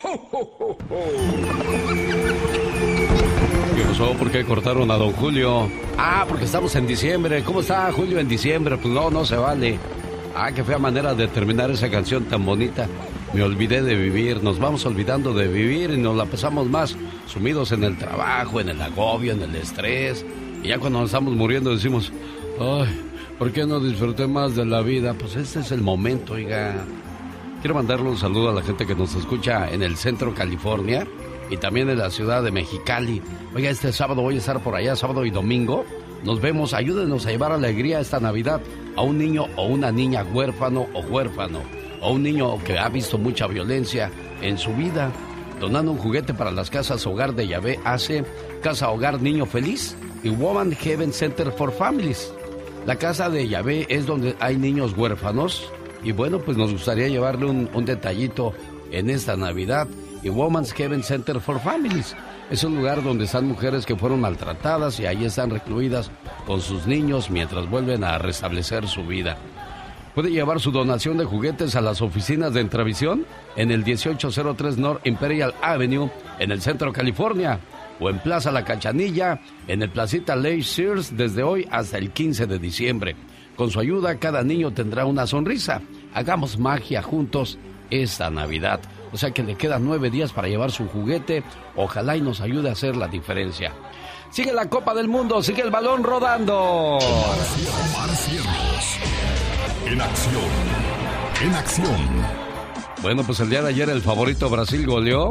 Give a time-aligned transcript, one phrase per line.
[0.00, 0.08] ¿Qué
[3.86, 4.14] pasó?
[4.14, 5.68] ¿Por qué cortaron a don Julio?
[5.98, 7.42] Ah, porque estamos en diciembre.
[7.44, 8.78] ¿Cómo está Julio en diciembre?
[8.78, 9.78] Pues no, no se vale.
[10.34, 12.88] Ah, qué fea manera de terminar esa canción tan bonita.
[13.34, 17.70] Me olvidé de vivir, nos vamos olvidando de vivir y nos la pasamos más sumidos
[17.72, 20.24] en el trabajo, en el agobio, en el estrés.
[20.62, 22.10] Y ya cuando nos estamos muriendo decimos,
[22.58, 22.88] ay,
[23.38, 25.12] ¿por qué no disfruté más de la vida?
[25.12, 26.86] Pues este es el momento, oiga.
[27.60, 31.06] Quiero mandarle un saludo a la gente que nos escucha en el centro California
[31.50, 33.20] y también en la ciudad de Mexicali.
[33.54, 35.84] Oiga, este sábado voy a estar por allá, sábado y domingo.
[36.24, 38.62] Nos vemos, ayúdenos a llevar alegría esta Navidad
[38.96, 41.60] a un niño o una niña huérfano o huérfano
[42.00, 45.12] o un niño que ha visto mucha violencia en su vida.
[45.60, 48.24] Donando un juguete para las casas hogar de Yahvé hace
[48.62, 52.32] Casa Hogar Niño Feliz y Woman Heaven Center for Families.
[52.86, 55.70] La casa de Yahvé es donde hay niños huérfanos
[56.02, 58.54] y bueno, pues nos gustaría llevarle un, detallito
[58.90, 59.86] en esta Navidad.
[60.22, 62.14] Y Woman's Heaven Center for Families
[62.50, 66.10] es un lugar donde están mujeres que fueron maltratadas y ahí están recluidas
[66.46, 69.38] con sus niños mientras vuelven a restablecer su vida.
[70.14, 73.24] Puede llevar su donación de juguetes a las oficinas de Entravisión
[73.56, 77.60] en el 1803 North Imperial Avenue en el centro California
[78.00, 82.46] o en Plaza La Cachanilla en el Placita Lake Sears desde hoy hasta el 15
[82.46, 83.16] de diciembre.
[83.60, 85.82] Con su ayuda cada niño tendrá una sonrisa.
[86.14, 87.58] Hagamos magia juntos
[87.90, 88.80] esta Navidad.
[89.12, 91.42] O sea que le quedan nueve días para llevar su juguete.
[91.76, 93.74] Ojalá y nos ayude a hacer la diferencia.
[94.30, 96.98] Sigue la Copa del Mundo, sigue el balón rodando.
[99.84, 100.42] En acción.
[101.42, 102.49] En acción.
[103.02, 105.30] Bueno, pues el día de ayer el favorito Brasil goleó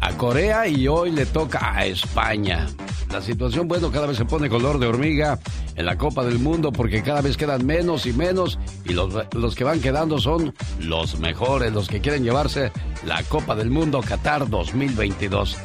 [0.00, 2.66] a Corea y hoy le toca a España.
[3.10, 5.38] La situación, bueno, cada vez se pone color de hormiga
[5.74, 9.54] en la Copa del Mundo porque cada vez quedan menos y menos y los, los
[9.54, 12.72] que van quedando son los mejores, los que quieren llevarse
[13.06, 15.56] la Copa del Mundo Qatar 2022.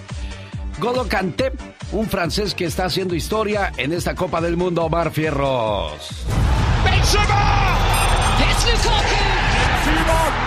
[0.80, 1.52] Golo Kanté,
[1.92, 6.26] un francés que está haciendo historia en esta Copa del Mundo, Omar Fierros.
[6.86, 7.68] Benzema!
[8.40, 10.47] It's Lukaku!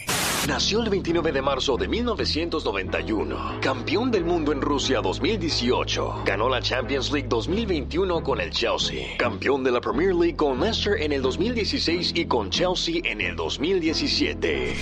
[0.47, 3.59] Nació el 29 de marzo de 1991.
[3.61, 6.23] Campeón del mundo en Rusia 2018.
[6.25, 9.17] Ganó la Champions League 2021 con el Chelsea.
[9.17, 13.35] Campeón de la Premier League con Leicester en el 2016 y con Chelsea en el
[13.35, 14.75] 2017.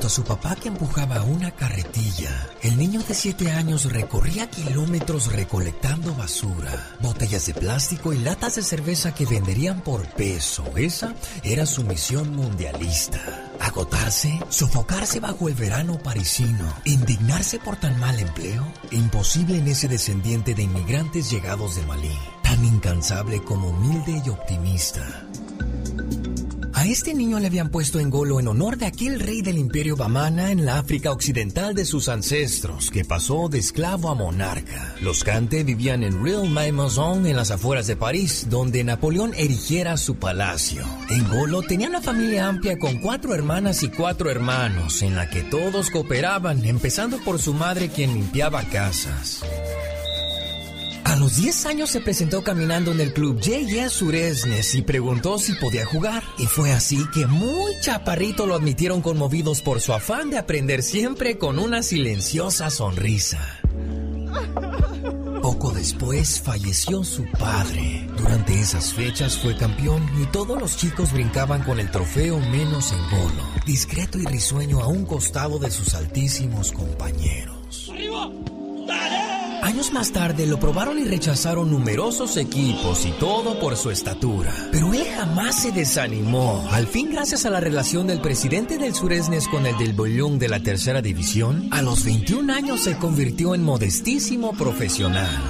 [0.00, 5.30] Junto a su papá que empujaba una carretilla, el niño de 7 años recorría kilómetros
[5.30, 10.64] recolectando basura, botellas de plástico y latas de cerveza que venderían por peso.
[10.74, 13.20] Esa era su misión mundialista.
[13.60, 20.54] Agotarse, sofocarse bajo el verano parisino, indignarse por tan mal empleo, imposible en ese descendiente
[20.54, 25.26] de inmigrantes llegados de Malí, tan incansable como humilde y optimista.
[26.80, 29.96] A este niño le habían puesto en Golo en honor de aquel rey del imperio
[29.96, 34.94] Bamana en la África occidental de sus ancestros, que pasó de esclavo a monarca.
[35.02, 40.14] Los Cante vivían en Real Maison en las afueras de París, donde Napoleón erigiera su
[40.14, 40.82] palacio.
[41.10, 45.42] En Golo tenía una familia amplia con cuatro hermanas y cuatro hermanos, en la que
[45.42, 49.42] todos cooperaban, empezando por su madre quien limpiaba casas.
[51.20, 53.90] Los 10 años se presentó caminando en el club J.S.
[53.90, 56.22] Suresnes y preguntó si podía jugar.
[56.38, 61.36] Y fue así que muy chaparrito lo admitieron conmovidos por su afán de aprender siempre
[61.36, 63.60] con una silenciosa sonrisa.
[65.42, 68.08] Poco después falleció su padre.
[68.16, 73.10] Durante esas fechas fue campeón y todos los chicos brincaban con el trofeo menos en
[73.10, 77.92] Golo, discreto y risueño a un costado de sus altísimos compañeros.
[79.70, 84.52] Años más tarde lo probaron y rechazaron numerosos equipos y todo por su estatura.
[84.72, 86.66] Pero él jamás se desanimó.
[86.72, 90.48] Al fin, gracias a la relación del presidente del Suresnes con el del Bollón de
[90.48, 95.40] la tercera división, a los 21 años se convirtió en modestísimo profesional.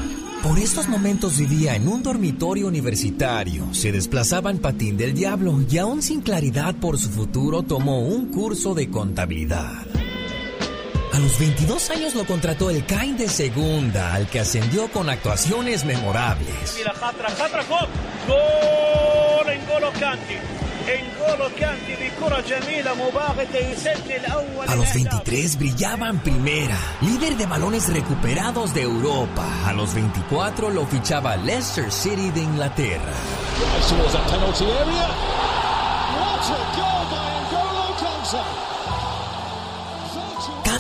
[0.43, 5.79] Por estos momentos vivía en un dormitorio universitario, se desplazaba en patín del diablo y
[5.79, 9.90] aún sin claridad por su futuro tomó un curso de contabilidad.
[11.13, 15.85] A los 22 años lo contrató el Cain de segunda, al que ascendió con actuaciones
[15.85, 16.77] memorables.
[16.77, 16.93] Mira,
[17.69, 17.89] gol.
[18.29, 19.93] Gol en Golo
[24.67, 29.47] A los 23 brillaba en primera, líder de balones recuperados de Europa.
[29.67, 33.13] A los 24 lo fichaba Leicester City de Inglaterra.
[34.31, 35.41] Penalty area.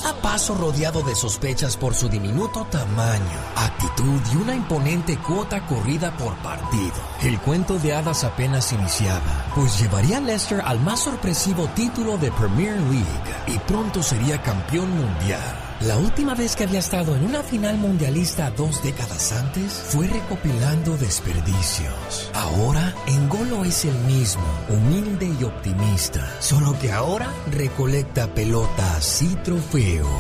[0.02, 6.17] Cada paso rodeado de sospechas por su diminuto tamaño, actitud y una imponente cuota corrida
[6.17, 6.94] por partido.
[7.23, 12.32] El cuento de hadas apenas iniciaba, pues llevaría a Leicester al más sorpresivo título de
[12.32, 13.05] Premier League
[13.47, 15.69] y pronto sería campeón mundial.
[15.81, 20.94] La última vez que había estado en una final mundialista dos décadas antes fue recopilando
[20.99, 22.31] desperdicios.
[22.35, 30.11] Ahora, Engolo es el mismo, humilde y optimista, solo que ahora recolecta pelotas y trofeos.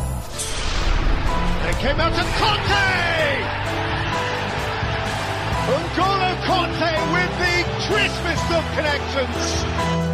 [2.38, 3.00] Conte!
[6.46, 10.09] Conte with the crispest of connections.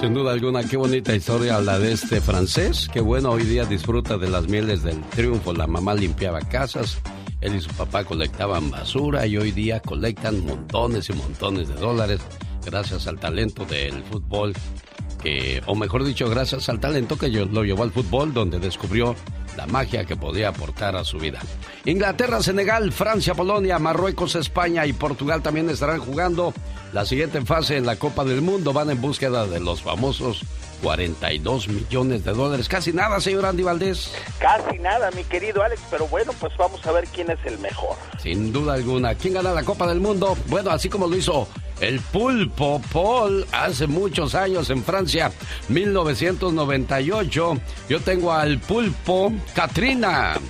[0.00, 4.16] Sin duda alguna, qué bonita historia la de este francés, que bueno, hoy día disfruta
[4.16, 5.52] de las mieles del triunfo.
[5.52, 7.00] La mamá limpiaba casas,
[7.40, 12.20] él y su papá colectaban basura y hoy día colectan montones y montones de dólares
[12.64, 14.54] gracias al talento del fútbol,
[15.20, 19.16] que, o mejor dicho, gracias al talento que lo llevó al fútbol, donde descubrió
[19.56, 21.40] la magia que podía aportar a su vida.
[21.84, 26.54] Inglaterra, Senegal, Francia, Polonia, Marruecos, España y Portugal también estarán jugando
[26.92, 28.72] la siguiente fase en la Copa del Mundo.
[28.72, 30.44] Van en búsqueda de los famosos
[30.82, 32.68] 42 millones de dólares.
[32.68, 34.12] Casi nada, señor Andy Valdés.
[34.38, 37.96] Casi nada, mi querido Alex, pero bueno, pues vamos a ver quién es el mejor.
[38.22, 39.14] Sin duda alguna.
[39.14, 40.36] ¿Quién gana la Copa del Mundo?
[40.46, 41.48] Bueno, así como lo hizo
[41.80, 45.30] el Pulpo Paul hace muchos años en Francia,
[45.68, 47.58] 1998.
[47.88, 50.34] Yo tengo al Pulpo Katrina.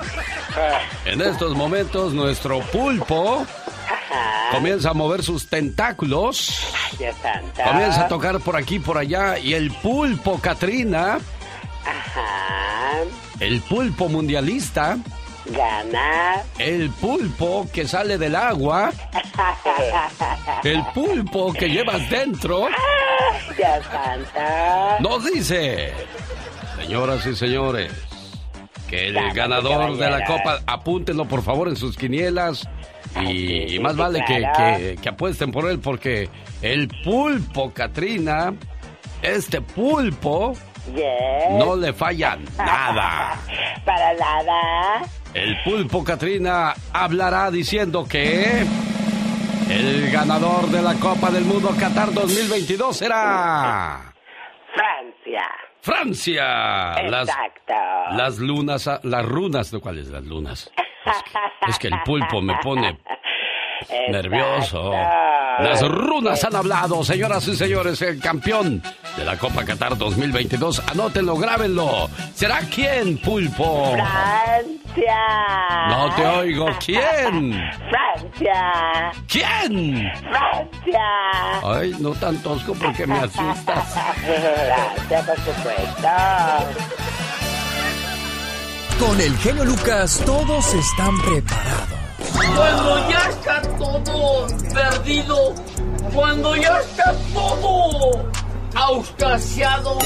[1.04, 3.46] En estos momentos, nuestro Pulpo
[4.52, 6.72] comienza a mover sus tentáculos.
[7.22, 7.64] Santa.
[7.64, 9.38] Comienza a tocar por aquí y por allá.
[9.38, 11.18] Y el Pulpo Katrina,
[11.84, 13.00] Ajá.
[13.40, 14.98] el Pulpo mundialista,
[15.46, 16.42] Gana.
[16.58, 18.92] el Pulpo que sale del agua.
[20.64, 22.68] El pulpo que llevas dentro
[23.56, 24.96] ya santa.
[25.00, 25.92] nos dice,
[26.76, 27.92] señoras y señores,
[28.88, 32.68] que el ganador de la copa, apúntenlo por favor en sus quinielas
[33.22, 34.76] y, sí, más vale que, claro.
[34.78, 36.28] que- que apuesten por él porque
[36.62, 38.54] el pulpo, Katrina,
[39.22, 40.52] este pulpo
[40.94, 41.58] Yes.
[41.58, 43.38] no le falla nada.
[43.84, 45.02] Para nada.
[45.34, 48.64] El pulpo Katrina hablará diciendo que
[49.68, 54.14] el ganador de la Copa del Mundo Qatar 2022 será
[54.74, 55.42] Francia.
[55.82, 57.02] Francia.
[57.10, 57.74] Las, Exacto.
[58.16, 60.70] las lunas, las runas, ¿de cuáles las lunas?
[61.10, 62.98] Es que, es que el pulpo me pone
[64.10, 64.92] nervioso.
[65.60, 68.80] Las runas han hablado, señoras y señores, el campeón
[69.16, 70.82] de la Copa Qatar 2022.
[70.88, 72.08] Anótenlo, grábenlo.
[72.32, 73.92] ¿Será quién, pulpo?
[73.92, 75.16] Francia.
[75.88, 76.66] No te oigo.
[76.84, 77.60] ¿Quién?
[77.90, 79.12] Francia.
[79.26, 80.12] ¿Quién?
[80.30, 81.60] Francia.
[81.64, 83.94] Ay, no tan tosco porque me asustas.
[84.24, 87.07] Francia, por supuesto.
[88.98, 91.98] Con el genio Lucas todos están preparados.
[92.34, 95.54] Cuando ya está todo perdido,
[96.12, 98.30] cuando ya está todo
[98.74, 99.98] auscasiado,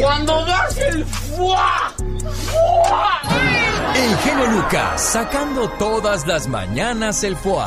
[0.00, 1.92] cuando das el fuá,
[2.50, 3.20] fuá,
[3.94, 7.66] El genio Lucas sacando todas las mañanas el foie.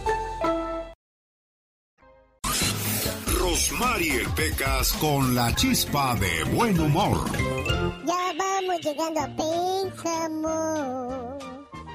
[3.69, 7.29] Mariel Pecas con la chispa de buen humor.
[8.05, 10.49] Ya vamos llegando a Pénjamo.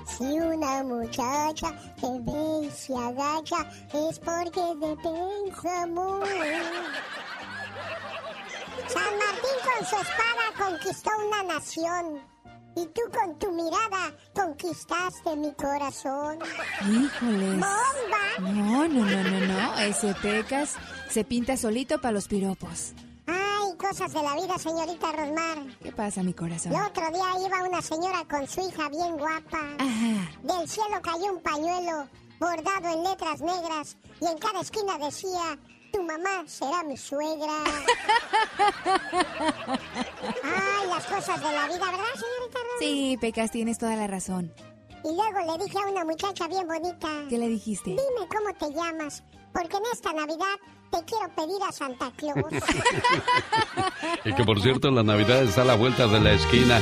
[0.06, 6.20] Si una muchacha te ve y se agacha, es porque de Pénjamo.
[8.86, 12.04] San Martín con su espada conquistó una nación.
[12.76, 16.38] Y tú con tu mirada conquistaste mi corazón.
[16.82, 17.54] Híjoles.
[17.54, 18.24] ¡Bomba!
[18.40, 19.78] No, no, no, no, no.
[19.78, 20.76] Ese Pecas
[21.16, 22.92] se pinta solito para los piropos.
[23.26, 25.78] Ay, cosas de la vida, señorita Rosmar.
[25.82, 26.74] ¿Qué pasa, mi corazón?
[26.74, 29.62] El otro día iba una señora con su hija bien guapa.
[29.78, 30.30] Ajá.
[30.42, 32.06] Del cielo cayó un pañuelo
[32.38, 35.58] bordado en letras negras y en cada esquina decía
[35.90, 37.64] tu mamá será mi suegra.
[40.44, 42.78] Ay, las cosas de la vida, ¿verdad, señorita Rosmar?
[42.78, 44.52] Sí, Pecas, tienes toda la razón.
[45.02, 47.08] Y luego le dije a una muchacha bien bonita.
[47.30, 47.90] ¿Qué le dijiste?
[47.90, 49.22] Dime cómo te llamas,
[49.56, 50.54] porque en esta Navidad
[50.90, 52.44] te quiero pedir a Santa Claus.
[54.24, 56.80] Y que por cierto, la Navidad está a la vuelta de la esquina.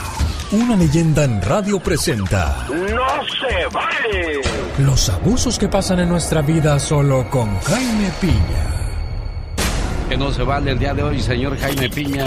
[0.53, 2.67] una leyenda en radio presenta.
[2.69, 4.41] ¡No se vale!
[4.79, 8.76] Los abusos que pasan en nuestra vida solo con Jaime Piña.
[10.09, 12.26] Que no se vale el día de hoy, señor Jaime Piña.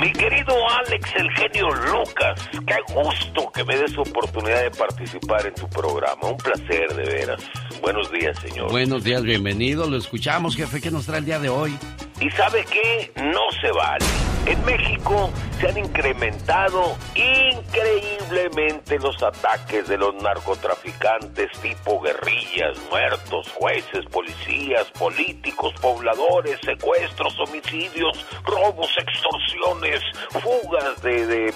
[0.00, 0.54] Mi querido
[0.86, 6.28] Alex, el genio Lucas, qué gusto que me des oportunidad de participar en tu programa.
[6.28, 7.42] Un placer, de veras.
[7.82, 8.70] Buenos días, señor.
[8.70, 9.90] Buenos días, bienvenido.
[9.90, 10.80] Lo escuchamos, jefe.
[10.80, 11.76] ¿Qué nos trae el día de hoy?
[12.20, 13.12] ¿Y sabe qué?
[13.16, 14.21] No se vale.
[14.44, 15.30] En México
[15.60, 25.72] se han incrementado increíblemente los ataques de los narcotraficantes tipo guerrillas, muertos, jueces, policías, políticos,
[25.80, 30.00] pobladores, secuestros, homicidios, robos, extorsiones,
[30.40, 31.52] fugas de, de,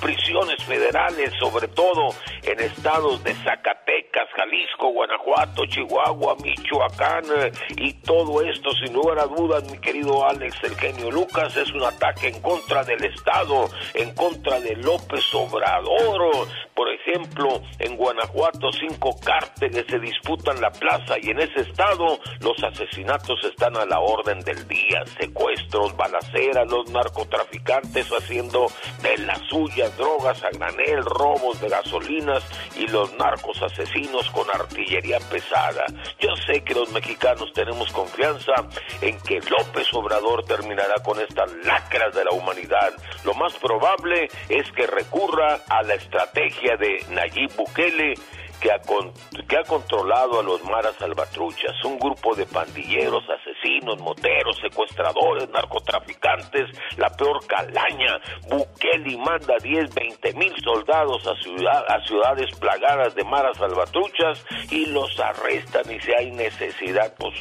[0.00, 8.42] prisiones federales, sobre todo en estados de Zacatecas, Jalisco, Guanajuato, Chihuahua, Michoacán eh, y todo
[8.42, 12.40] esto sin lugar a dudas, mi querido Alex, el genio Lucas, es un ataque en
[12.40, 16.48] contra del Estado, en contra de López Obrador.
[16.74, 22.62] Por ejemplo, en Guanajuato cinco cárteles se disputan la plaza y en ese estado los
[22.62, 25.04] asesinatos están a la orden del día.
[25.18, 28.66] Secuestros, balaceras, los narcotraficantes haciendo
[29.02, 32.42] de las suyas, drogas a granel, robos de gasolinas
[32.76, 35.84] y los narcos asesinos con artillería pesada.
[36.18, 38.52] Yo sé que los mexicanos tenemos confianza
[39.00, 41.52] en que López Obrador terminará con estas
[41.94, 42.92] de la humanidad.
[43.24, 48.14] Lo más probable es que recurra a la estrategia de Nayib Bukele
[48.60, 54.58] que ha, que ha controlado a los maras salvatruchas, un grupo de pandilleros, asesinos, moteros,
[54.60, 58.20] secuestradores, narcotraficantes, la peor calaña.
[58.48, 64.86] Bukele manda 10, 20 mil soldados a, ciudad, a ciudades plagadas de maras salvatruchas y
[64.86, 67.34] los arrestan y si hay necesidad, pues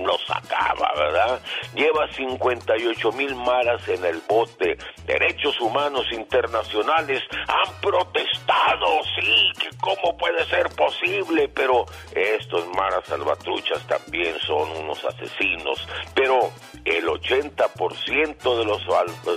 [0.00, 1.40] nos acaba, ¿verdad?
[1.74, 4.76] Lleva 58 mil maras en el bote.
[5.06, 8.86] Derechos humanos internacionales han protestado,
[9.20, 11.84] sí, que cómo puede ser posible, pero
[12.14, 15.86] estos maras salvatruchas también son unos asesinos.
[16.14, 16.50] Pero
[16.84, 18.82] el 80% de los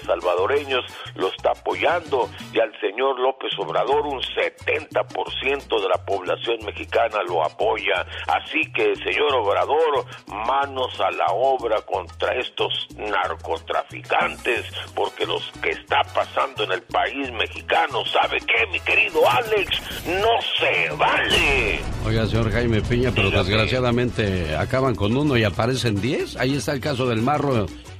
[0.06, 0.86] salvadoreños
[1.16, 7.44] lo está apoyando y al señor López Obrador un 70% de la población mexicana lo
[7.44, 8.06] apoya.
[8.28, 16.02] Así que, señor Obrador, manos a la obra contra estos narcotraficantes, porque los que está
[16.14, 19.82] pasando en el país mexicano, ¿sabe qué, mi querido Alex?
[20.08, 21.80] No se vale.
[22.06, 26.36] Oiga, señor Jaime Piña, pero desgraciadamente acaban con uno y aparecen diez.
[26.38, 27.22] Ahí está el caso del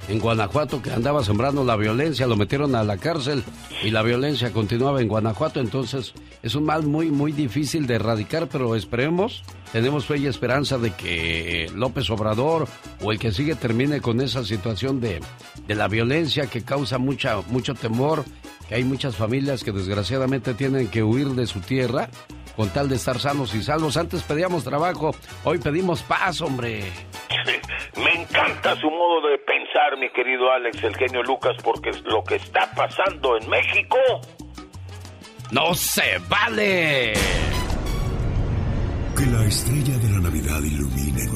[0.08, 3.42] en Guanajuato que andaba sembrando la violencia, lo metieron a la cárcel
[3.82, 8.48] y la violencia continuaba en Guanajuato, entonces es un mal muy muy difícil de erradicar,
[8.48, 12.68] pero esperemos, tenemos fe y esperanza de que López Obrador
[13.02, 15.20] o el que sigue termine con esa situación de,
[15.66, 18.24] de la violencia que causa mucha, mucho temor,
[18.68, 22.08] que hay muchas familias que desgraciadamente tienen que huir de su tierra
[22.56, 23.96] con tal de estar sanos y salvos.
[23.96, 26.84] Antes pedíamos trabajo, hoy pedimos paz, hombre.
[27.96, 32.36] Me encanta su modo de pensar, mi querido Alex, el genio Lucas, porque lo que
[32.36, 33.96] está pasando en México...
[35.50, 37.12] No se vale.
[39.16, 40.05] Que la estrella de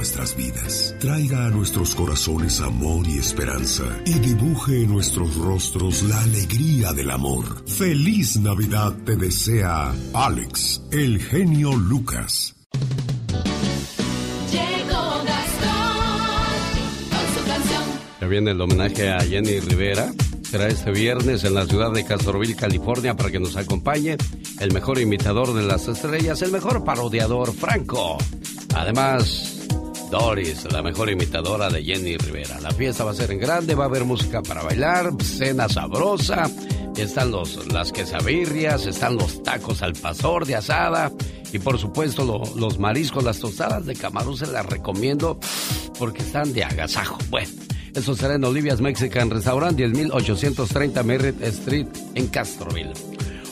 [0.01, 6.23] nuestras vidas, traiga a nuestros corazones amor y esperanza y dibuje en nuestros rostros la
[6.23, 7.69] alegría del amor.
[7.69, 12.57] Feliz Navidad te desea Alex, el genio Lucas.
[18.23, 20.11] Ya viene el homenaje a Jenny Rivera.
[20.45, 24.17] Será este viernes en la ciudad de Castroville, California, para que nos acompañe
[24.61, 28.17] el mejor imitador de las estrellas, el mejor parodiador, Franco.
[28.75, 29.60] Además,
[30.11, 32.61] Doris, la mejor imitadora de Jenny Rivera.
[32.61, 36.51] La fiesta va a ser en grande, va a haber música para bailar, cena sabrosa,
[36.97, 41.13] están los, las quesabirrias, están los tacos al pastor de asada
[41.53, 45.39] y por supuesto los mariscos, las tostadas de camarón se las recomiendo
[45.99, 47.19] porque están de agasajo.
[47.31, 47.51] Bueno.
[47.95, 52.93] Eso será en Olivia's Mexican Restaurant, 10830 Merritt Street en Castroville.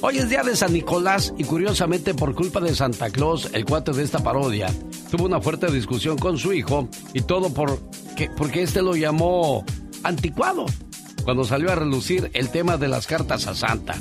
[0.01, 3.91] Hoy es día de San Nicolás y curiosamente por culpa de Santa Claus, el cuate
[3.93, 4.73] de esta parodia,
[5.11, 7.81] tuvo una fuerte discusión con su hijo y todo por
[8.37, 9.65] porque este lo llamó
[10.05, 10.67] anticuado
[11.25, 13.97] cuando salió a relucir el tema de las cartas a Santa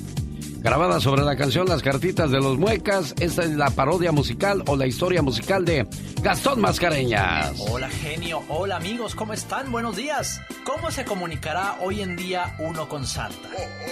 [0.68, 3.16] grabada sobre la canción Las Cartitas de los Muecas.
[3.22, 5.88] Esta es la parodia musical o la historia musical de
[6.22, 7.54] Gastón Mascareñas.
[7.72, 9.72] Hola genio, hola amigos, ¿cómo están?
[9.72, 10.42] Buenos días.
[10.66, 13.48] ¿Cómo se comunicará hoy en día uno con Santa?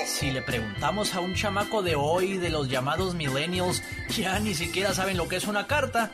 [0.06, 4.94] Si le preguntamos a un chamaco de hoy, de los llamados millennials, ya ni siquiera
[4.94, 6.12] saben lo que es una carta.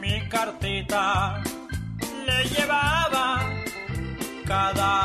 [0.00, 1.44] Mi cartita
[2.26, 3.54] le llevaba
[4.48, 5.01] cada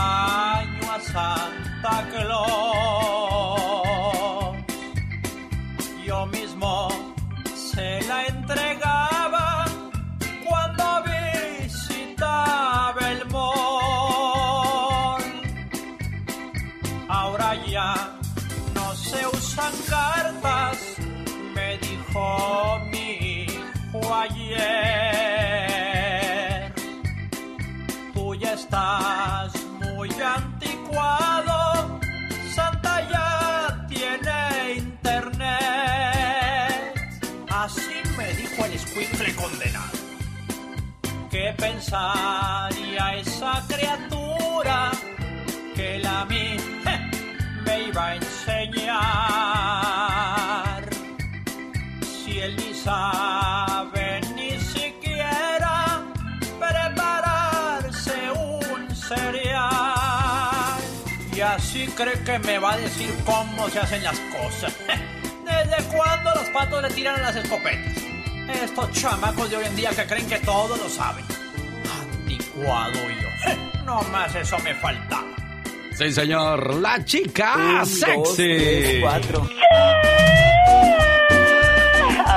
[41.48, 44.92] ¿Qué pensaría esa criatura
[45.74, 46.58] que la mí
[47.64, 48.98] me iba a enseñar?
[52.04, 56.04] Si él ni sabe ni siquiera
[56.60, 60.82] prepararse un cereal.
[61.34, 64.76] Y así cree que me va a decir cómo se hacen las cosas.
[65.46, 68.04] ¿Desde cuándo los patos le tiran las escopetas?
[68.50, 71.27] Estos chamacos de hoy en día que creen que todo lo saben.
[72.58, 73.84] Anticuado yo.
[73.86, 75.24] No más eso me falta.
[75.93, 76.76] Sí, señor.
[76.76, 78.15] La chica sexy.
[78.15, 79.48] Dos, tres, cuatro.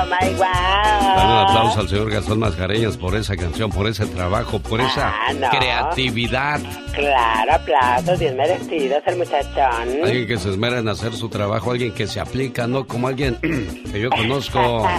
[0.09, 0.39] my wow.
[0.43, 5.13] Dale un aplauso al señor Gastón Mascareñas por esa canción, por ese trabajo, por esa
[5.27, 5.49] Ah, no.
[5.49, 6.59] creatividad.
[6.93, 10.03] Claro, aplausos, bien merecidos el muchachón.
[10.03, 13.35] Alguien que se esmera en hacer su trabajo, alguien que se aplica, no como alguien
[13.91, 14.85] que yo conozco.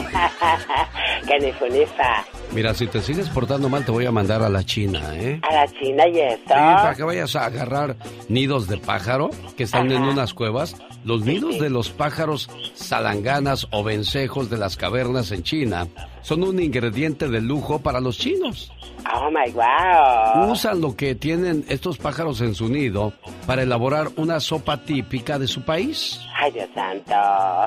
[1.97, 2.25] fa.
[2.53, 5.41] Mira, si te sigues portando mal, te voy a mandar a la China, ¿eh?
[5.43, 6.43] A la China y eso.
[6.45, 7.97] Sí, para que vayas a agarrar
[8.29, 10.77] nidos de pájaro que están en unas cuevas.
[11.05, 15.89] Los nidos de los pájaros salanganas o vencejos de las cavernas en China
[16.23, 18.71] son un ingrediente de lujo para los chinos.
[19.15, 20.51] Oh my wow.
[20.51, 23.13] Usan lo que tienen estos pájaros en su nido
[23.47, 26.21] para elaborar una sopa típica de su país.
[26.35, 27.15] Ay, Dios santo.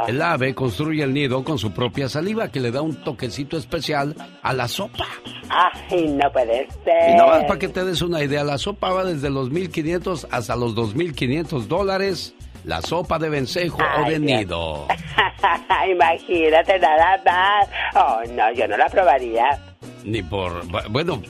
[0.07, 4.15] El ave construye el nido con su propia saliva que le da un toquecito especial
[4.41, 5.05] a la sopa.
[5.49, 7.11] Ay, no puede ser.
[7.11, 10.27] Y nada más para que te des una idea, la sopa va desde los 1.500
[10.31, 12.33] hasta los 2.500 dólares.
[12.65, 14.87] La sopa de vencejo o de nido.
[15.91, 17.69] Imagínate nada más.
[17.95, 19.59] Oh, no, yo no la probaría.
[20.03, 20.65] Ni por...
[20.89, 21.21] Bueno,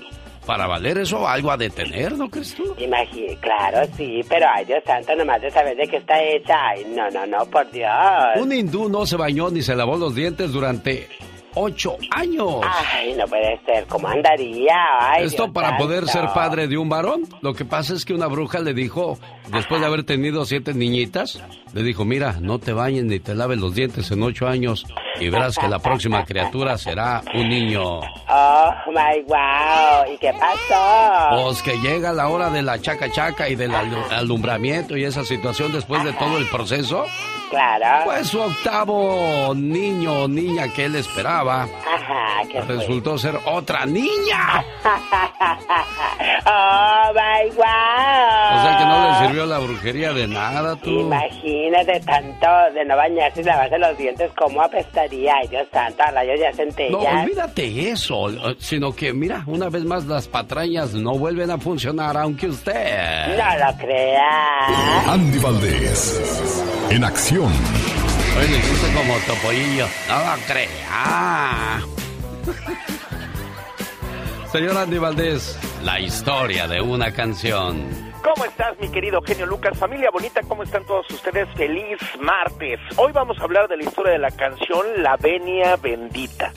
[0.45, 2.73] para valer eso algo a detener, ¿no crees tú?
[2.77, 6.55] Imagínate, claro, sí, pero ay, Dios santo, nomás de saber de qué está hecha.
[6.69, 7.91] Ay, no, no, no, por Dios.
[8.37, 11.09] Un hindú no se bañó ni se lavó los dientes durante
[11.55, 12.61] ocho años.
[12.93, 13.85] Ay, no puede ser.
[13.87, 14.75] ¿Cómo andaría?
[14.99, 17.23] Ay, Esto Dios para poder ser padre de un varón.
[17.41, 19.17] Lo que pasa es que una bruja le dijo,
[19.51, 21.41] después de haber tenido siete niñitas,
[21.73, 24.85] le dijo, mira, no te bañes ni te laves los dientes en ocho años
[25.19, 27.83] y verás que la próxima criatura será un niño.
[28.29, 30.13] Oh, my wow.
[30.13, 31.43] ¿Y qué pasó?
[31.43, 35.23] Pues que llega la hora de la chaca chaca y del alu- alumbramiento y esa
[35.23, 37.05] situación después de todo el proceso.
[37.55, 38.05] Claro.
[38.05, 42.75] Pues su octavo niño o niña que él esperaba Ajá, ¿qué fue?
[42.75, 44.63] resultó ser otra niña.
[46.47, 47.63] Oh, my wow.
[48.55, 50.89] O sea que no le sirvió la brujería de nada, tú.
[50.91, 55.33] Imagínate tanto de no bañarse y lavarse los dientes, ¿cómo apestaría?
[55.41, 57.23] Ay, Dios santo, a rayos ya No, centellas.
[57.23, 62.15] olvídate eso, eh, sino que mira, una vez más las patrañas no vuelven a funcionar,
[62.17, 63.37] aunque usted...
[63.37, 65.07] No lo crea.
[65.07, 67.44] Andy Valdés, en acción.
[67.47, 71.81] Oye, le gusta como topollillo, no lo crea.
[74.51, 78.04] Señor Andy Valdés, la historia de una canción.
[78.25, 79.77] ¿Cómo estás, mi querido genio Lucas?
[79.77, 81.47] Familia bonita, ¿cómo están todos ustedes?
[81.55, 82.79] Feliz martes.
[82.97, 86.51] Hoy vamos a hablar de la historia de la canción La Venia Bendita.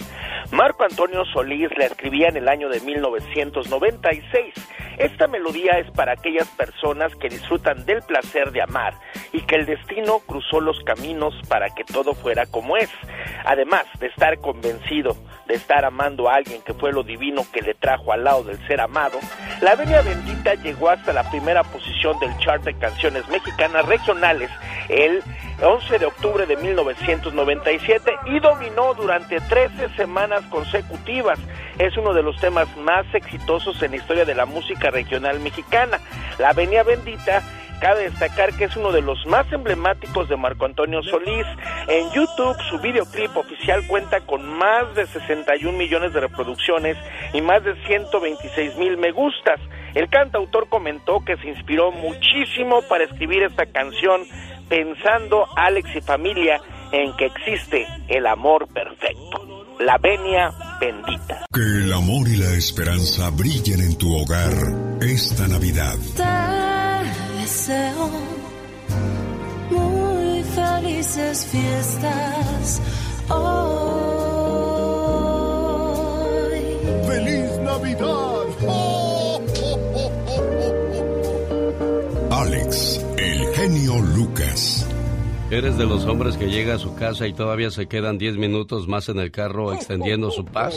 [0.50, 4.54] Marco Antonio Solís la escribía en el año de 1996.
[4.96, 8.94] Esta melodía es para aquellas personas que disfrutan del placer de amar
[9.34, 12.88] y que el destino cruzó los caminos para que todo fuera como es.
[13.44, 15.14] Además de estar convencido
[15.48, 18.64] de estar amando a alguien que fue lo divino que le trajo al lado del
[18.68, 19.18] ser amado,
[19.60, 24.50] la Venia Bendita llegó hasta la primera posición del chart de canciones mexicanas regionales
[24.88, 25.22] el
[25.60, 31.38] 11 de octubre de 1997 y dominó durante 13 semanas consecutivas.
[31.78, 35.98] Es uno de los temas más exitosos en la historia de la música regional mexicana.
[36.38, 37.42] La Venia Bendita
[37.80, 41.46] Cabe destacar que es uno de los más emblemáticos de Marco Antonio Solís.
[41.86, 46.96] En YouTube su videoclip oficial cuenta con más de 61 millones de reproducciones
[47.32, 49.60] y más de 126 mil me gustas.
[49.94, 54.22] El cantautor comentó que se inspiró muchísimo para escribir esta canción
[54.68, 56.60] pensando Alex y familia
[56.92, 59.76] en que existe el amor perfecto.
[59.80, 61.46] La venia bendita.
[61.52, 64.52] Que el amor y la esperanza brillen en tu hogar
[65.00, 65.96] esta Navidad.
[67.48, 68.10] Deseo
[69.70, 72.82] muy felices fiestas
[73.30, 73.48] hoy.
[77.06, 78.44] ¡Feliz Navidad!
[82.32, 84.86] Alex, el genio Lucas.
[85.50, 88.88] ¿Eres de los hombres que llega a su casa y todavía se quedan 10 minutos
[88.88, 90.76] más en el carro extendiendo su paz?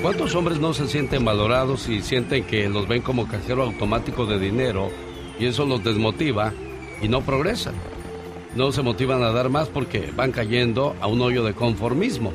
[0.00, 4.38] ¿Cuántos hombres no se sienten valorados y sienten que los ven como cajero automático de
[4.38, 4.92] dinero
[5.42, 6.52] y eso los desmotiva
[7.02, 7.74] y no progresan?
[8.54, 12.32] No se motivan a dar más porque van cayendo a un hoyo de conformismo.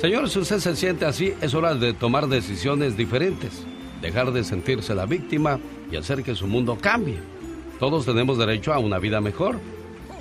[0.00, 3.64] Señor, si usted se siente así, es hora de tomar decisiones diferentes,
[4.02, 7.20] dejar de sentirse la víctima y hacer que su mundo cambie.
[7.78, 9.60] Todos tenemos derecho a una vida mejor.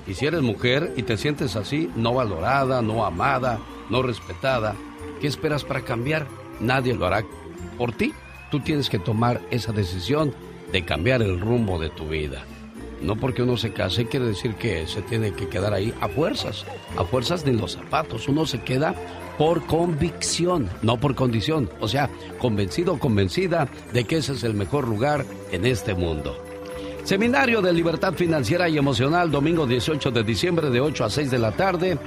[0.06, 3.58] Y si eres mujer y te sientes así, no valorada, no amada,
[3.90, 4.76] no respetada,
[5.20, 6.28] ¿qué esperas para cambiar?
[6.60, 7.26] Nadie lo hará
[7.80, 8.14] por ti.
[8.52, 10.36] Tú tienes que tomar esa decisión
[10.74, 12.44] de cambiar el rumbo de tu vida.
[13.02, 16.66] No porque uno se case quiere decir que se tiene que quedar ahí a fuerzas.
[16.98, 18.28] A fuerzas ni los zapatos.
[18.28, 18.96] Uno se queda
[19.38, 21.70] por convicción, no por condición.
[21.80, 22.10] O sea,
[22.40, 26.36] convencido o convencida de que ese es el mejor lugar en este mundo.
[27.04, 31.40] Seminario de Libertad Financiera y Emocional, domingo 18 de diciembre de 8 a 6 de
[31.40, 32.00] la tarde.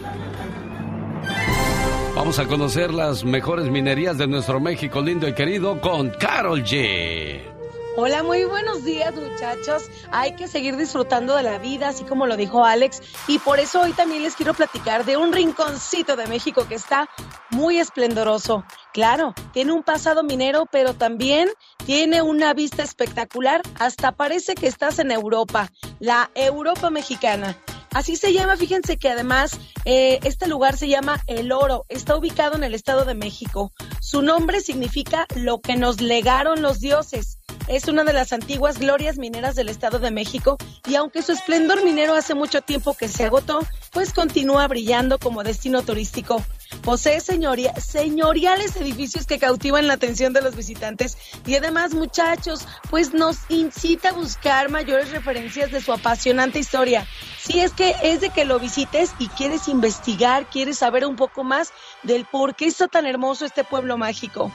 [2.15, 7.54] Vamos a conocer las mejores minerías de nuestro México lindo y querido con Carol G.
[7.97, 9.83] Hola, muy buenos días muchachos.
[10.11, 13.01] Hay que seguir disfrutando de la vida, así como lo dijo Alex.
[13.25, 17.09] Y por eso hoy también les quiero platicar de un rinconcito de México que está
[17.51, 18.65] muy esplendoroso.
[18.91, 21.49] Claro, tiene un pasado minero, pero también
[21.85, 23.61] tiene una vista espectacular.
[23.79, 27.57] Hasta parece que estás en Europa, la Europa mexicana.
[27.95, 32.57] Así se llama, fíjense que además eh, este lugar se llama El Oro, está ubicado
[32.57, 33.71] en el Estado de México.
[34.01, 37.39] Su nombre significa lo que nos legaron los dioses.
[37.67, 41.83] Es una de las antiguas glorias mineras del Estado de México y aunque su esplendor
[41.83, 43.59] minero hace mucho tiempo que se agotó,
[43.91, 46.43] pues continúa brillando como destino turístico.
[46.81, 53.13] Posee señoria, señoriales edificios que cautivan la atención de los visitantes y además muchachos, pues
[53.13, 57.07] nos incita a buscar mayores referencias de su apasionante historia.
[57.39, 61.43] Si es que es de que lo visites y quieres investigar, quieres saber un poco
[61.43, 61.73] más
[62.03, 64.51] del por qué está tan hermoso este pueblo mágico.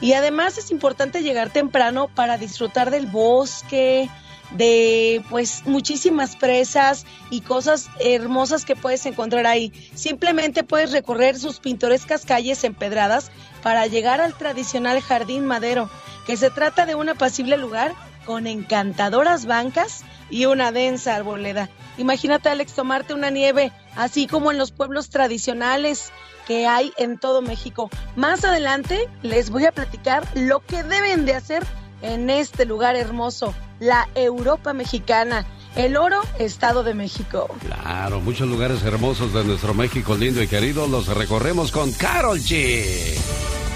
[0.00, 4.08] Y además es importante llegar temprano para disfrutar del bosque,
[4.52, 9.72] de pues muchísimas presas y cosas hermosas que puedes encontrar ahí.
[9.94, 13.30] Simplemente puedes recorrer sus pintorescas calles empedradas
[13.62, 15.90] para llegar al tradicional jardín madero,
[16.26, 21.70] que se trata de un apacible lugar con encantadoras bancas y una densa arboleda.
[21.96, 26.12] Imagínate, Alex, tomarte una nieve, así como en los pueblos tradicionales
[26.46, 27.90] que hay en todo México.
[28.16, 31.66] Más adelante les voy a platicar lo que deben de hacer
[32.02, 35.46] en este lugar hermoso, la Europa mexicana.
[35.76, 37.46] El Oro, Estado de México.
[37.60, 43.14] Claro, muchos lugares hermosos de nuestro México lindo y querido los recorremos con Carol G.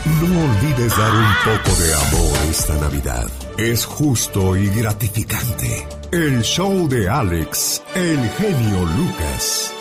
[0.05, 3.31] No olvides dar un poco de amor esta Navidad.
[3.57, 5.87] Es justo y gratificante.
[6.11, 9.73] El show de Alex, el genio Lucas.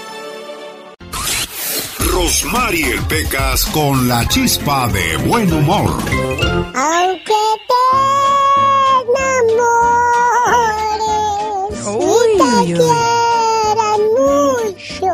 [2.11, 5.91] Rosmarie Pecas con la chispa de buen humor.
[6.75, 7.33] Aunque
[7.67, 8.20] te
[12.65, 15.11] te quieran mucho.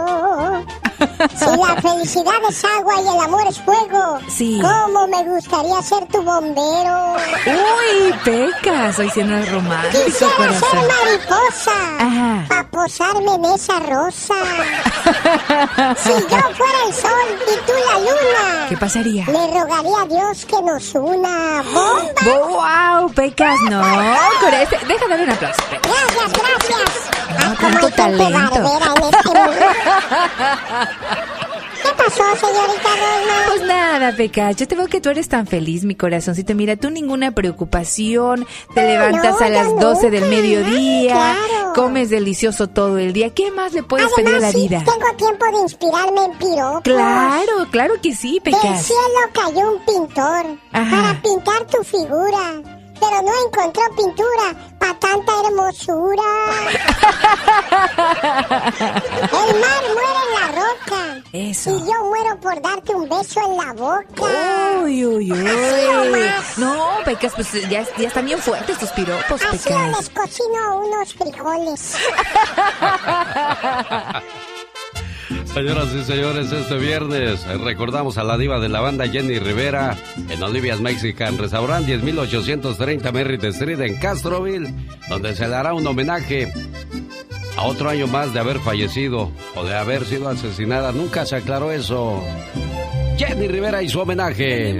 [1.37, 4.59] Si la felicidad es agua y el amor es fuego, Sí.
[4.61, 7.15] ¿cómo me gustaría ser tu bombero?
[7.45, 14.33] Uy, pecas, hoy siendo romántico, Quisiera ser mariposa para posarme en esa rosa.
[15.97, 17.11] si yo fuera el sol
[17.51, 19.25] y tú la luna, ¿Qué pasaría?
[19.27, 22.97] le rogaría a Dios que nos una bomba.
[22.99, 23.59] ¡Wow, pecas!
[23.69, 23.81] No,
[24.61, 25.61] este- deja darle un aplauso.
[25.69, 27.09] Gracias, gracias.
[27.29, 28.61] No, Ay, tanto como hay gente talento.
[28.63, 29.65] barbera en este mundo.
[31.87, 33.33] ¿Qué pasó, señorita Rosma?
[33.47, 36.53] Pues nada, Pecas, yo te veo que tú eres tan feliz, mi corazoncito.
[36.55, 41.73] Mira, tú ninguna preocupación, te levantas no, a las yo 12 del mediodía, Claro.
[41.75, 43.33] comes delicioso todo el día.
[43.33, 44.83] ¿Qué más le puedes pedir a la sí, vida?
[44.85, 46.81] tengo tiempo de inspirarme en piropos.
[46.83, 48.83] Claro, claro que sí, Del Pecas.
[48.85, 49.01] cielo
[49.33, 50.89] cayó un pintor Ajá.
[50.91, 52.61] para pintar tu figura,
[52.99, 56.23] pero no encontró pintura para tanta hermosura.
[59.23, 61.01] El mar muere en la roca.
[61.33, 61.69] Eso.
[61.71, 64.23] Y yo muero por darte un beso en la boca.
[64.83, 65.47] Uy, uy, uy.
[65.47, 66.57] Así nomás.
[66.57, 69.97] No, Pecas, pues ya, ya están bien fuertes tus piropos, Así Pecas.
[69.97, 71.95] les cocino unos frijoles.
[75.53, 79.97] Señoras y señores, este viernes eh, recordamos a la diva de la banda Jenny Rivera
[80.29, 84.73] en Olivia's Mexican Restaurant 10830 Merritt Street en Castroville,
[85.09, 86.51] donde se le hará un homenaje
[87.57, 90.91] a otro año más de haber fallecido o de haber sido asesinada.
[90.91, 92.23] Nunca se aclaró eso.
[93.17, 94.77] Jenny Rivera y su homenaje.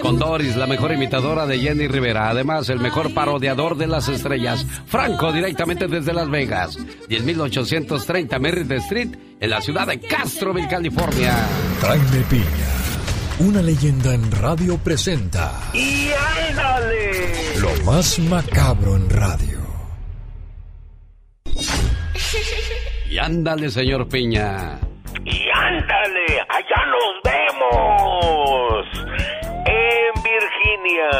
[0.00, 2.30] Con Doris, la mejor imitadora de Jenny Rivera.
[2.30, 4.64] Además, el mejor parodiador de las estrellas.
[4.86, 6.78] Franco, directamente desde Las Vegas.
[7.08, 9.10] 10830 Merritt Street,
[9.40, 11.34] en la ciudad de Castroville, California.
[11.82, 12.46] Jaime Piña,
[13.40, 16.08] una leyenda en radio presenta ¡Y
[16.48, 17.58] ándale!
[17.60, 19.58] lo más macabro en radio.
[23.10, 24.78] Y ándale, señor Piña.
[25.30, 28.86] Y ándale, allá nos vemos.
[29.66, 31.10] En Virginia.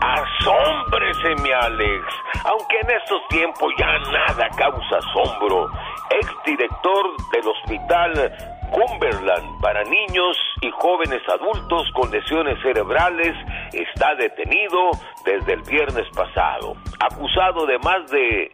[0.00, 2.04] Asómbrese, mi Alex.
[2.44, 5.70] Aunque en estos tiempos ya nada causa asombro.
[6.10, 8.32] Exdirector del hospital
[8.70, 13.36] Cumberland para niños y jóvenes adultos con lesiones cerebrales
[13.72, 14.90] está detenido
[15.24, 18.50] desde el viernes pasado, acusado de más de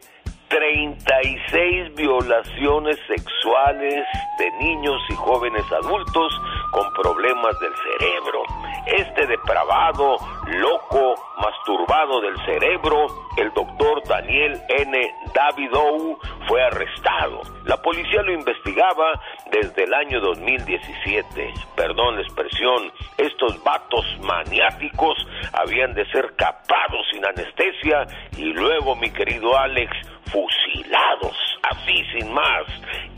[0.49, 4.05] 36 violaciones sexuales
[4.39, 8.43] de niños y jóvenes adultos con problemas del cerebro.
[8.85, 13.07] Este depravado, loco, masturbado del cerebro,
[13.37, 15.13] el doctor Daniel N.
[15.33, 17.41] Davidow, fue arrestado.
[17.65, 21.53] La policía lo investigaba desde el año 2017.
[21.75, 25.17] Perdón la expresión, estos vatos maniáticos
[25.53, 28.05] habían de ser capados sin anestesia
[28.37, 29.91] y luego, mi querido Alex,
[30.31, 32.63] fusilados, así sin más.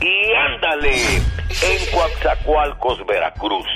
[0.02, 3.68] Y ándale, en Coatzacoalcos, Veracruz.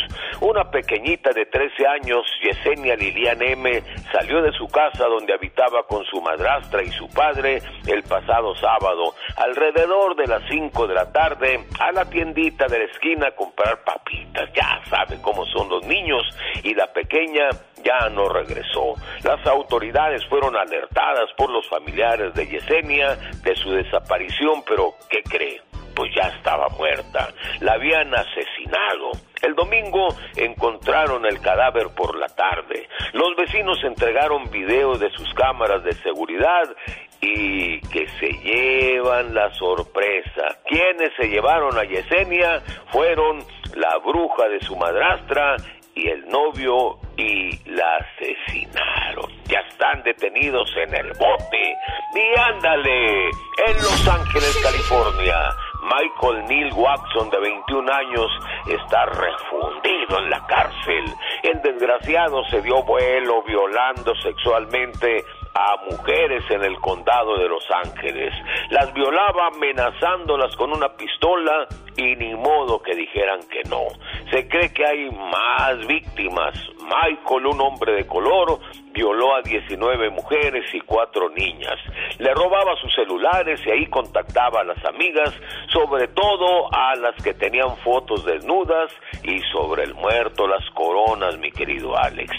[0.41, 6.03] Una pequeñita de 13 años, Yesenia Lilian M., salió de su casa donde habitaba con
[6.05, 11.65] su madrastra y su padre el pasado sábado, alrededor de las 5 de la tarde,
[11.79, 14.49] a la tiendita de la esquina a comprar papitas.
[14.53, 16.23] Ya sabe cómo son los niños.
[16.63, 17.49] Y la pequeña
[17.83, 18.95] ya no regresó.
[19.23, 25.61] Las autoridades fueron alertadas por los familiares de Yesenia de su desaparición, pero ¿qué cree?
[25.95, 27.29] Pues ya estaba muerta.
[27.59, 29.11] La habían asesinado.
[29.41, 32.87] El domingo encontraron el cadáver por la tarde.
[33.11, 36.73] Los vecinos entregaron videos de sus cámaras de seguridad
[37.21, 40.57] y que se llevan la sorpresa.
[40.65, 43.43] Quienes se llevaron a Yesenia fueron
[43.75, 45.57] la bruja de su madrastra
[45.95, 49.31] y el novio y la asesinaron.
[49.45, 51.77] Ya están detenidos en el bote.
[52.15, 55.35] Y ándale, en Los Ángeles, California.
[55.83, 58.31] Michael Neil Watson, de 21 años,
[58.67, 61.05] está refundido en la cárcel.
[61.43, 68.33] El desgraciado se dio vuelo violando sexualmente a mujeres en el condado de Los Ángeles.
[68.69, 73.87] Las violaba amenazándolas con una pistola y ni modo que dijeran que no.
[74.31, 76.53] Se cree que hay más víctimas.
[76.79, 78.59] Michael, un hombre de color,
[78.93, 81.79] violó a 19 mujeres y cuatro niñas.
[82.19, 85.33] Le robaba sus celulares y ahí contactaba a las amigas,
[85.67, 88.91] sobre todo a las que tenían fotos desnudas
[89.23, 92.31] y sobre el muerto las coronas, mi querido Alex.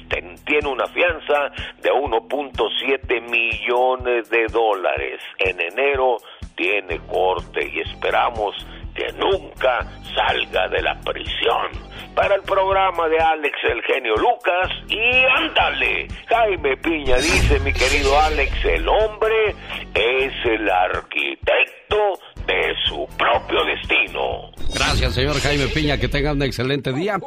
[0.44, 1.50] tiene una fianza
[1.82, 5.20] de 1.7 millones de dólares.
[5.38, 6.18] En enero
[6.54, 8.54] tiene corte y esperamos
[8.94, 11.94] que nunca salga de la prisión.
[12.14, 18.18] Para el programa de Alex el genio Lucas y ándale, Jaime Piña dice mi querido
[18.20, 19.54] Alex, el hombre
[19.94, 24.52] es el arquitecto de su propio destino.
[24.74, 25.98] Gracias, señor Jaime Piña.
[25.98, 27.18] Que tenga un excelente día.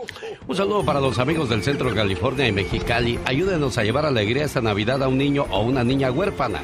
[0.48, 3.20] Un saludo para los amigos del Centro de California y Mexicali.
[3.26, 6.62] Ayúdenos a llevar alegría esta Navidad a un niño o una niña huérfana.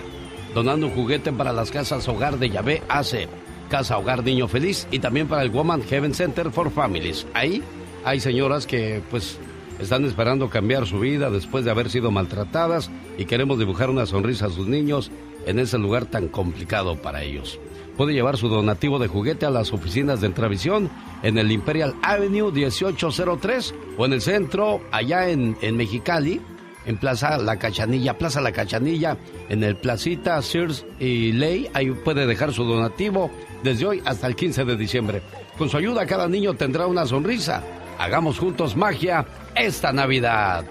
[0.54, 3.28] Donando un juguete para las casas Hogar de Yahvé hace
[3.74, 7.26] Casa Hogar Niño Feliz y también para el Woman Heaven Center for Families.
[7.34, 7.64] Ahí
[8.06, 9.40] hay señoras que pues
[9.80, 14.46] están esperando cambiar su vida después de haber sido maltratadas y queremos dibujar una sonrisa
[14.46, 15.10] a sus niños
[15.48, 17.60] en ese lugar tan complicado para ellos.
[17.98, 20.92] Puede llevar su donativo de juguete a las oficinas de Entravisión
[21.24, 26.42] en el Imperial Avenue 1803 o en el centro, allá en, en Mexicali,
[26.86, 29.18] en Plaza La Cachanilla, Plaza La Cachanilla,
[29.50, 31.70] en el Placita Sears y Ley.
[31.74, 33.32] Ahí puede dejar su donativo
[33.64, 35.22] desde hoy hasta el 15 de diciembre.
[35.58, 37.64] Con su ayuda, cada niño tendrá una sonrisa.
[38.00, 40.66] Hagamos juntos magia esta Navidad.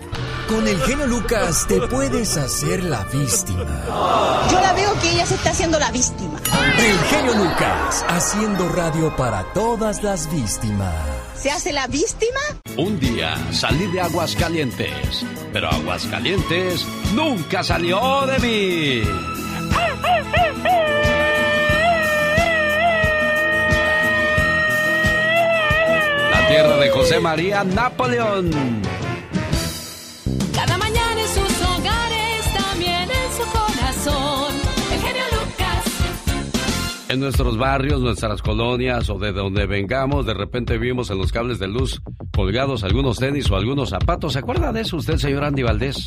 [0.48, 3.84] Con el genio Lucas te puedes hacer la víctima.
[4.50, 6.38] Yo la veo que ella se está haciendo la víctima.
[6.78, 11.21] El genio Lucas, haciendo radio para todas las víctimas.
[11.36, 12.40] ¿Se hace la víctima?
[12.76, 19.02] Un día salí de Aguascalientes, pero Aguascalientes nunca salió de mí.
[26.30, 28.50] La tierra de José María Napoleón.
[37.12, 41.58] En nuestros barrios, nuestras colonias o de donde vengamos, de repente vimos en los cables
[41.58, 42.00] de luz
[42.34, 44.32] colgados algunos tenis o algunos zapatos.
[44.32, 46.06] ¿Se acuerda de eso usted, señor Andy Valdés?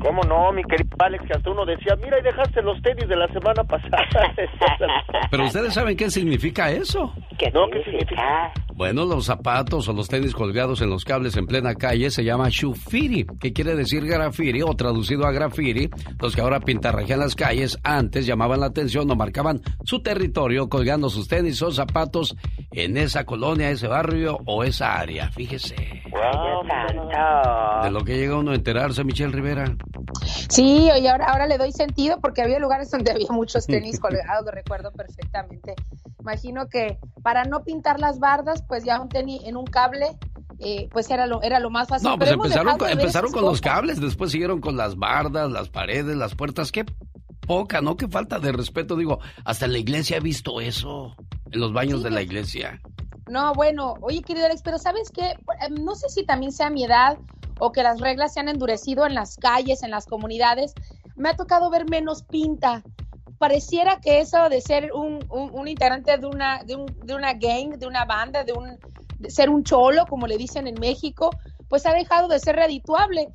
[0.00, 1.24] ¿Cómo no, mi querido Alex?
[1.26, 4.08] Que hasta uno decía, mira, y dejaste los tenis de la semana pasada.
[5.30, 7.12] Pero ustedes saben qué significa eso.
[7.38, 8.50] ¿Qué no, ¿qué significa?
[8.76, 12.48] Bueno, los zapatos o los tenis colgados en los cables en plena calle se llama
[12.50, 15.88] shufiri, que quiere decir graffiti o traducido a graffiti.
[16.20, 21.08] Los que ahora pintarrajean las calles antes llamaban la atención o marcaban su territorio colgando
[21.08, 22.36] sus tenis o zapatos
[22.70, 25.30] en esa colonia, ese barrio o esa área.
[25.30, 25.74] Fíjese.
[27.82, 29.74] De lo que llega uno a enterarse, Michelle Rivera.
[30.50, 34.44] Sí, y ahora, ahora le doy sentido porque había lugares donde había muchos tenis colgados,
[34.44, 35.74] lo recuerdo perfectamente.
[36.20, 40.16] Imagino que para no pintar las bardas, pues ya un tenis en un cable,
[40.58, 42.08] eh, pues era lo, era lo más fácil.
[42.08, 45.68] No, pues Pero empezaron, con, empezaron con los cables, después siguieron con las bardas, las
[45.68, 46.72] paredes, las puertas.
[46.72, 46.84] Qué
[47.46, 47.96] poca, ¿no?
[47.96, 48.96] Qué falta de respeto.
[48.96, 51.14] Digo, hasta en la iglesia he visto eso,
[51.50, 52.80] en los baños de la iglesia.
[53.28, 55.30] No, bueno, oye, querido Alex, pero ¿sabes qué?
[55.30, 57.18] Eh, No sé si también sea mi edad
[57.58, 60.74] o que las reglas se han endurecido en las calles, en las comunidades.
[61.16, 62.82] Me ha tocado ver menos pinta.
[63.38, 67.76] Pareciera que eso de ser un, un- integrante de una, de, un- de una gang,
[67.76, 68.78] de una banda, de, un,
[69.28, 71.30] ser un cholo, como le dicen en México,
[71.68, 73.28] pues ha dejado de ser redituable.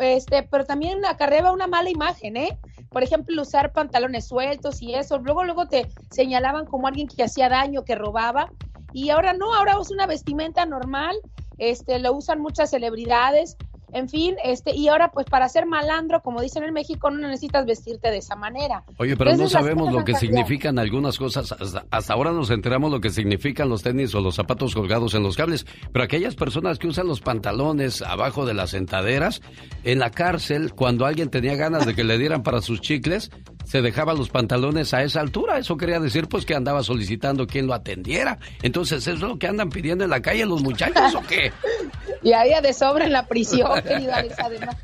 [0.00, 2.58] Este, pero también acarrea una mala imagen, ¿eh?
[2.90, 5.18] Por ejemplo, usar pantalones sueltos y eso.
[5.18, 8.50] Luego, luego te señalaban como alguien que hacía daño, que robaba.
[8.92, 11.16] Y ahora no, ahora es una vestimenta normal,
[11.58, 13.56] este, lo usan muchas celebridades,
[13.94, 17.64] en fin, este, y ahora pues para ser malandro, como dicen en México, no necesitas
[17.64, 18.82] vestirte de esa manera.
[18.98, 21.52] Oye, pero no Entonces, sabemos lo que significan algunas cosas.
[21.52, 25.22] Hasta, hasta ahora nos enteramos lo que significan los tenis o los zapatos colgados en
[25.22, 25.64] los cables.
[25.92, 29.42] Pero aquellas personas que usan los pantalones abajo de las sentaderas,
[29.84, 33.30] en la cárcel, cuando alguien tenía ganas de que le dieran para sus chicles,
[33.64, 35.58] se dejaba los pantalones a esa altura.
[35.58, 38.38] Eso quería decir pues que andaba solicitando quien lo atendiera.
[38.62, 41.52] Entonces, ¿eso es lo que andan pidiendo en la calle los muchachos o qué?
[42.22, 44.76] Y había de sobra en la prisión, querido Alex, además.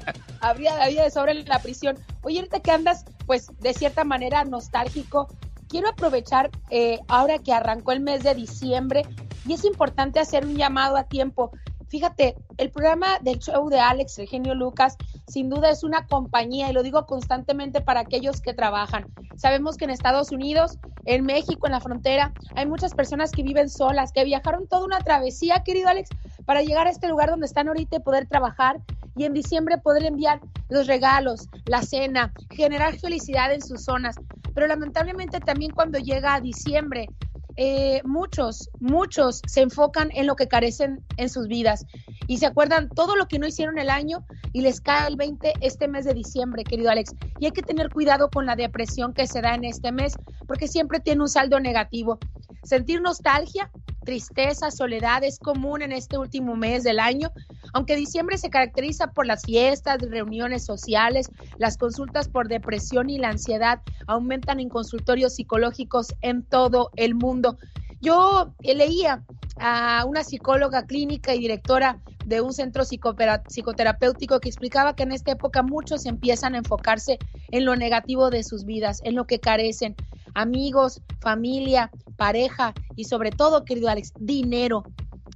[0.43, 1.99] Habría, había de sobra en la prisión.
[2.21, 5.27] Oye, ahorita que andas, pues, de cierta manera nostálgico,
[5.67, 9.05] quiero aprovechar eh, ahora que arrancó el mes de diciembre
[9.47, 11.51] y es importante hacer un llamado a tiempo.
[11.91, 16.71] Fíjate, el programa del show de Alex, el genio Lucas, sin duda es una compañía
[16.71, 19.07] y lo digo constantemente para aquellos que trabajan.
[19.37, 23.69] Sabemos que en Estados Unidos, en México, en la frontera, hay muchas personas que viven
[23.69, 26.11] solas, que viajaron toda una travesía, querido Alex,
[26.45, 28.81] para llegar a este lugar donde están ahorita y poder trabajar
[29.17, 34.15] y en diciembre poder enviar los regalos, la cena, generar felicidad en sus zonas.
[34.55, 37.09] Pero lamentablemente también cuando llega a diciembre,
[37.57, 41.87] eh, muchos, muchos se enfocan en lo que carecen en sus vidas
[42.27, 45.55] y se acuerdan todo lo que no hicieron el año y les cae el 20
[45.61, 47.15] este mes de diciembre, querido Alex.
[47.39, 50.15] Y hay que tener cuidado con la depresión que se da en este mes
[50.47, 52.19] porque siempre tiene un saldo negativo.
[52.63, 53.71] Sentir nostalgia,
[54.11, 57.31] tristeza, soledad es común en este último mes del año,
[57.73, 63.29] aunque diciembre se caracteriza por las fiestas, reuniones sociales, las consultas por depresión y la
[63.29, 67.57] ansiedad aumentan en consultorios psicológicos en todo el mundo.
[68.01, 69.23] Yo eh, leía
[69.59, 75.33] a una psicóloga clínica y directora de un centro psicoterapéutico que explicaba que en esta
[75.33, 77.19] época muchos empiezan a enfocarse
[77.51, 79.97] en lo negativo de sus vidas, en lo que carecen,
[80.35, 84.85] amigos, familia, pareja y sobre todo, querido Alex, dinero.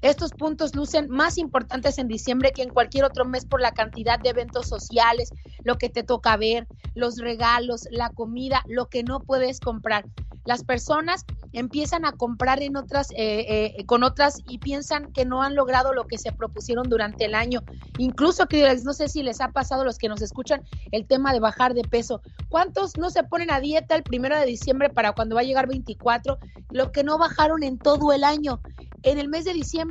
[0.02, 4.18] Estos puntos lucen más importantes en diciembre que en cualquier otro mes por la cantidad
[4.18, 5.30] de eventos sociales,
[5.64, 10.04] lo que te toca ver, los regalos, la comida, lo que no puedes comprar.
[10.44, 15.42] Las personas empiezan a comprar en otras, eh, eh, con otras y piensan que no
[15.42, 17.62] han logrado lo que se propusieron durante el año.
[17.96, 21.32] Incluso, Alex, no sé si les ha pasado a los que nos escuchan el tema
[21.32, 22.20] de bajar de peso.
[22.50, 25.66] ¿Cuántos no se ponen a dieta el primero de diciembre para cuando va a llegar
[25.66, 26.38] 24?
[26.70, 28.60] Lo que no bajaron en todo el año.
[29.02, 29.83] En el mes de diciembre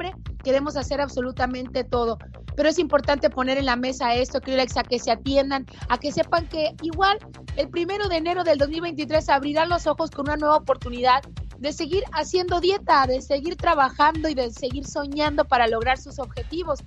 [0.43, 2.17] queremos hacer absolutamente todo,
[2.55, 6.11] pero es importante poner en la mesa esto, Alex, a que se atiendan, a que
[6.11, 7.17] sepan que igual
[7.55, 11.23] el primero de enero del 2023 abrirán los ojos con una nueva oportunidad
[11.59, 16.79] de seguir haciendo dieta, de seguir trabajando y de seguir soñando para lograr sus objetivos.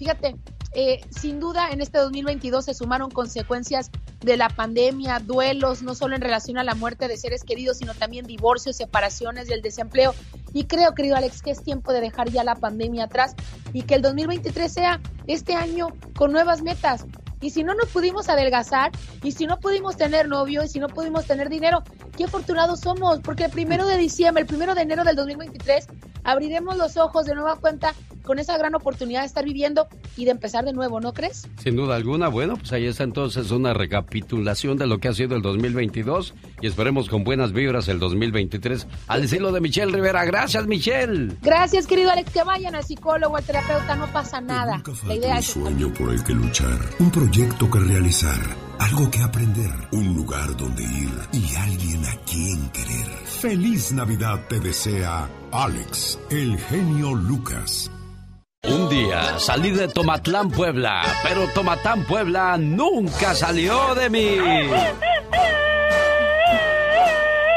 [0.00, 0.34] Fíjate,
[0.72, 3.90] eh, sin duda en este 2022 se sumaron consecuencias
[4.20, 7.92] de la pandemia, duelos, no solo en relación a la muerte de seres queridos, sino
[7.92, 10.14] también divorcios, separaciones y el desempleo.
[10.54, 13.34] Y creo, querido Alex, que es tiempo de dejar ya la pandemia atrás
[13.74, 17.04] y que el 2023 sea este año con nuevas metas.
[17.42, 18.92] Y si no nos pudimos adelgazar,
[19.22, 21.82] y si no pudimos tener novio, y si no pudimos tener dinero,
[22.16, 25.86] qué afortunados somos, porque el primero de diciembre, el primero de enero del 2023,
[26.24, 30.30] abriremos los ojos de nueva cuenta con esa gran oportunidad de estar viviendo y de
[30.30, 31.48] empezar de nuevo, ¿no crees?
[31.62, 35.36] Sin duda alguna, bueno, pues ahí está entonces una recapitulación de lo que ha sido
[35.36, 40.24] el 2022 y esperemos con buenas vibras el 2023 al estilo de Michelle Rivera.
[40.24, 41.36] Gracias, Michelle.
[41.42, 44.82] Gracias, querido Alex, que vayan al psicólogo, al terapeuta, no pasa nada.
[45.06, 48.38] La idea Un es sueño por el que luchar, un proyecto que realizar,
[48.78, 53.19] algo que aprender, un lugar donde ir y alguien a quien querer.
[53.40, 57.90] Feliz Navidad te desea Alex, el genio Lucas.
[58.64, 64.36] Un día salí de Tomatlán, Puebla, pero Tomatlán, Puebla nunca salió de mí.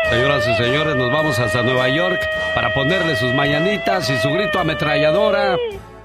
[0.09, 2.21] Señoras y señores, nos vamos hasta Nueva York
[2.55, 5.57] para ponerle sus mañanitas y su grito ametralladora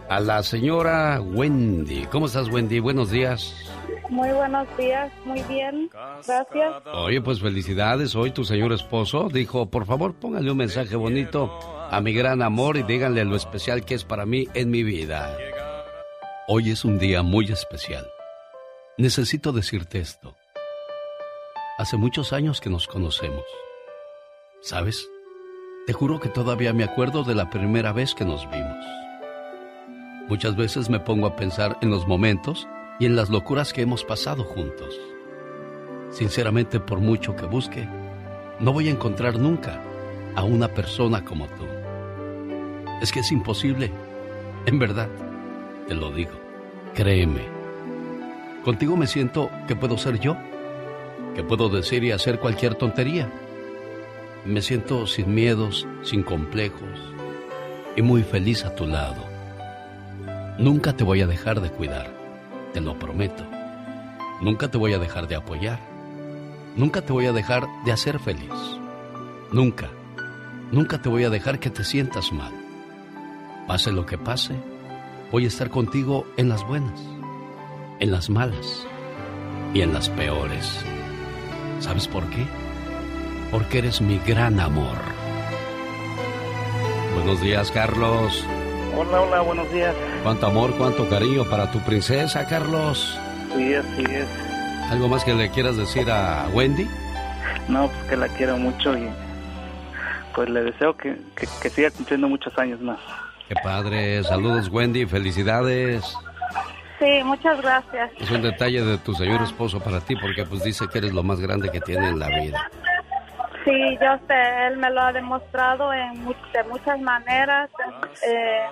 [0.08, 2.04] a la señora Wendy.
[2.06, 2.80] ¿Cómo estás, Wendy?
[2.80, 3.54] Buenos días.
[4.08, 6.82] Muy buenos días, muy bien, gracias.
[6.94, 8.16] Oye, pues felicidades.
[8.16, 11.58] Hoy tu señor esposo dijo, por favor, póngale un mensaje bonito
[11.90, 15.36] a mi gran amor y díganle lo especial que es para mí en mi vida.
[16.48, 18.06] Hoy es un día muy especial.
[18.96, 20.34] Necesito decirte esto.
[21.76, 23.44] Hace muchos años que nos conocemos.
[24.62, 25.06] ¿Sabes?
[25.86, 28.84] Te juro que todavía me acuerdo de la primera vez que nos vimos.
[30.28, 32.66] Muchas veces me pongo a pensar en los momentos
[32.98, 34.98] y en las locuras que hemos pasado juntos.
[36.10, 37.88] Sinceramente, por mucho que busque,
[38.60, 39.80] no voy a encontrar nunca
[40.34, 41.64] a una persona como tú.
[43.00, 43.92] Es que es imposible.
[44.66, 45.08] En verdad,
[45.86, 46.32] te lo digo.
[46.94, 47.42] Créeme.
[48.64, 50.36] Contigo me siento que puedo ser yo,
[51.34, 53.30] que puedo decir y hacer cualquier tontería.
[54.44, 56.98] Me siento sin miedos, sin complejos
[57.96, 59.24] y muy feliz a tu lado.
[60.58, 62.17] Nunca te voy a dejar de cuidar
[62.72, 63.44] te lo prometo.
[64.40, 65.80] Nunca te voy a dejar de apoyar.
[66.76, 68.78] Nunca te voy a dejar de hacer feliz.
[69.50, 69.88] Nunca,
[70.70, 72.52] nunca te voy a dejar que te sientas mal.
[73.66, 74.54] Pase lo que pase,
[75.32, 77.00] voy a estar contigo en las buenas,
[77.98, 78.86] en las malas
[79.74, 80.84] y en las peores.
[81.80, 82.46] ¿Sabes por qué?
[83.50, 84.96] Porque eres mi gran amor.
[87.14, 88.44] Buenos días, Carlos.
[89.00, 89.94] Hola, hola, buenos días.
[90.24, 93.16] Cuánto amor, cuánto cariño para tu princesa, Carlos.
[93.54, 94.26] Sí, así es.
[94.90, 96.84] ¿Algo más que le quieras decir a Wendy?
[97.68, 99.08] No, pues que la quiero mucho y
[100.34, 102.98] pues le deseo que, que, siga cumpliendo muchos años más.
[103.48, 104.24] Qué padre.
[104.24, 105.06] Saludos, Wendy.
[105.06, 106.02] Felicidades.
[106.98, 108.10] Sí, muchas gracias.
[108.18, 111.22] Es un detalle de tu señor esposo para ti porque pues dice que eres lo
[111.22, 112.68] más grande que tiene en la vida.
[113.68, 117.68] Sí, yo sé, él me lo ha demostrado en de muchas maneras
[118.26, 118.64] eh,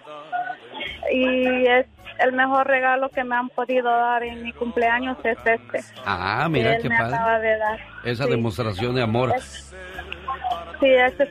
[1.12, 1.86] y es
[2.18, 5.80] el mejor regalo que me han podido dar en mi cumpleaños es este.
[6.06, 7.58] Ah, mira qué padre.
[8.04, 9.34] Esa demostración de amor.
[9.38, 11.30] sí, este es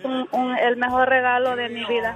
[0.62, 2.16] el mejor regalo de mi vida.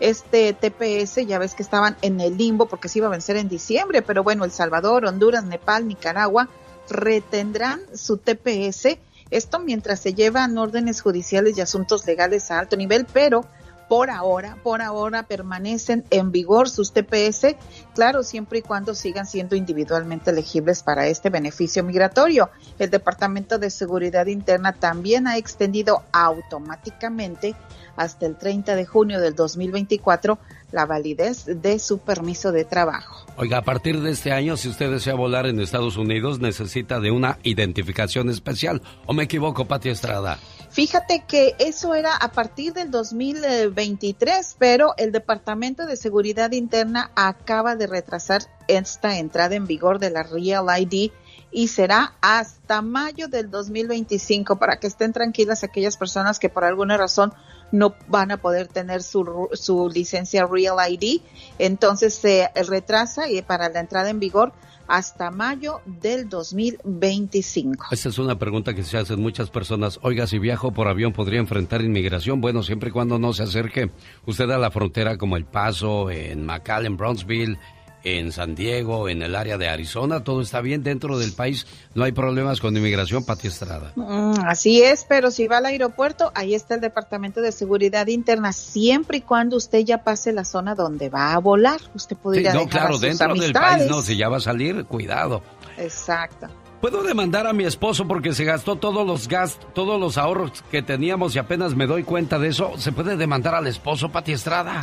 [0.00, 3.48] este TPS, ya ves que estaban en el limbo porque se iba a vencer en
[3.48, 6.48] diciembre, pero bueno, El Salvador, Honduras, Nepal, Nicaragua
[6.88, 8.98] retendrán su TPS,
[9.30, 13.44] esto mientras se llevan órdenes judiciales y asuntos legales a alto nivel, pero
[13.90, 17.56] por ahora, por ahora permanecen en vigor sus TPS,
[17.92, 22.50] claro, siempre y cuando sigan siendo individualmente elegibles para este beneficio migratorio.
[22.78, 27.56] El Departamento de Seguridad Interna también ha extendido automáticamente
[28.00, 30.38] hasta el 30 de junio del 2024
[30.72, 33.26] la validez de su permiso de trabajo.
[33.36, 37.10] Oiga, a partir de este año, si usted desea volar en Estados Unidos, necesita de
[37.10, 38.80] una identificación especial.
[39.04, 40.38] ¿O me equivoco, Pati Estrada?
[40.70, 47.76] Fíjate que eso era a partir del 2023, pero el Departamento de Seguridad Interna acaba
[47.76, 51.10] de retrasar esta entrada en vigor de la Real ID
[51.52, 56.96] y será hasta mayo del 2025 para que estén tranquilas aquellas personas que por alguna
[56.96, 57.32] razón
[57.72, 61.20] no van a poder tener su, su licencia Real ID.
[61.58, 64.52] Entonces se retrasa y para la entrada en vigor
[64.90, 67.86] hasta mayo del 2025.
[67.92, 70.00] Esta es una pregunta que se hacen muchas personas.
[70.02, 72.40] Oiga, si viajo por avión, ¿podría enfrentar inmigración?
[72.40, 73.90] Bueno, siempre y cuando no se acerque
[74.26, 77.56] usted a la frontera como El Paso, en McAllen, Brownsville,
[78.04, 82.04] en San Diego, en el área de Arizona, todo está bien dentro del país, no
[82.04, 83.92] hay problemas con inmigración, Pati Estrada.
[83.96, 88.52] Mm, así es, pero si va al aeropuerto, ahí está el Departamento de Seguridad Interna,
[88.52, 92.52] siempre y cuando usted ya pase la zona donde va a volar, usted Sí, podría
[92.54, 93.78] no, dejar a claro, sus dentro del amistades.
[93.78, 95.42] país no, si ya va a salir, cuidado.
[95.78, 96.48] Exacto.
[96.80, 100.82] ¿Puedo demandar a mi esposo porque se gastó todos los gastos, todos los ahorros que
[100.82, 102.72] teníamos y apenas me doy cuenta de eso?
[102.78, 104.80] ¿Se puede demandar al esposo, Pati Estrada?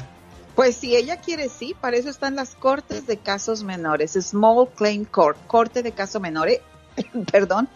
[0.57, 5.05] Pues si ella quiere, sí, para eso están las cortes de casos menores, Small Claim
[5.05, 6.61] Court, corte de caso menores,
[7.31, 7.69] perdón.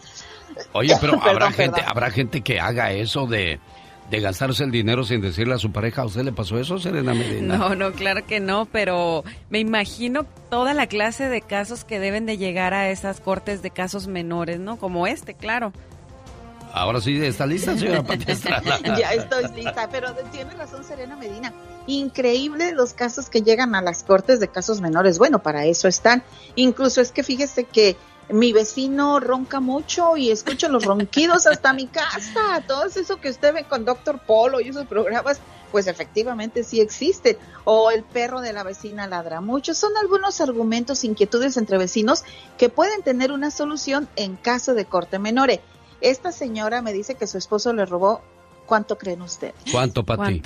[0.72, 3.60] Oye, pero Perdón, habrá gente, habrá gente que haga eso de,
[4.10, 6.02] de gastarse el dinero sin decirle a su pareja.
[6.02, 7.56] ¿A usted le pasó eso, Serena Medina?
[7.56, 12.26] No, no, claro que no, pero me imagino toda la clase de casos que deben
[12.26, 14.76] de llegar a esas cortes de casos menores, ¿no?
[14.76, 15.72] Como este, claro.
[16.72, 18.02] Ahora sí está lista, señora
[18.98, 21.52] ya estoy lista, pero tiene razón Serena Medina.
[21.86, 25.18] Increíble los casos que llegan a las cortes de casos menores.
[25.18, 26.22] Bueno, para eso están.
[26.54, 27.96] Incluso es que fíjese que
[28.28, 32.62] mi vecino ronca mucho y escucho los ronquidos hasta mi casa.
[32.66, 35.38] Todo eso que usted ve con Doctor Polo y esos programas,
[35.70, 37.36] pues efectivamente sí existen.
[37.64, 39.74] O el perro de la vecina ladra mucho.
[39.74, 42.24] Son algunos argumentos, inquietudes entre vecinos
[42.58, 45.60] que pueden tener una solución en caso de corte menore.
[46.00, 48.22] Esta señora me dice que su esposo le robó,
[48.66, 49.54] ¿cuánto creen ustedes?
[49.70, 50.42] ¿Cuánto, Pati?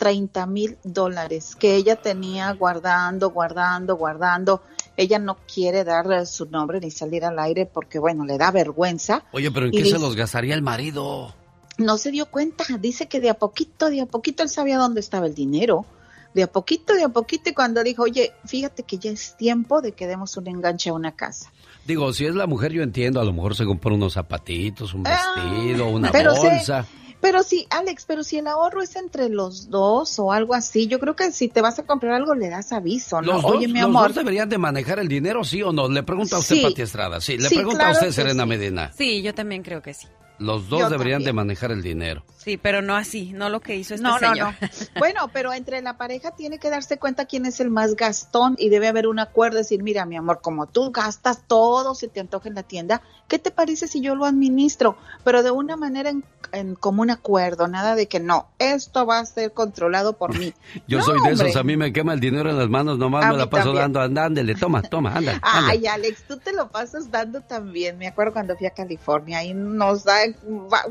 [0.00, 4.62] 30 mil dólares que ella tenía guardando, guardando, guardando.
[4.96, 9.24] Ella no quiere dar su nombre ni salir al aire porque, bueno, le da vergüenza.
[9.32, 11.34] Oye, pero ¿en Y qué dice- se los gastaría el marido?
[11.76, 12.64] No se dio cuenta.
[12.80, 15.84] Dice que de a poquito, de a poquito él sabía dónde estaba el dinero.
[16.32, 17.50] De a poquito, de a poquito.
[17.50, 20.94] Y cuando dijo, oye, fíjate que ya es tiempo de que demos un enganche a
[20.94, 21.52] una casa.
[21.86, 25.02] Digo, si es la mujer, yo entiendo, a lo mejor se compra unos zapatitos, un
[25.02, 26.46] vestido, una Ah, pero sí.
[26.46, 26.86] bolsa.
[27.20, 30.98] Pero sí, Alex, pero si el ahorro es entre los dos o algo así, yo
[30.98, 33.34] creo que si te vas a comprar algo le das aviso, ¿no?
[33.34, 34.08] Los, dos, Oye, mi los amor.
[34.08, 35.88] dos deberían de manejar el dinero, ¿sí o no?
[35.88, 36.62] Le pregunta a usted, Sí.
[36.62, 37.20] Pati Estrada.
[37.20, 38.48] Sí, le Sí, pregunta claro a usted, Serena sí.
[38.48, 38.92] Medina.
[38.96, 40.06] Sí, yo también creo que sí.
[40.40, 41.26] Los dos Yo deberían también.
[41.26, 42.24] de manejar el dinero.
[42.36, 44.54] Sí, pero no así, no lo que hizo este No, no, señor.
[44.60, 44.68] no.
[44.98, 48.70] Bueno, pero entre la pareja tiene que darse cuenta quién es el más gastón y
[48.70, 52.48] debe haber un acuerdo, decir, mira, mi amor, como tú gastas todo, se te antoja
[52.48, 54.96] en la tienda, ¿qué te parece si yo lo administro?
[55.22, 59.26] Pero de una manera en, en común acuerdo, nada de que no, esto va a
[59.26, 60.54] ser controlado por mí.
[60.88, 61.60] Yo No, soy de esos, hombre.
[61.60, 63.82] a mí me quema el dinero en las manos, nomás A me la paso también.
[63.84, 65.32] dando, anda, ándele, toma, toma, anda.
[65.32, 65.40] anda.
[65.68, 67.98] Ay, Alex, tú te lo pasas dando también.
[67.98, 70.24] Me acuerdo cuando fui a California y nos da,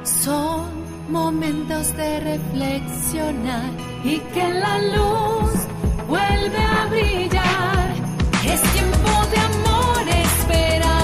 [0.03, 0.78] Son
[1.09, 3.71] momentos de reflexionar
[4.05, 5.51] y que la luz
[6.07, 7.95] vuelve a brillar.
[8.45, 10.98] Es tiempo de amor, esperanza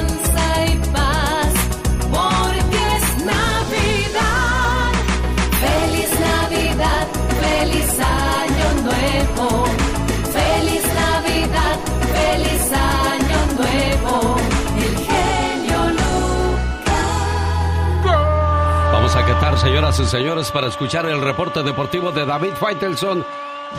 [19.65, 23.25] señoras y señores, para escuchar el reporte deportivo de David Faitelson,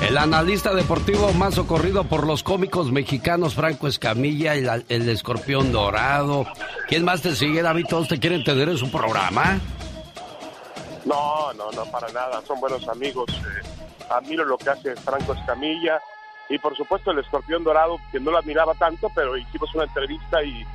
[0.02, 6.48] el analista deportivo más socorrido por los cómicos mexicanos Franco Escamilla, el, el escorpión dorado.
[6.88, 7.86] ¿Quién más te sigue, David?
[7.88, 9.60] ¿Todos te quieren tener en su programa?
[11.06, 12.42] No, no, no, para nada.
[12.48, 13.30] Son buenos amigos.
[13.30, 16.02] Eh, admiro lo que hace Franco Escamilla
[16.50, 20.44] y por supuesto el Escorpión Dorado, que no lo admiraba tanto, pero hicimos una entrevista
[20.44, 20.66] y,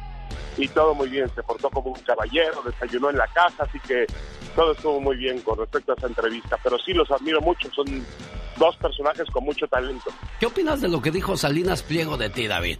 [0.56, 1.28] y todo muy bien.
[1.34, 4.06] Se portó como un caballero, desayunó en la casa, así que
[4.55, 6.57] todo estuvo muy bien con respecto a esa entrevista.
[6.62, 7.86] Pero sí los admiro mucho, son
[8.59, 10.11] dos personajes con mucho talento.
[10.38, 12.78] ¿Qué opinas de lo que dijo Salinas Pliego de ti, David?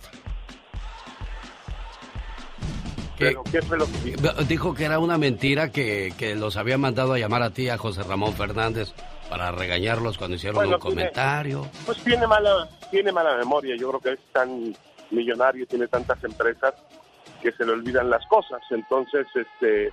[3.18, 4.33] Pero, ¿qué fue lo que dijo?
[4.49, 7.77] Dijo que era una mentira que, que los había mandado a llamar a ti, a
[7.77, 8.95] José Ramón Fernández,
[9.29, 11.66] para regañarlos cuando hicieron Bueno, un tiene- comentario.
[11.85, 13.77] Pues tiene mala, tiene mala memoria.
[13.79, 14.75] Yo creo que es tan
[15.11, 16.73] millonario, tiene tantas empresas
[17.43, 18.61] que se le olvidan las cosas.
[18.71, 19.91] Entonces, este,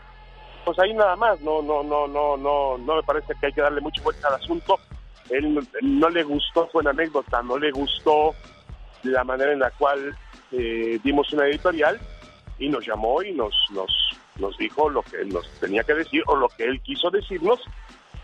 [0.67, 1.39] pues ahí nada más.
[1.39, 4.33] No, no, no, no, no, no me parece que hay que darle mucha vuelta al
[4.33, 4.77] asunto.
[5.29, 8.35] Él no, le gustó, fue una anécdota, no le gustó
[9.03, 10.13] la manera en la cual
[10.51, 11.97] eh, dimos una editorial
[12.59, 13.89] y nos llamó y nos, nos,
[14.39, 17.61] nos dijo lo que él nos tenía que decir o lo que él quiso decirnos.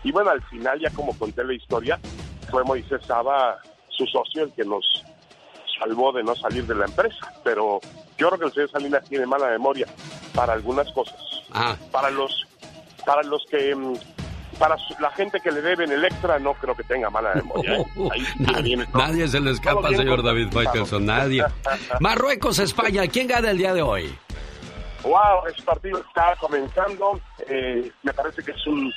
[0.02, 1.98] Y bueno, al final, ya como conté la historia,
[2.50, 3.56] fue Moisés Saba,
[3.88, 4.84] su socio, el que nos
[5.78, 7.32] salvó de no salir de la empresa.
[7.42, 7.80] Pero
[8.18, 9.86] yo creo que el señor Salinas tiene mala memoria
[10.34, 11.33] para algunas cosas.
[11.52, 11.76] Ah.
[11.90, 12.46] Para los,
[13.04, 13.94] para los que, mm,
[14.58, 17.78] para la gente que le deben el extra, no creo que tenga mala memoria.
[17.78, 17.86] ¿eh?
[18.54, 18.98] Ahí todo.
[18.98, 20.52] Nadie se le escapa, señor David.
[20.52, 21.44] Faitelson, nadie.
[22.00, 24.14] Marruecos, España, ¿quién gana el día de hoy?
[25.02, 27.20] Wow, ese partido está comenzando.
[27.46, 28.90] Eh, me parece que es un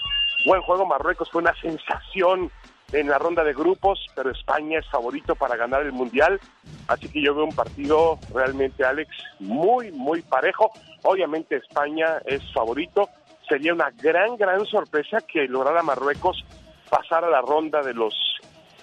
[0.46, 0.86] buen juego.
[0.86, 2.50] Marruecos fue una sensación
[2.94, 6.40] en la ronda de grupos, pero España es favorito para ganar el Mundial.
[6.88, 10.72] Así que yo veo un partido realmente, Alex, muy, muy parejo.
[11.10, 13.10] Obviamente España es favorito.
[13.48, 16.44] Sería una gran, gran sorpresa que lograra Marruecos
[16.90, 18.14] pasar a la ronda de los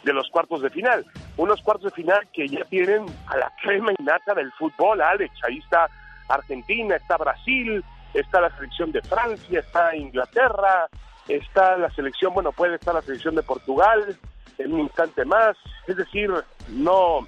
[0.04, 1.04] de los cuartos de final.
[1.36, 5.34] Unos cuartos de final que ya tienen a la crema innata del fútbol, Alex.
[5.44, 5.86] Ahí está
[6.28, 10.88] Argentina, está Brasil, está la selección de Francia, está Inglaterra,
[11.28, 14.16] está la selección, bueno, puede estar la selección de Portugal
[14.56, 15.58] en un instante más.
[15.86, 16.30] Es decir,
[16.68, 17.26] no,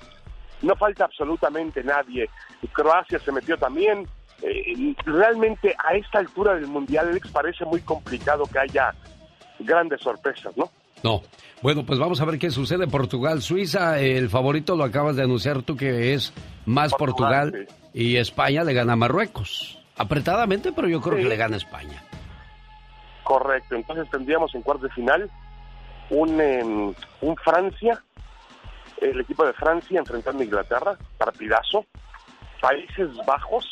[0.62, 2.30] no falta absolutamente nadie.
[2.72, 4.06] Croacia se metió también.
[4.42, 8.94] Eh, realmente a esta altura del Mundial, Alex, parece muy complicado que haya
[9.60, 10.70] grandes sorpresas, ¿no?
[11.02, 11.22] No.
[11.62, 12.86] Bueno, pues vamos a ver qué sucede.
[12.86, 16.32] Portugal, Suiza, el favorito lo acabas de anunciar tú que es
[16.66, 19.78] más Portugal, Portugal, y España le gana a Marruecos.
[19.96, 21.22] Apretadamente, pero yo creo Sí.
[21.22, 22.02] que le gana España.
[23.24, 25.30] Correcto, entonces tendríamos en cuartos de final
[26.10, 28.02] un, em, un Francia,
[29.00, 31.86] el equipo de Francia enfrentando a Inglaterra, partidazo.
[32.60, 33.66] Países Bajos,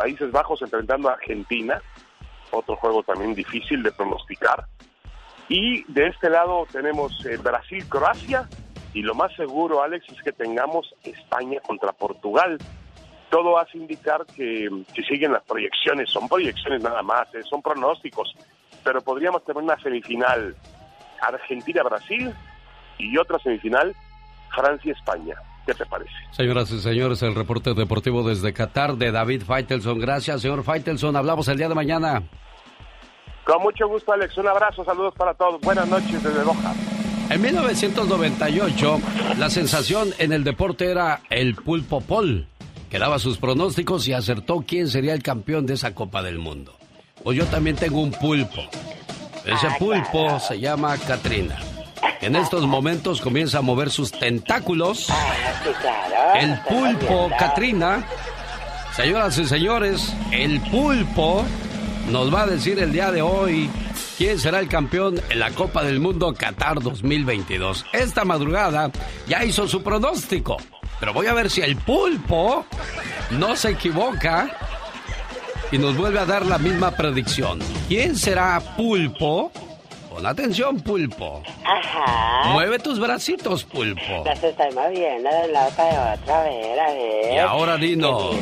[0.00, 1.80] Países Bajos enfrentando a Argentina,
[2.50, 4.66] otro juego también difícil de pronosticar.
[5.48, 8.48] Y de este lado tenemos eh, Brasil-Croacia
[8.92, 12.58] y lo más seguro, Alex, es que tengamos España contra Portugal.
[13.30, 18.34] Todo hace indicar que si siguen las proyecciones, son proyecciones nada más, eh, son pronósticos,
[18.84, 20.56] pero podríamos tener una semifinal
[21.20, 22.34] Argentina-Brasil
[22.98, 23.94] y otra semifinal
[24.54, 25.36] Francia-España.
[25.66, 26.10] ¿Qué te parece?
[26.32, 29.98] Señoras y señores, el reporte deportivo desde Qatar de David Faitelson.
[29.98, 31.16] Gracias, señor Faitelson.
[31.16, 32.22] Hablamos el día de mañana.
[33.44, 34.36] Con mucho gusto, Alex.
[34.38, 35.60] Un abrazo, saludos para todos.
[35.60, 36.74] Buenas noches desde Doha.
[37.30, 39.00] En 1998,
[39.38, 42.46] la sensación en el deporte era el Pulpo Pol,
[42.90, 46.76] que daba sus pronósticos y acertó quién sería el campeón de esa Copa del Mundo.
[47.22, 48.62] Pues yo también tengo un pulpo.
[49.44, 51.56] Ese pulpo se llama Katrina.
[52.20, 55.08] En estos momentos comienza a mover sus tentáculos.
[56.34, 58.04] El pulpo Katrina.
[58.94, 61.44] Señoras y señores, el pulpo
[62.10, 63.70] nos va a decir el día de hoy
[64.18, 67.86] quién será el campeón en la Copa del Mundo Qatar 2022.
[67.92, 68.90] Esta madrugada
[69.26, 70.56] ya hizo su pronóstico,
[70.98, 72.66] pero voy a ver si el pulpo
[73.30, 74.50] no se equivoca
[75.72, 77.60] y nos vuelve a dar la misma predicción.
[77.88, 79.52] ¿Quién será pulpo?
[80.10, 81.40] Pon atención, pulpo.
[81.64, 82.50] Ajá.
[82.52, 84.24] Mueve tus bracitos, pulpo.
[84.24, 87.34] Las estoy moviendo de un lado para otro, a ver, a ver.
[87.34, 88.34] Y ahora dinos.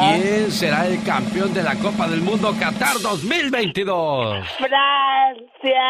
[0.00, 4.46] ¿Quién será el campeón de la Copa del Mundo Qatar 2022?
[4.58, 5.80] Francia.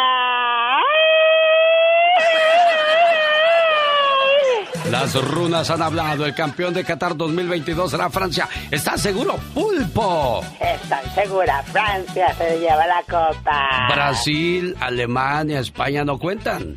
[4.91, 6.26] Las runas han hablado.
[6.26, 8.49] El campeón de Qatar 2022 será Francia.
[8.70, 10.43] ¿Estás seguro, pulpo?
[10.61, 13.88] Estoy segura, Francia se lleva la copa.
[13.95, 16.74] Brasil, Alemania, España no cuentan.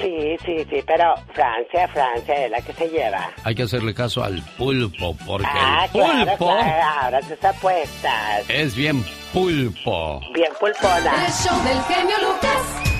[0.00, 3.28] Sí, sí, sí, pero Francia, Francia es la que se lleva.
[3.44, 8.44] Hay que hacerle caso al pulpo, porque Ah, el claro, pulpo claro, ahora tus apuestas.
[8.48, 10.20] es bien pulpo.
[10.32, 11.26] Bien pulpona.
[11.26, 12.99] El show del genio Lucas.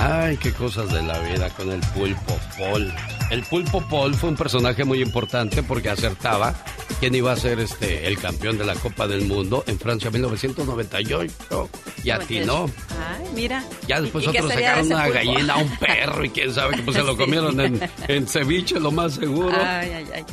[0.00, 2.92] Ay, qué cosas de la vida con el pulpo Paul.
[3.30, 6.54] El pulpo Paul fue un personaje muy importante porque acertaba
[7.00, 11.68] quién iba a ser este el campeón de la Copa del Mundo en Francia 1998
[12.04, 12.66] y atinó.
[13.10, 13.64] Ay, mira.
[13.88, 15.14] Ya después ¿Y qué otros de sacaron una pulpo?
[15.14, 18.92] gallina, un perro y quién sabe que pues se lo comieron en, en ceviche, lo
[18.92, 19.56] más seguro.
[19.60, 20.24] Ay, ay, ay.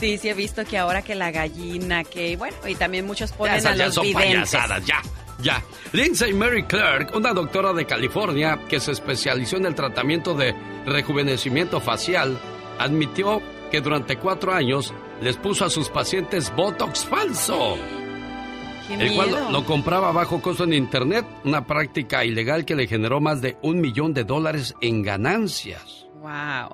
[0.00, 3.36] Sí, sí he visto que ahora que la gallina, que bueno, y también muchos Ya,
[3.36, 4.26] ponen esas a ya los son videntes.
[4.50, 5.02] payasadas, ya,
[5.42, 5.62] ya.
[5.92, 10.54] Lindsay Mary Clark, una doctora de California que se especializó en el tratamiento de
[10.86, 12.38] rejuvenecimiento facial,
[12.78, 17.76] admitió que durante cuatro años les puso a sus pacientes Botox falso.
[18.88, 19.50] Qué El cual miedo.
[19.50, 23.56] lo compraba a bajo costo en Internet, una práctica ilegal que le generó más de
[23.62, 25.99] un millón de dólares en ganancias.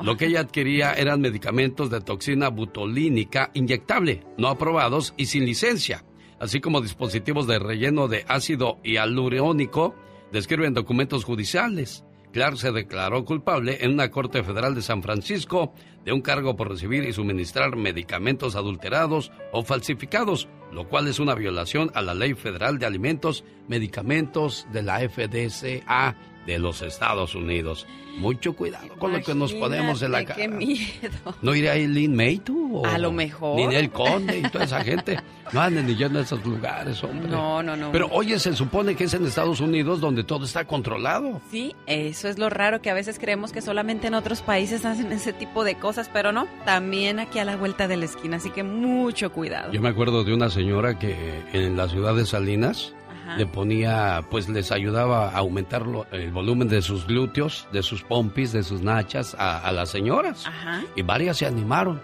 [0.02, 6.04] Lo que ella adquiría eran medicamentos de toxina butolínica inyectable, no aprobados y sin licencia,
[6.40, 9.94] así como dispositivos de relleno de ácido hialurónico,
[10.32, 12.04] describen documentos judiciales.
[12.32, 15.72] Clark se declaró culpable en una corte federal de San Francisco
[16.04, 21.34] de un cargo por recibir y suministrar medicamentos adulterados o falsificados, lo cual es una
[21.34, 26.16] violación a la Ley Federal de Alimentos, Medicamentos de la FDCA
[26.46, 27.86] de los Estados Unidos.
[28.18, 30.36] Mucho cuidado con lo que nos ponemos en la cara.
[30.40, 31.34] Qué miedo.
[31.42, 32.78] ¿No irá ahí Lin May tú?
[32.78, 33.56] o A lo mejor.
[33.56, 35.18] Ninel Conde y toda esa gente.
[35.52, 37.28] No anden ni yendo a esos lugares, hombre.
[37.28, 37.92] No, no, no.
[37.92, 41.42] Pero oye, se supone que es en Estados Unidos donde todo está controlado.
[41.50, 45.12] Sí, eso es lo raro que a veces creemos que solamente en otros países hacen
[45.12, 48.48] ese tipo de cosas, pero no, también aquí a la vuelta de la esquina, así
[48.50, 49.72] que mucho cuidado.
[49.72, 52.94] Yo me acuerdo de una señora que en la ciudad de Salinas
[53.26, 53.36] Ajá.
[53.36, 58.02] le ponía, pues les ayudaba a aumentar lo- el volumen de sus glúteos, de sus
[58.04, 60.46] pompis, de sus nachas a, a las señoras.
[60.46, 60.82] Ajá.
[60.94, 62.00] Y varias se animaron.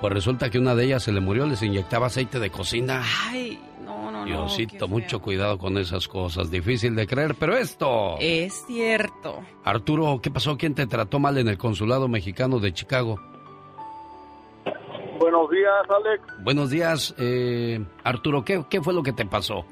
[0.00, 3.02] Pues resulta que una de ellas se le murió, les inyectaba aceite de cocina.
[3.28, 4.24] Ay, no, no, no.
[4.26, 6.50] Diosito, mucho cuidado con esas cosas.
[6.50, 8.16] Difícil de creer, pero esto.
[8.20, 9.40] Es cierto.
[9.64, 10.58] Arturo, ¿qué pasó?
[10.58, 13.18] ¿Quién te trató mal en el consulado mexicano de Chicago?
[15.18, 16.44] Buenos días, Alex.
[16.44, 18.44] Buenos días, eh, Arturo.
[18.44, 19.64] ¿qué, ¿Qué fue lo que te pasó?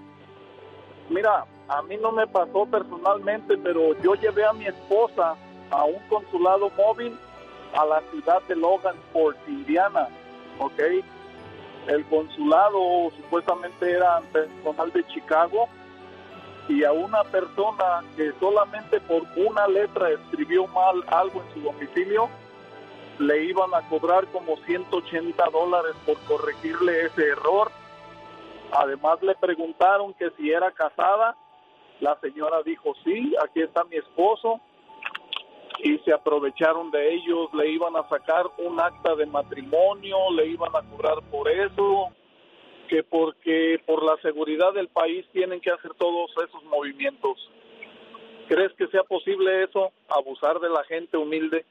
[1.08, 5.34] Mira, a mí no me pasó personalmente, pero yo llevé a mi esposa
[5.70, 7.16] a un consulado móvil
[7.74, 10.08] a la ciudad de Logansport, Indiana,
[10.58, 10.80] ¿ok?
[11.88, 15.68] El consulado supuestamente era personal de Chicago
[16.68, 22.28] y a una persona que solamente por una letra escribió mal algo en su domicilio,
[23.18, 27.70] le iban a cobrar como 180 dólares por corregirle ese error.
[28.72, 31.36] Además le preguntaron que si era casada.
[32.00, 34.60] La señora dijo, sí, aquí está mi esposo.
[35.80, 40.74] Y se aprovecharon de ellos, le iban a sacar un acta de matrimonio, le iban
[40.74, 42.08] a cobrar por eso,
[42.88, 47.50] que porque por la seguridad del país tienen que hacer todos esos movimientos.
[48.48, 49.92] ¿Crees que sea posible eso?
[50.08, 51.64] Abusar de la gente humilde.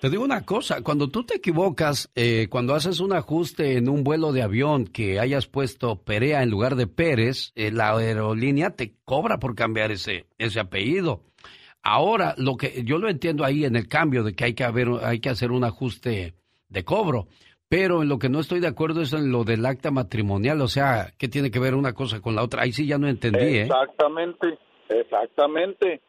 [0.00, 4.04] Te digo una cosa, cuando tú te equivocas, eh, cuando haces un ajuste en un
[4.04, 8.92] vuelo de avión que hayas puesto Perea en lugar de Pérez, eh, la aerolínea te
[9.06, 11.22] cobra por cambiar ese, ese apellido.
[11.82, 14.88] Ahora, lo que yo lo entiendo ahí en el cambio de que hay que haber,
[15.02, 16.34] hay que hacer un ajuste
[16.68, 17.28] de cobro,
[17.68, 20.68] pero en lo que no estoy de acuerdo es en lo del acta matrimonial, o
[20.68, 22.62] sea, ¿qué tiene que ver una cosa con la otra?
[22.62, 23.62] Ahí sí ya no entendí, ¿eh?
[23.62, 24.58] Exactamente,
[24.90, 26.02] exactamente.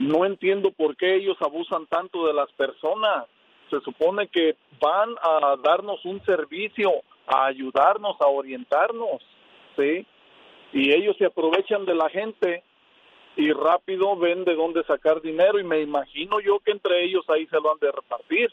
[0.00, 3.26] No entiendo por qué ellos abusan tanto de las personas.
[3.68, 6.90] Se supone que van a darnos un servicio,
[7.26, 9.20] a ayudarnos, a orientarnos,
[9.76, 10.06] ¿sí?
[10.72, 12.64] Y ellos se aprovechan de la gente
[13.36, 17.46] y rápido ven de dónde sacar dinero y me imagino yo que entre ellos ahí
[17.48, 18.48] se lo han de repartir,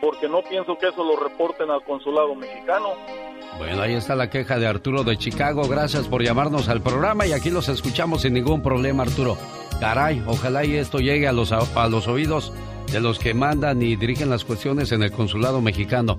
[0.00, 2.94] porque no pienso que eso lo reporten al consulado mexicano.
[3.58, 5.68] Bueno, ahí está la queja de Arturo de Chicago.
[5.68, 9.36] Gracias por llamarnos al programa y aquí los escuchamos sin ningún problema, Arturo.
[9.84, 12.54] Caray, ojalá y esto llegue a los, a los oídos
[12.90, 16.18] de los que mandan y dirigen las cuestiones en el consulado mexicano.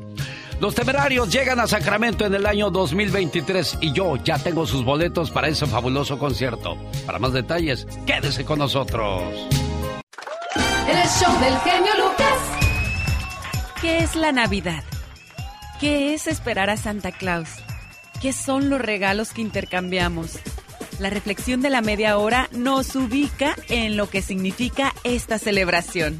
[0.59, 5.31] Los temerarios llegan a Sacramento en el año 2023 y yo ya tengo sus boletos
[5.31, 6.77] para ese fabuloso concierto.
[7.07, 9.23] Para más detalles, quédese con nosotros.
[10.87, 12.37] El show del genio Lucas.
[13.81, 14.83] ¿Qué es la Navidad?
[15.79, 17.49] ¿Qué es esperar a Santa Claus?
[18.21, 20.39] ¿Qué son los regalos que intercambiamos?
[20.99, 26.19] La reflexión de la media hora nos ubica en lo que significa esta celebración.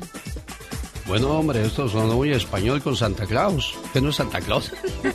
[1.08, 3.76] Bueno, hombre, esto sonó muy español con Santa Claus.
[3.94, 4.72] ¿Que no es Santa Claus?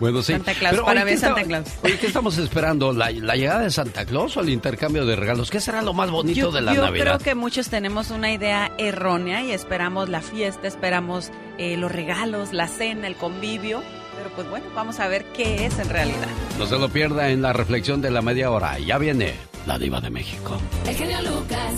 [0.00, 0.32] bueno, sí.
[0.32, 1.68] Santa Claus, Pero, para ¿qué Santa está- Claus.
[1.82, 2.92] Oye, ¿qué estamos esperando?
[2.92, 5.50] ¿La, la llegada de Santa Claus o el intercambio de regalos?
[5.50, 7.04] ¿Qué será lo más bonito Yo, de la yo Navidad?
[7.04, 12.52] creo que muchos tenemos una idea errónea y esperamos la fiesta, esperamos eh, los regalos,
[12.52, 13.82] la cena, el convivio.
[14.18, 16.26] Pero pues bueno, vamos a ver qué es en realidad.
[16.58, 18.76] No se lo pierda en la reflexión de la media hora.
[18.80, 20.58] Ya viene la diva de México.
[20.86, 21.74] El genio Lucas.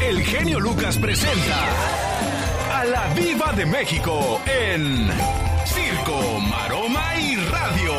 [0.00, 1.56] El genio Lucas presenta
[2.72, 5.08] a la Viva de México en
[5.64, 7.92] Circo, Maroma y Radio.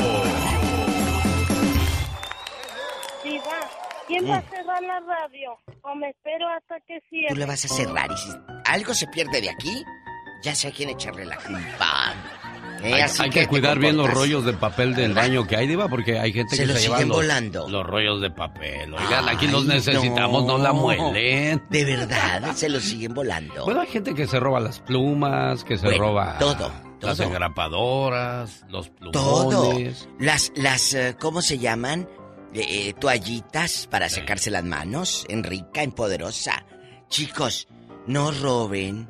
[3.24, 3.60] Diva,
[4.08, 5.58] ¿quién va a cerrar la radio?
[5.82, 7.34] ¿O me espero hasta que cierre?
[7.34, 8.30] Tú le vas a cerrar y si
[8.66, 9.84] algo se pierde de aquí,
[10.42, 12.14] ya sé a quién echarle la culpa.
[12.84, 16.20] Eh, hay que cuidar bien los rollos de papel del baño que hay, diva, porque
[16.20, 17.70] hay gente Se que los se lleva siguen los, volando.
[17.70, 18.94] los rollos de papel.
[18.94, 20.58] Oigan, aquí los necesitamos, no.
[20.58, 21.64] la muelen.
[21.70, 23.66] De verdad, se los siguen volando.
[23.66, 26.72] Bueno, hay gente que se roba las plumas, que se Bueno, roba todo,
[27.02, 27.28] las todo.
[27.28, 29.50] engrapadoras, los Todo.
[29.70, 30.08] plumones.
[30.20, 32.08] Las, las, eh, ¿cómo se llaman?
[32.54, 35.26] Eh, eh, toallitas para secarse las manos.
[35.30, 36.66] En rica, en poderosa.
[37.10, 37.68] Chicos,
[38.08, 39.10] no roben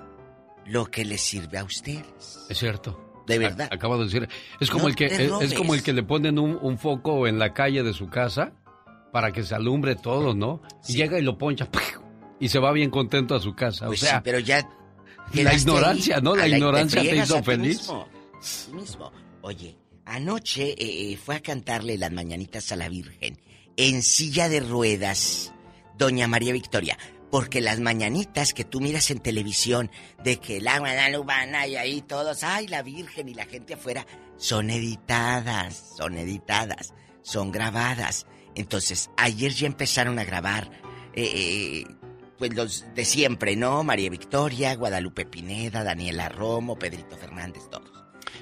[0.65, 2.39] lo que les sirve a ustedes.
[2.49, 3.01] Es cierto.
[3.27, 3.69] De A- verdad.
[3.71, 4.27] acabo de decir.
[4.59, 7.27] Es como No el que te es, como el que le ponen un, un foco
[7.27, 8.53] en la calle de su casa
[9.11, 10.61] para que se alumbre todo, ¿no?
[10.87, 11.67] Y llega y lo poncha
[12.39, 13.87] y se va bien contento a su casa.
[13.87, 14.67] Pues o sea, sí, pero ya.
[15.33, 16.35] la ignorancia, ahí, ¿no?
[16.35, 17.89] La ignorancia te hizo feliz.
[18.73, 19.11] mismo.
[19.41, 20.75] Oye, anoche eh,
[21.13, 23.39] eh, fue a cantarle las mañanitas a la Virgen
[23.77, 25.53] en silla de ruedas,
[25.97, 26.97] doña María Victoria.
[27.31, 29.91] Porque las mañanitas que tú miras en televisión,
[30.23, 34.05] de que la Guadalupana y ahí todos, ay, la Virgen y la gente afuera,
[34.37, 38.25] son editadas, son editadas, son grabadas.
[38.55, 40.71] Entonces, ayer ya empezaron a grabar,
[41.13, 41.85] eh, eh,
[42.37, 43.83] pues los de siempre, ¿no?
[43.83, 47.91] María Victoria, Guadalupe Pineda, Daniela Romo, Pedrito Fernández, todos.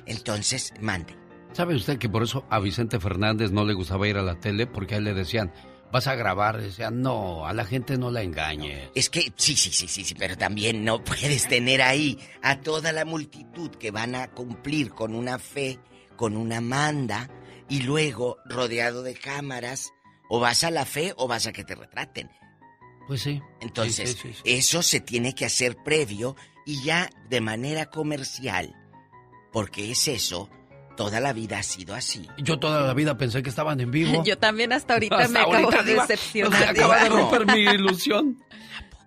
[0.06, 1.16] Entonces, mande.
[1.54, 4.66] ¿Sabe usted que por eso a Vicente Fernández no le gustaba ir a la tele?
[4.66, 5.52] Porque a él le decían,
[5.94, 6.60] vas a grabar.
[6.60, 8.90] Decían, no, a la gente no la engañes.
[8.96, 12.92] Es que sí, sí, sí, sí, sí, pero también no puedes tener ahí a toda
[12.92, 15.80] la multitud que van a cumplir con una fe,
[16.18, 17.30] con una manda,
[17.70, 19.94] y luego rodeado de cámaras,
[20.30, 22.30] o vas a la fe o vas a que te retraten.
[23.08, 23.42] Pues sí.
[23.62, 24.42] Entonces, Sí, sí, sí, sí.
[24.46, 26.36] eso se tiene que hacer previo
[26.66, 28.74] y ya de manera comercial,
[29.52, 30.50] porque es eso,
[30.96, 32.28] toda la vida ha sido así.
[32.38, 34.24] Yo toda la vida pensé que estaban en vivo.
[34.24, 36.60] Yo también hasta ahorita Hasta me acabo ahorita, de decepcionar.
[36.64, 38.38] Se acaba de romper mi ilusión.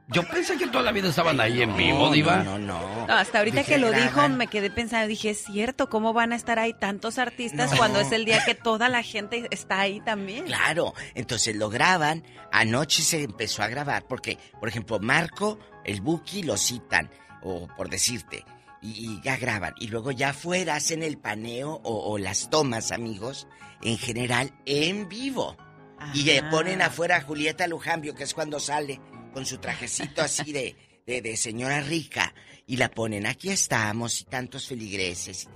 [0.08, 2.36] Yo pensé que toda la vida estaban ahí en vivo, Diva.
[2.44, 4.36] No, no, No, hasta ahorita Dije, que lo dijo graban.
[4.36, 7.76] me quedé pensando, dije, es cierto, ¿cómo van a estar ahí tantos artistas No.
[7.76, 10.44] cuando es el día que toda la gente está ahí también?
[10.44, 12.22] Claro, entonces lo graban,
[12.52, 17.10] anoche se empezó a grabar, porque, por ejemplo, Marco, el Buki lo citan,
[17.42, 18.44] o por decirte,
[18.82, 23.46] y, ya graban, y luego ya afuera hacen el paneo o, o las tomas, amigos,
[23.82, 25.56] en general, en vivo.
[26.14, 29.00] Y le ponen afuera a Julieta Lujambio, que es cuando sale
[29.32, 32.34] con su trajecito así de, de, de señora rica,
[32.66, 35.48] y la ponen, aquí estamos, y tantos feligreses,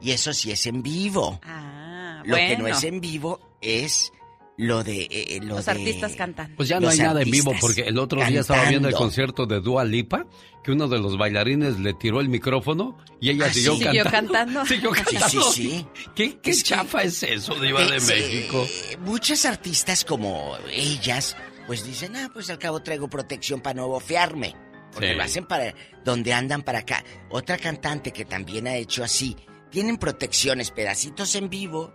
[0.00, 1.40] y, eso sí es en vivo.
[1.42, 4.12] Ah, Lo que no es en vivo es
[4.58, 5.02] lo de...
[5.02, 6.52] eh, eh, lo Los de- artistas cantan.
[6.56, 8.92] Pues ya no Los hay nada en vivo porque el otro día estaba viendo el
[8.94, 8.98] cantando.
[8.98, 10.26] concierto de Dua Lipa,
[10.62, 13.84] que uno de los bailarines le tiró el micrófono y ella Ah, siguió sí.
[13.84, 14.32] Siguió cantando.
[14.32, 14.66] cantando.
[14.66, 15.52] Siguió Sí, cantando.
[15.52, 15.86] sí, sí.
[16.14, 18.66] ¿Qué, qué Es que- chafa es eso, Diva de Eh, sí, México?
[19.00, 21.36] muchas artistas como ellas,
[21.66, 24.54] pues dicen, ah, pues al cabo traigo protección para no bofearme.
[24.92, 25.14] Porque Sí.
[25.16, 27.04] lo hacen para donde andan para acá.
[27.30, 29.36] Otra cantante que también ha hecho así,
[29.70, 31.92] tienen protecciones, pedacitos en vivo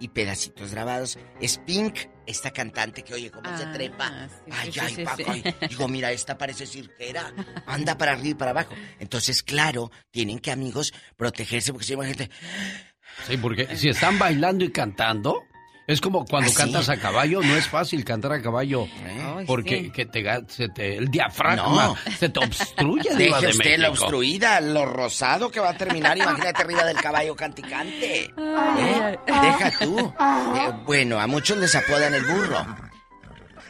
[0.00, 1.18] y pedacitos grabados.
[1.40, 4.28] Es Pink, esta cantante que oye cómo se Ah, trepa.
[4.28, 5.24] sí, ay, sí, ay, sí, Paco, sí.
[5.44, 5.54] ay.
[5.68, 7.32] Digo, mira, esta parece cirquera.
[7.66, 8.74] Anda para arriba y para abajo.
[8.98, 12.30] Entonces, claro, tienen que, amigos, protegerse porque si hay gente.
[13.26, 15.42] Sí, porque si están bailando y cantando,
[15.92, 16.56] es como cuando ¿Ah, sí?
[16.56, 18.86] cantas a caballo, no es fácil cantar a caballo.
[19.36, 19.90] Ay, Porque sí.
[19.90, 21.96] que te, ga- se te- el diafragma No.
[22.18, 26.62] se te obstruye, Deje de usted la obstruida, lo rosado que va a terminar, imagínate
[26.62, 28.24] arriba del caballo canticante.
[28.36, 29.18] ¿Eh?
[29.26, 29.98] Deja tú.
[30.56, 32.66] Eh, bueno, a muchos les apodan el burro.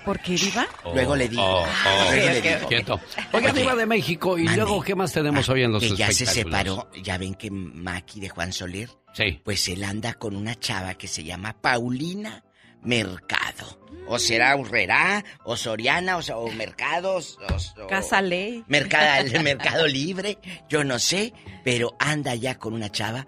[0.05, 0.67] ¿Por qué, Diva?
[0.85, 1.43] Oh, Luego le digo.
[1.43, 2.11] oh, oh.
[2.11, 2.69] Luego le digo.
[2.69, 3.01] Quieto.
[3.33, 4.63] Oiga, Oye, Diva de México, ¿y mande.
[4.63, 8.21] luego qué más tenemos hoy en los que ya se separó, ya ven que Maki
[8.21, 9.41] de Juan Soler, Sí.
[9.45, 12.43] pues él anda con una chava que se llama Paulina
[12.83, 13.79] Mercado.
[14.09, 17.39] O será Urrera, o Soriana, o, o Mercados,
[17.79, 18.65] o, o- Casa Ley.
[18.67, 20.39] Mercado, el Mercado Libre,
[20.69, 21.33] yo no sé,
[21.65, 23.27] pero anda ya con una chava.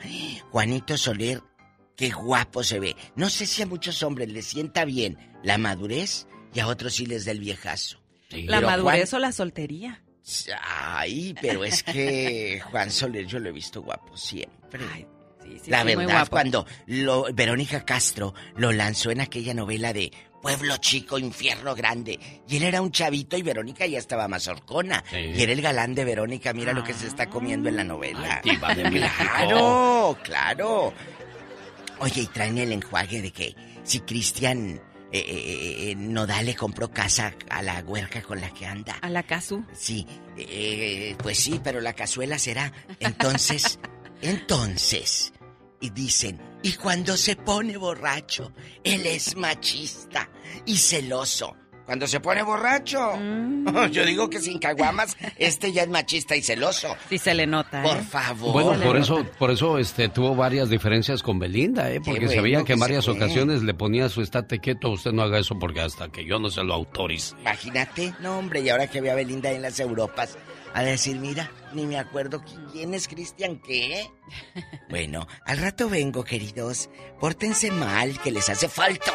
[0.50, 1.40] Juanito Soler,
[1.96, 2.96] qué guapo se ve.
[3.14, 7.06] No sé si a muchos hombres les sienta bien la madurez y a otros sí
[7.06, 8.00] les da el viejazo.
[8.30, 8.42] Sí.
[8.44, 10.00] La Pero madurez Juan- o la soltería.
[10.62, 14.82] Ay, pero es que Juan Soler yo lo he visto guapo siempre.
[14.92, 15.06] Ay,
[15.42, 16.30] sí, sí, la sí, muy verdad, guapo.
[16.30, 22.56] cuando lo, Verónica Castro lo lanzó en aquella novela de Pueblo Chico, Infierno Grande, y
[22.56, 25.02] él era un chavito y Verónica ya estaba más horcona.
[25.10, 25.16] Sí.
[25.18, 28.40] Y era el galán de Verónica, mira lo que se está comiendo en la novela.
[28.44, 30.92] Ay, claro, claro.
[32.00, 34.80] Oye, y traen el enjuague de que si Cristian
[35.16, 38.94] eh, eh, eh, Nodal le compró casa a la huerca con la que anda.
[39.00, 39.64] A la Casu.
[39.72, 40.04] Sí,
[40.36, 42.72] eh, pues sí, pero la cazuela será.
[42.98, 43.78] Entonces,
[44.22, 45.32] entonces,
[45.80, 48.52] y dicen, y cuando se pone borracho,
[48.82, 50.28] él es machista
[50.66, 51.56] y celoso.
[51.86, 53.86] Cuando se pone borracho, Mm.
[53.90, 56.96] yo digo que sin caguamas, este ya es machista y celoso.
[57.10, 58.02] Sí se le nota, Por ¿eh?
[58.02, 58.52] favor.
[58.52, 62.00] Bueno, por eso, por eso este, tuvo varias diferencias con Belinda, ¿eh?
[62.04, 65.22] Porque bueno sabía que que en varias ocasiones le ponía su estate quieto, usted no
[65.22, 67.34] haga eso porque hasta que yo no se lo autorice.
[67.40, 70.38] Imagínate, no hombre, y ahora que ve a Belinda en las Europas,
[70.72, 74.06] a decir, mira, ni me acuerdo qui- quién es Cristian qué.
[74.88, 76.88] Bueno, al rato vengo, queridos.
[77.20, 79.12] Pórtense mal, que les hace falta.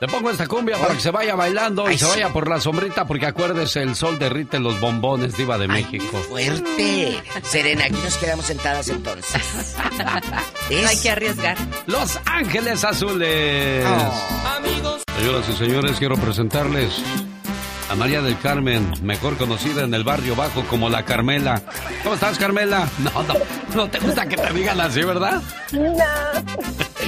[0.00, 2.10] Le pongo esta cumbia para que se vaya bailando y se sí.
[2.12, 6.16] vaya por la sombrita porque acuérdese, el sol derrite los bombones, diva de Ay, México.
[6.26, 7.22] Fuerte.
[7.42, 9.42] Serena, aquí nos quedamos sentadas entonces.
[10.70, 11.56] Es- Hay que arriesgar.
[11.86, 13.84] Los Ángeles Azules.
[13.86, 15.00] Oh.
[15.18, 17.02] Señoras y señores, quiero presentarles
[17.90, 21.60] a María del Carmen, mejor conocida en el barrio bajo como la Carmela.
[22.02, 22.88] ¿Cómo estás, Carmela?
[23.00, 23.34] No, no,
[23.74, 25.42] no te gusta que te digan así, ¿verdad?
[25.72, 25.94] No.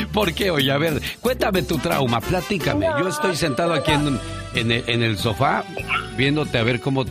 [0.13, 0.51] ¿Por qué?
[0.51, 2.87] Oye, a ver, cuéntame tu trauma, platícame.
[2.99, 4.19] Yo estoy sentado aquí en,
[4.55, 5.65] en el, en el sofá
[6.17, 7.05] viéndote a ver cómo,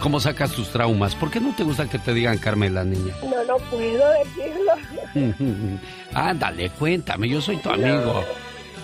[0.00, 1.14] cómo sacas tus traumas.
[1.16, 3.14] ¿Por qué no te gusta que te digan Carmela, niña?
[3.22, 5.78] No, no puedo decirlo.
[6.14, 8.24] Ándale, cuéntame, yo soy tu amigo.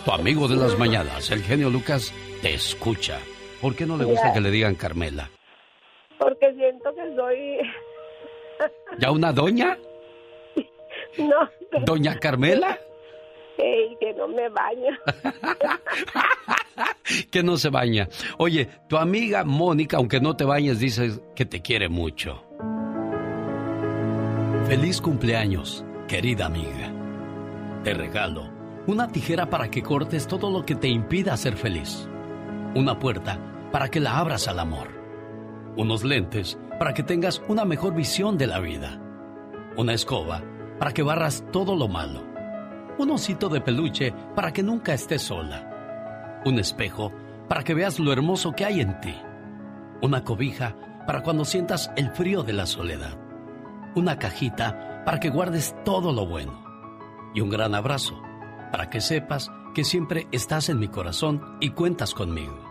[0.05, 3.19] Tu amigo de las mañanas, el genio Lucas, te escucha.
[3.61, 4.33] ¿Por qué no le gusta Ya.
[4.33, 5.29] que le digan Carmela?
[6.19, 7.59] Porque siento que soy...
[8.99, 9.79] ¿Ya una doña?
[11.19, 11.49] No,
[11.85, 12.79] ¿Doña Carmela?
[13.57, 14.97] que, que no me baño.
[17.31, 18.09] Que no se baña.
[18.39, 22.45] Oye, tu amiga Mónica, aunque no te bañes, dice que te quiere mucho.
[24.67, 26.93] Feliz cumpleaños, querida amiga.
[27.83, 28.49] Te regalo
[28.87, 32.09] una tijera para que cortes todo lo que te impida ser feliz.
[32.75, 33.39] Una puerta
[33.73, 34.89] para que la abras al amor.
[35.77, 39.01] Unos lentes para que tengas una mejor visión de la vida.
[39.77, 40.43] Una escoba
[40.79, 42.23] para que barras todo lo malo.
[42.99, 46.41] Un osito de peluche para que nunca estés sola.
[46.45, 47.13] Un espejo
[47.49, 49.15] para que veas lo hermoso que hay en ti.
[50.03, 53.19] Una cobija para cuando sientas el frío de la soledad.
[53.95, 56.65] Una cajita para que guardes todo lo bueno.
[57.35, 58.21] Y un gran abrazo
[58.73, 62.70] para que sepas que siempre estás en mi corazón y cuentas conmigo.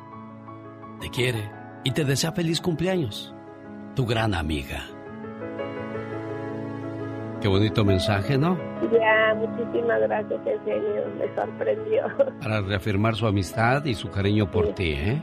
[1.00, 1.50] Te quiere
[1.84, 3.34] y te desea feliz cumpleaños.
[3.95, 4.84] Tu gran amiga.
[7.41, 8.58] Qué bonito mensaje, ¿no?
[8.91, 12.04] Ya, muchísimas gracias, en serio, me sorprendió.
[12.41, 15.22] Para reafirmar su amistad y su cariño por ti, ¿eh?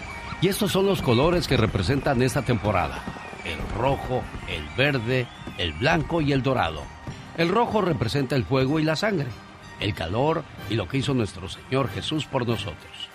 [0.42, 3.00] Y estos son los colores que representan esta temporada.
[3.46, 5.26] El rojo, el verde,
[5.56, 6.82] el blanco y el dorado.
[7.36, 9.28] El rojo representa el fuego y la sangre,
[9.78, 13.08] el calor y lo que hizo nuestro Señor Jesús por nosotros.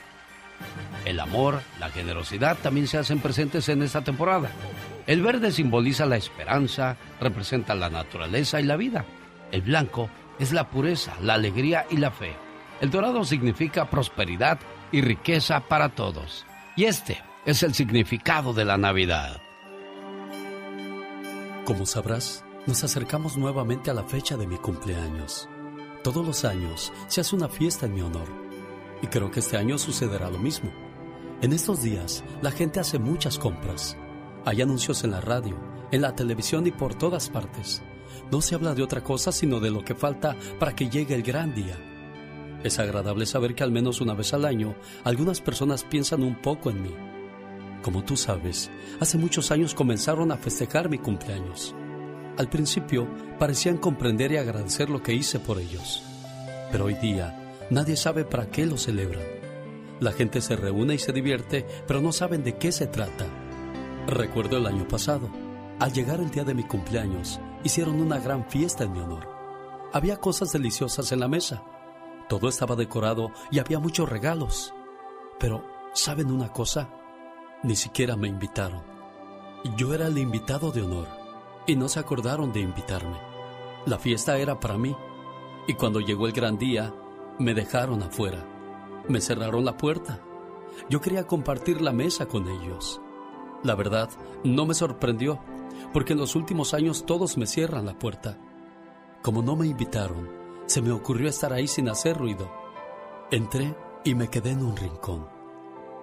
[1.06, 4.52] El amor, la generosidad también se hacen presentes en esta temporada.
[5.08, 9.06] El verde simboliza la esperanza, representa la naturaleza y la vida.
[9.52, 10.10] El blanco
[10.40, 12.36] es la pureza, la alegría y la fe.
[12.80, 14.60] El dorado significa prosperidad
[14.92, 16.46] y riqueza para todos.
[16.76, 19.41] Y este es el significado de la Navidad.
[21.72, 25.48] Como sabrás, nos acercamos nuevamente a la fecha de mi cumpleaños.
[26.04, 28.28] Todos los años se hace una fiesta en mi honor.
[29.02, 30.70] Y creo que este año sucederá lo mismo.
[31.42, 33.96] En estos días, la gente hace muchas compras.
[34.44, 35.58] Hay anuncios en la radio,
[35.94, 37.82] en la televisión y por todas partes.
[38.34, 41.24] No se habla de otra cosa sino de lo que falta para que llegue el
[41.24, 41.78] gran día.
[42.66, 46.70] Es agradable saber que al menos una vez al año algunas personas piensan un poco
[46.70, 47.11] en mí.
[47.82, 48.70] Como tú sabes,
[49.00, 51.74] hace muchos años comenzaron a festejar mi cumpleaños.
[52.38, 53.08] Al principio
[53.40, 56.04] parecían comprender y agradecer lo que hice por ellos.
[56.72, 59.24] Pero hoy día nadie sabe para qué lo celebran.
[60.00, 63.26] La gente se reúne y se divierte, pero no saben de qué se trata.
[64.08, 65.30] Recuerdo el año pasado.
[65.80, 69.28] Al llegar el día de mi cumpleaños, hicieron una gran fiesta en mi honor.
[69.94, 71.64] Había cosas deliciosas en la mesa.
[72.30, 74.74] Todo estaba decorado y había muchos regalos.
[75.40, 77.01] Pero, ¿saben una cosa?
[77.64, 78.82] Ni siquiera me invitaron.
[79.78, 81.08] Yo era el invitado de honor
[81.68, 83.18] y no se acordaron de invitarme.
[83.86, 84.96] La fiesta era para mí
[85.68, 86.92] y cuando llegó el gran día
[87.38, 88.44] me dejaron afuera.
[89.08, 90.20] Me cerraron la puerta.
[90.90, 93.00] Yo quería compartir la mesa con ellos.
[93.64, 94.10] La verdad,
[94.44, 95.40] no me sorprendió,
[95.94, 98.38] porque en los últimos años todos me cierran la puerta.
[99.22, 100.30] Como no me invitaron,
[100.66, 102.52] se me ocurrió estar ahí sin hacer ruido.
[103.30, 105.28] Entré y me quedé en un rincón.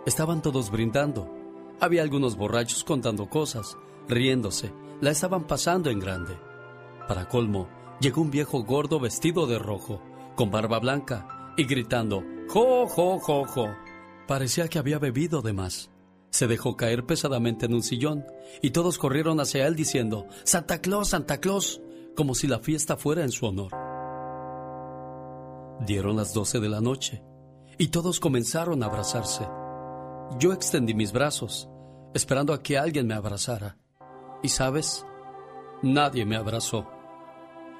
[0.06, 1.37] Estaban todos brindando.
[1.80, 3.76] Había algunos borrachos contando cosas,
[4.08, 4.72] riéndose.
[5.00, 6.36] La estaban pasando en grande.
[7.06, 7.68] Para colmo,
[8.00, 10.02] llegó un viejo gordo vestido de rojo,
[10.34, 13.68] con barba blanca, y gritando, ¡Jo, jo, jo, jo!
[14.26, 15.90] Parecía que había bebido de más.
[16.30, 18.26] Se dejó caer pesadamente en un sillón,
[18.60, 21.80] y todos corrieron hacia él diciendo, ¡Santa Claus, Santa Claus!
[22.16, 23.70] como si la fiesta fuera en su honor.
[25.86, 27.22] Dieron las doce de la noche,
[27.78, 29.46] y todos comenzaron a abrazarse.
[30.36, 31.68] Yo extendí mis brazos,
[32.12, 33.78] esperando a que alguien me abrazara.
[34.42, 35.06] Y sabes,
[35.82, 36.86] nadie me abrazó.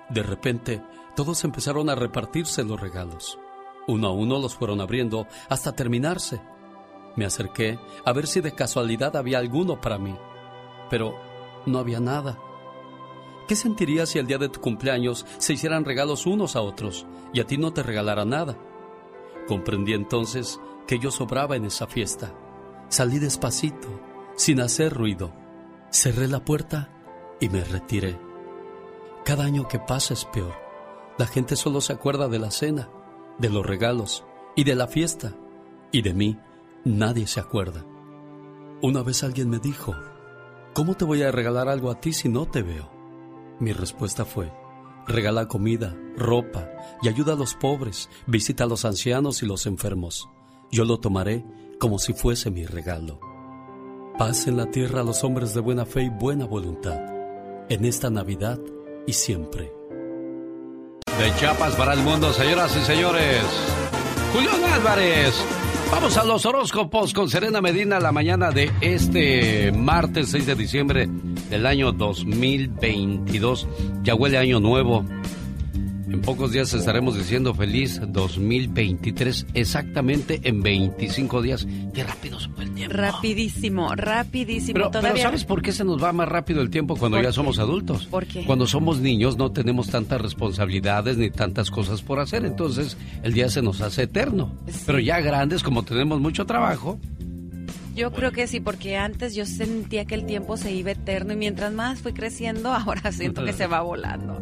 [0.08, 0.82] De repente,
[1.14, 3.38] todos empezaron a repartirse los regalos.
[3.86, 6.40] Uno a uno los fueron abriendo hasta terminarse.
[7.16, 10.16] Me acerqué a ver si de casualidad había alguno para mí,
[10.88, 11.14] pero
[11.66, 12.38] no había nada.
[13.46, 17.40] ¿Qué sentirías si el día de tu cumpleaños se hicieran regalos unos a otros y
[17.40, 18.58] a ti no te regalara nada?
[19.46, 22.35] Comprendí entonces que yo sobraba en esa fiesta.
[22.89, 23.89] Salí despacito,
[24.36, 25.32] sin hacer ruido.
[25.90, 26.90] Cerré la puerta
[27.40, 28.19] y me retiré.
[29.23, 30.55] Cada año que pasa es peor.
[31.19, 32.89] La gente solo se acuerda de la cena,
[33.39, 34.24] de los regalos
[34.56, 35.35] y de la fiesta.
[35.93, 36.39] Y de mí
[36.86, 37.85] nadie se acuerda.
[38.81, 39.94] Una vez alguien me dijo,
[40.73, 42.90] ¿cómo te voy a regalar algo a ti si no te veo?
[43.60, 44.51] Mi respuesta fue,
[45.06, 46.66] regala comida, ropa
[47.02, 50.31] y ayuda a los pobres, visita a los ancianos y los enfermos.
[50.70, 51.44] Yo lo tomaré
[51.78, 53.20] como si fuese mi regalo.
[54.18, 57.00] Paz en la tierra a los hombres de buena fe y buena voluntad,
[57.68, 58.58] en esta Navidad
[59.06, 59.72] y siempre.
[61.18, 63.42] De Chiapas para el mundo, señoras y señores.
[64.34, 65.34] Julián Álvarez.
[65.90, 71.08] Vamos a los horóscopos con Serena Medina la mañana de este martes 6 de diciembre
[71.48, 73.66] del año 2022.
[74.02, 75.02] Ya huele año nuevo.
[76.10, 81.66] En pocos días estaremos diciendo feliz 2023, exactamente en 25 días.
[81.93, 82.97] Qué rápido se fue el tiempo.
[82.97, 84.72] Rapidísimo, rapidísimo.
[84.72, 85.10] Pero, Todavía...
[85.12, 87.35] pero ¿sabes por qué se nos va más rápido el tiempo cuando ¿Por ya qué?
[87.35, 88.06] somos adultos?
[88.06, 88.44] ¿Por qué?
[88.47, 93.51] Cuando somos niños no tenemos tantas responsabilidades ni tantas cosas por hacer, entonces el día
[93.51, 94.51] se nos hace eterno.
[94.86, 96.98] Pero ya grandes, como tenemos mucho trabajo,
[97.98, 101.36] Yo creo que sí, porque antes yo sentía que el tiempo se iba eterno y
[101.36, 104.40] mientras más fui creciendo, ahora siento que se va volando.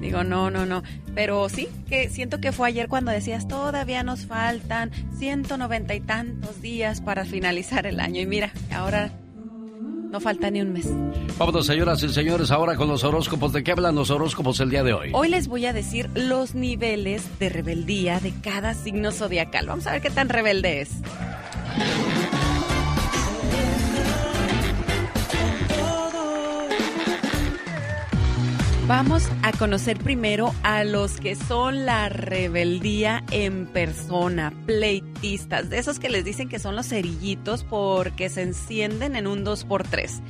[0.00, 0.82] Digo, no, no, no.
[1.14, 6.60] Pero sí, que siento que fue ayer cuando decías, todavía nos faltan 190 y tantos
[6.60, 8.20] días para finalizar el año.
[8.22, 9.12] Y mira, ahora
[10.10, 10.88] no falta ni un mes.
[11.38, 13.52] vámonos señoras y señores ahora con los horóscopos.
[13.52, 15.10] ¿De qué hablan los horóscopos el día de hoy?
[15.14, 19.68] Hoy les voy a decir los niveles de rebeldía de cada signo zodiacal.
[19.68, 20.90] Vamos a ver qué tan rebelde es.
[28.86, 35.98] Vamos a conocer primero a los que son la rebeldía en persona, pleitistas, de esos
[35.98, 40.22] que les dicen que son los cerillitos porque se encienden en un 2x3.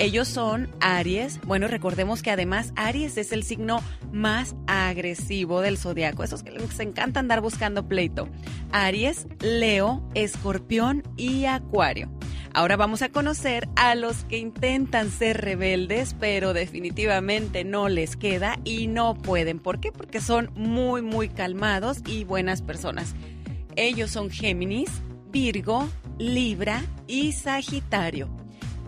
[0.00, 1.38] Ellos son Aries.
[1.46, 6.80] Bueno, recordemos que además Aries es el signo más agresivo del zodiaco, esos que les
[6.80, 8.26] encanta andar buscando pleito.
[8.72, 12.10] Aries, Leo, Escorpión y Acuario.
[12.54, 18.58] Ahora vamos a conocer a los que intentan ser rebeldes, pero definitivamente no les queda
[18.64, 19.58] y no pueden.
[19.58, 19.92] ¿Por qué?
[19.92, 23.14] Porque son muy, muy calmados y buenas personas.
[23.76, 24.90] Ellos son Géminis,
[25.30, 25.86] Virgo,
[26.18, 28.39] Libra y Sagitario.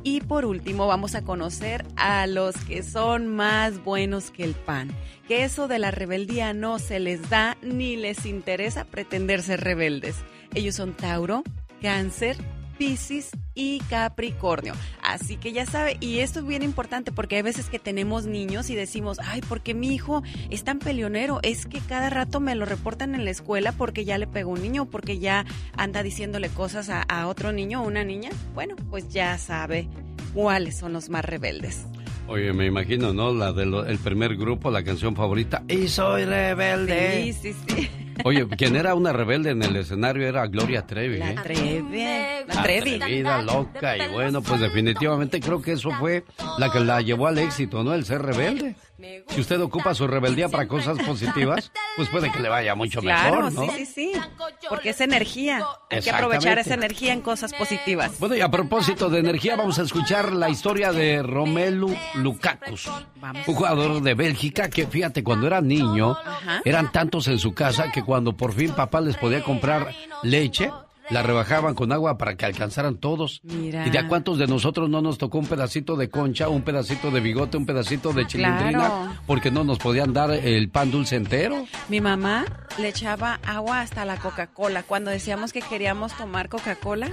[0.05, 4.91] Y por último vamos a conocer a los que son más buenos que el pan.
[5.29, 10.17] Que eso de la rebeldía no se les da ni les interesa pretender ser rebeldes.
[10.55, 11.45] Ellos son Tauro,
[11.81, 12.37] Cáncer,
[12.83, 14.75] Piscis y Capricornio.
[15.05, 18.71] Así que ya sabe, y esto es bien importante porque hay veces que tenemos niños
[18.71, 22.65] y decimos, ay, porque mi hijo es tan peleonero, es que cada rato me lo
[22.65, 25.47] reportan en la escuela porque ya le pegó un niño, porque ya
[25.77, 28.31] anda diciéndole cosas a, a otro niño o una niña.
[28.53, 29.89] Bueno, pues ya sabe
[30.35, 31.87] cuáles son los más rebeldes.
[32.33, 33.31] Oye, me imagino, ¿no?
[33.35, 35.63] La del primer grupo, la canción favorita.
[35.69, 37.25] Y soy rebelde.
[37.25, 37.91] Sí, sí, sí.
[38.25, 41.35] Oye, quien era una rebelde en el escenario era Gloria Trevi, ¿eh?
[41.35, 42.05] La Trevi.
[42.47, 42.95] La Trevi.
[42.95, 46.25] Atrevida, loca y bueno, pues definitivamente creo que eso fue
[46.59, 47.93] la que la llevó al éxito, ¿no?
[47.93, 48.77] El ser rebelde.
[49.29, 53.43] Si usted ocupa su rebeldía para cosas positivas, pues puede que le vaya mucho Claro,
[53.45, 53.73] mejor, ¿no?
[53.73, 54.21] sí, sí, sí.
[54.69, 55.65] Porque es energía.
[55.91, 58.19] Hay que aprovechar esa energía en cosas positivas.
[58.19, 62.75] Bueno, y a propósito de energía, vamos a escuchar la historia de Romelu Lukaku,
[63.47, 66.17] un jugador de Bélgica que, fíjate, cuando era niño,
[66.65, 69.93] eran tantos en su casa que cuando por fin papá les podía comprar
[70.23, 70.71] leche,
[71.13, 73.41] la rebajaban con agua para que alcanzaran todos.
[73.45, 73.87] Mira.
[73.87, 77.11] ¿Y de a cuántos de nosotros no nos tocó un pedacito de concha, un pedacito
[77.11, 78.71] de bigote, un pedacito de chilindrina?
[78.71, 79.13] Claro.
[79.27, 81.65] Porque no nos podían dar el pan dulce entero.
[81.89, 82.45] Mi mamá
[82.79, 84.83] le echaba agua hasta la Coca-Cola.
[84.83, 87.11] Cuando decíamos que queríamos tomar Coca-Cola,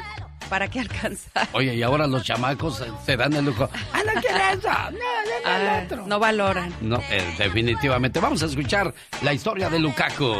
[0.49, 1.47] ¿para qué alcanzar?
[1.53, 3.69] Oye, y ahora los chamacos se dan el lujo.
[3.93, 4.67] ¡Ah, no quiero eso!
[4.69, 4.99] ¡No, no, no,
[5.45, 6.05] Ah, otro!
[6.07, 6.73] no valoran.
[6.81, 8.19] No, eh, definitivamente.
[8.19, 10.33] Vamos a escuchar la historia de Lukaku.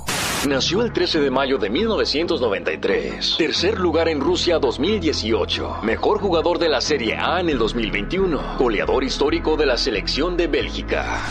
[0.47, 3.35] Nació el 13 de mayo de 1993.
[3.37, 5.81] Tercer lugar en Rusia 2018.
[5.83, 8.57] Mejor jugador de la Serie A en el 2021.
[8.57, 11.21] Goleador histórico de la selección de Bélgica.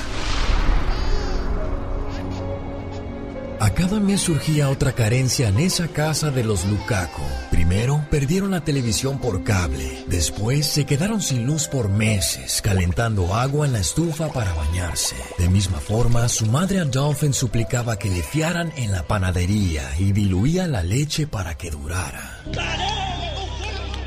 [3.60, 7.20] A cada mes surgía otra carencia en esa casa de los Lukaku.
[7.50, 10.02] Primero, perdieron la televisión por cable.
[10.06, 15.14] Después, se quedaron sin luz por meses, calentando agua en la estufa para bañarse.
[15.36, 20.66] De misma forma, su madre Adolphin suplicaba que le fiaran en la panadería y diluía
[20.66, 22.40] la leche para que durara.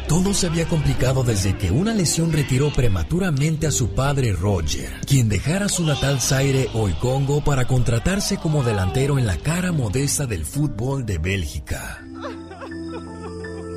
[0.08, 5.30] Todo se había complicado desde que una lesión retiró prematuramente a su padre Roger, quien
[5.30, 10.46] dejara su natal Zaire hoy Congo para contratarse como delantero en la cara modesta del
[10.46, 12.04] fútbol de Bélgica.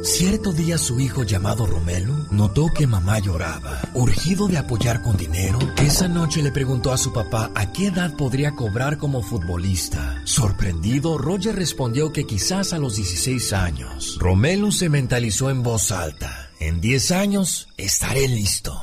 [0.06, 3.80] Cierto día su hijo llamado Romelu notó que mamá lloraba.
[3.92, 8.14] Urgido de apoyar con dinero, esa noche le preguntó a su papá a qué edad
[8.14, 10.22] podría cobrar como futbolista.
[10.22, 14.16] Sorprendido, Roger respondió que quizás a los 16 años.
[14.20, 16.50] Romelu se mentalizó en voz alta.
[16.60, 18.80] En 10 años estaré listo.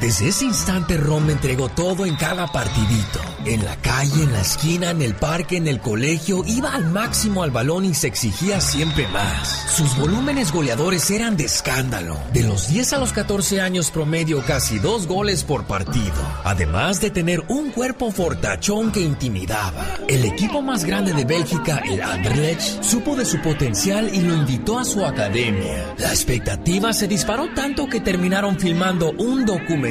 [0.00, 3.20] Desde ese instante Rom me entregó todo en cada partidito.
[3.46, 7.42] En la calle, en la esquina, en el parque, en el colegio, iba al máximo
[7.42, 9.48] al balón y se exigía siempre más.
[9.70, 12.18] Sus volúmenes goleadores eran de escándalo.
[12.32, 16.12] De los 10 a los 14 años promedio casi dos goles por partido.
[16.44, 19.96] Además de tener un cuerpo fortachón que intimidaba.
[20.08, 24.78] El equipo más grande de Bélgica, el Anderlecht, supo de su potencial y lo invitó
[24.78, 25.94] a su academia.
[25.98, 29.85] La expectativa se disparó tanto que terminaron filmando un documental,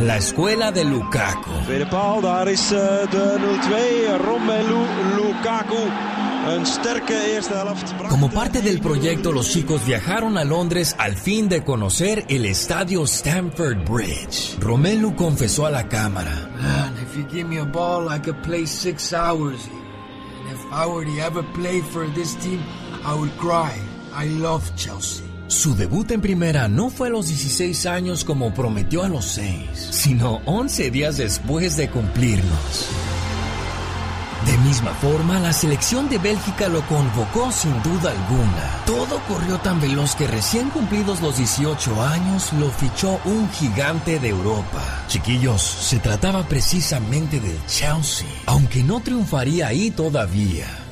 [0.00, 1.50] La Escuela de Lukaku.
[1.66, 4.18] Tweede paal, daar is eh, de 0-2.
[4.18, 4.86] Romelu
[5.16, 6.14] Lukaku.
[8.10, 13.04] Como parte del proyecto, los chicos viajaron a Londres al fin de conocer el estadio
[13.04, 14.56] Stamford Bridge.
[14.60, 16.50] Romelu confesó a la cámara.
[16.60, 19.66] Man, if you give me a ball, I could play six hours.
[19.66, 22.62] And if I were to ever play for this team,
[23.04, 23.72] I would cry.
[24.14, 25.33] I love Chelsea.
[25.46, 29.68] Su debut en primera no fue a los 16 años como prometió a los 6,
[29.90, 32.88] sino 11 días después de cumplirlos.
[34.46, 38.82] De misma forma, la selección de Bélgica lo convocó sin duda alguna.
[38.84, 44.28] Todo corrió tan veloz que recién cumplidos los 18 años lo fichó un gigante de
[44.28, 45.04] Europa.
[45.08, 50.83] Chiquillos, se trataba precisamente del Chelsea, aunque no triunfaría ahí todavía.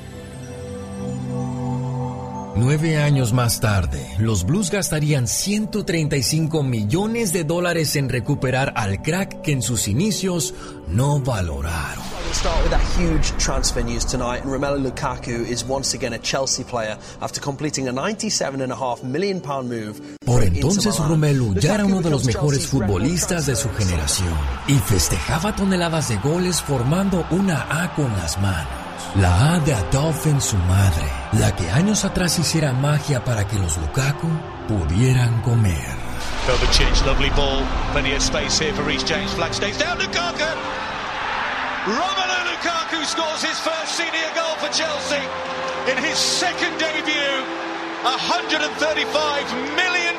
[2.54, 9.40] Nueve años más tarde, los Blues gastarían 135 millones de dólares en recuperar al crack
[9.40, 10.54] que en sus inicios
[10.86, 12.04] no valoraron.
[12.24, 14.42] We'll start with that huge transfer news tonight.
[14.44, 20.00] Romelu Lukaku is once again a Chelsea player after completing a 97.5 million pound move.
[20.24, 24.34] Por entonces Romelu ya era uno de los mejores futbolistas de su generación
[24.68, 28.81] y festejaba toneladas de goles formando una A con las manos.
[29.16, 33.76] La A de Adolphin su madre, la que años atrás hiciera magia para que los
[33.76, 34.28] Lukaku
[34.68, 35.96] pudieran comer.
[36.46, 37.62] Kovacic, lovely ball.
[37.92, 39.32] Plenty of space here for Reece James.
[39.34, 39.98] Flag stays down.
[39.98, 40.48] Lukaku.
[41.84, 45.22] Romelu Lukaku scores his first senior goal for Chelsea
[45.90, 47.44] in his second debut.
[48.02, 50.18] 135 million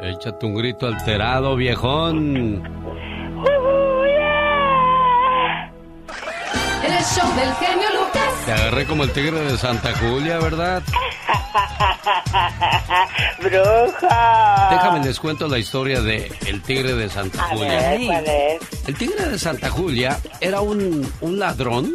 [0.00, 2.62] Échate un grito alterado, viejón.
[6.82, 8.44] El show del genio Lucas.
[8.44, 10.82] Te agarré como el tigre de Santa Julia, ¿verdad?
[13.42, 14.68] ¡Bruja!
[14.70, 17.68] Déjame les cuento la historia de el tigre de Santa A Julia.
[17.90, 18.88] ver, ¿cuál es?
[18.88, 21.92] El tigre de Santa Julia era un, un ladrón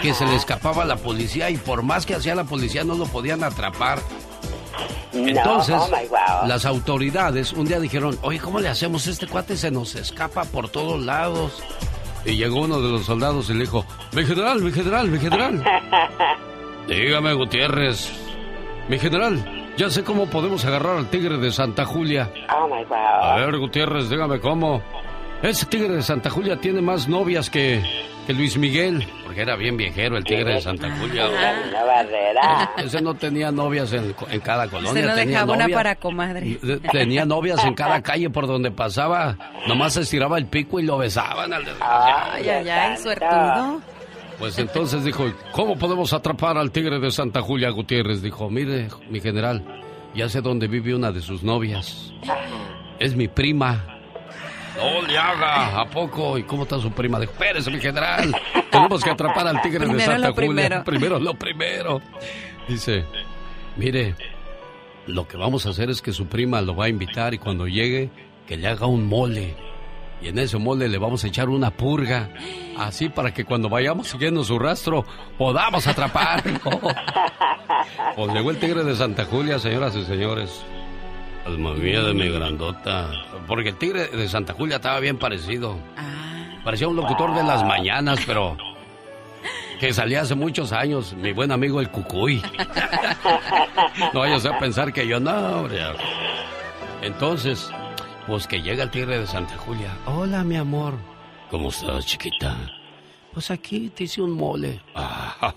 [0.00, 2.94] que se le escapaba a la policía y por más que hacía la policía no
[2.94, 3.98] lo podían atrapar.
[5.12, 6.48] Entonces, oh my wow.
[6.48, 9.06] las autoridades un día dijeron, oye, ¿cómo le hacemos?
[9.06, 11.62] Este cuate se nos escapa por todos lados.
[12.24, 15.62] Y llegó uno de los soldados y le dijo, mi general, mi general, mi general.
[16.88, 18.10] Dígame, Gutiérrez.
[18.88, 22.30] Mi general, ya sé cómo podemos agarrar al tigre de Santa Julia.
[22.54, 22.96] Oh my wow.
[22.96, 24.82] A ver, Gutiérrez, dígame cómo.
[25.42, 27.82] Ese tigre de Santa Julia tiene más novias que,
[28.26, 29.06] que Luis Miguel.
[29.24, 31.28] Porque era bien viejero el tigre de Santa Julia.
[31.28, 32.70] Una barrera.
[32.78, 35.02] Ese no tenía novias en, en cada colonia.
[35.02, 36.58] Se lo tenía dejaba una para comadre.
[36.92, 39.36] Tenía novias en cada calle por donde pasaba.
[39.66, 42.32] Nomás estiraba el pico y lo besaban al desgraciado.
[42.32, 43.80] Ay, ay, ay, suertudo.
[44.38, 48.20] Pues entonces dijo, ¿cómo podemos atrapar al tigre de Santa Julia Gutiérrez?
[48.20, 49.64] Dijo, mire, mi general,
[50.14, 52.12] ya sé dónde vive una de sus novias.
[52.98, 53.93] Es mi prima.
[54.76, 56.36] No le haga, ¿a poco?
[56.38, 57.20] ¿Y cómo está su prima?
[57.20, 58.34] Dijo, espérese, mi general.
[58.70, 60.48] Tenemos que atrapar al tigre de Primero Santa lo Julia.
[60.48, 60.84] primero.
[60.84, 62.00] Primero lo primero.
[62.68, 63.04] Dice,
[63.76, 64.14] mire,
[65.06, 67.66] lo que vamos a hacer es que su prima lo va a invitar y cuando
[67.66, 68.10] llegue,
[68.46, 69.54] que le haga un mole.
[70.20, 72.30] Y en ese mole le vamos a echar una purga.
[72.78, 75.04] Así para que cuando vayamos siguiendo su rastro,
[75.38, 76.58] podamos atraparlo.
[78.16, 80.64] Pues llegó el tigre de Santa Julia, señoras y señores.
[81.44, 83.10] Pues me vi de mi grandota.
[83.46, 85.76] Porque el tigre de Santa Julia estaba bien parecido.
[86.64, 88.56] Parecía un locutor de las mañanas, pero
[89.78, 92.42] que salía hace muchos años, mi buen amigo el Cucuy.
[94.14, 95.68] No vayas a pensar que yo no.
[97.02, 97.70] Entonces,
[98.26, 99.90] pues que llega el tigre de Santa Julia.
[100.06, 100.94] Hola, mi amor.
[101.50, 102.56] ¿Cómo estás, chiquita?
[103.34, 104.80] Pues aquí te hice un mole.
[104.96, 105.54] Ah,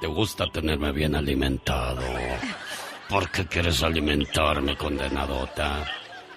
[0.00, 2.00] te gusta tenerme bien alimentado.
[3.08, 5.86] ¿Por qué quieres alimentarme, condenadota?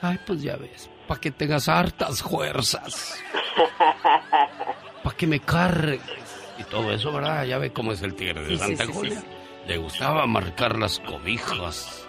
[0.02, 3.19] Ay, pues ya ves, para que tengas hartas fuerzas.
[5.03, 6.02] Para que me cargues.
[6.60, 7.43] Y todo eso, ¿verdad?
[7.45, 9.19] Ya ve cómo es el tigre de Sí, Santa sí, Julia.
[9.19, 9.26] sí.
[9.68, 12.07] Le gustaba marcar las cobijas.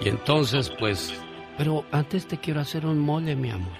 [0.00, 1.12] Y entonces, pues,
[1.58, 3.72] pero antes te quiero hacer un mole, mi amor.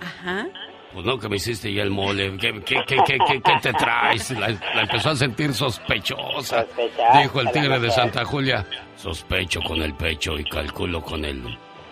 [0.00, 0.46] Ajá.
[0.92, 2.36] Pues no, que me hiciste ya el mole.
[2.36, 4.30] ¿Qué, qué, qué, qué, te traes?
[4.32, 6.64] La, la empezó a sentir sospechosa.
[6.66, 7.90] Sospechosa, Dijo el tigre de.
[7.90, 8.66] Santa Julia.
[8.96, 11.42] Sospecho con el pecho y calculo con el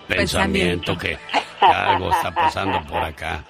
[0.08, 0.94] Pensamiento.
[0.94, 1.18] pensamiento, que,
[1.60, 3.44] que algo está pasando por acá.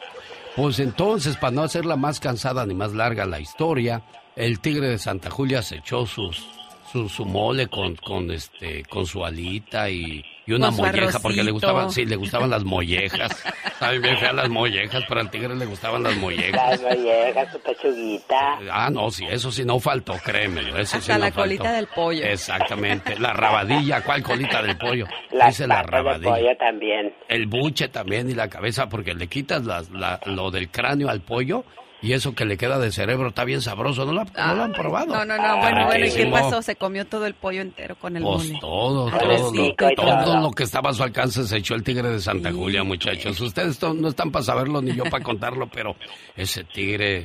[0.54, 4.02] Pues entonces, para no hacerla más cansada ni más larga la historia,
[4.36, 6.46] el tigre de Santa Julia se echó sus,
[6.92, 11.50] su, su mole con, con, este, con su alita y, y una molleja, porque le
[11.50, 13.30] gustaban, sí, le gustaban las mollejas.
[13.78, 16.80] Saben bien feas las mollejas, pero al tigre le gustaban las Las mollejas.
[16.82, 18.58] mollejas, su pechuguita.
[18.72, 20.76] Ah, no, sí, eso sí no faltó, créemelo.
[20.78, 22.24] Eso sí Hasta no la colita del pollo.
[22.24, 23.18] Exactamente.
[23.18, 25.06] La rabadilla, ¿cuál colita del pollo?
[25.30, 26.30] Las Dice la rabadilla.
[26.34, 27.14] pollo también.
[27.28, 31.20] El buche también y la cabeza, porque le quitas las- la- lo del cráneo al
[31.20, 31.64] pollo
[32.00, 34.04] y eso que le queda de cerebro está bien sabroso.
[34.04, 35.14] ¿No lo, no lo han probado?
[35.14, 35.56] No, no, no.
[35.58, 36.62] Bueno, bueno, ¿y qué pasó?
[36.62, 38.58] Se comió todo el pollo entero con el Pues mole.
[38.60, 42.20] todo, todo, lo, todo lo que estaba a su alcance se echó el tigre de
[42.20, 43.40] Santa Julia, muchachos.
[43.40, 45.96] Ustedes no están para saberlo ni yo para contarlo, pero
[46.36, 47.24] ese tigre,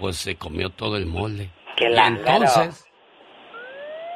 [0.00, 1.50] pues se comió todo el mole.
[1.76, 2.86] Qué y entonces,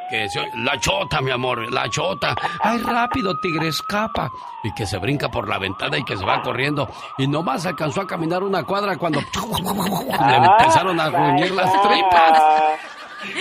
[0.09, 2.35] que se la chota, mi amor, la chota.
[2.61, 4.31] Ay, rápido, tigre, escapa.
[4.63, 6.89] Y que se brinca por la ventana y que se va corriendo.
[7.19, 12.43] Y nomás alcanzó a caminar una cuadra cuando le empezaron a gruñir las tripas.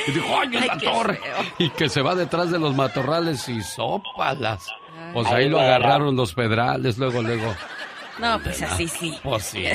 [0.07, 1.21] Y dijo, ¡ay, la torre!
[1.57, 4.69] Y que se va detrás de los matorrales y sópalas.
[5.13, 7.53] Pues ahí lo agarraron los pedrales, luego, luego.
[8.19, 9.17] No, pues así sí.
[9.23, 9.65] Pues sí.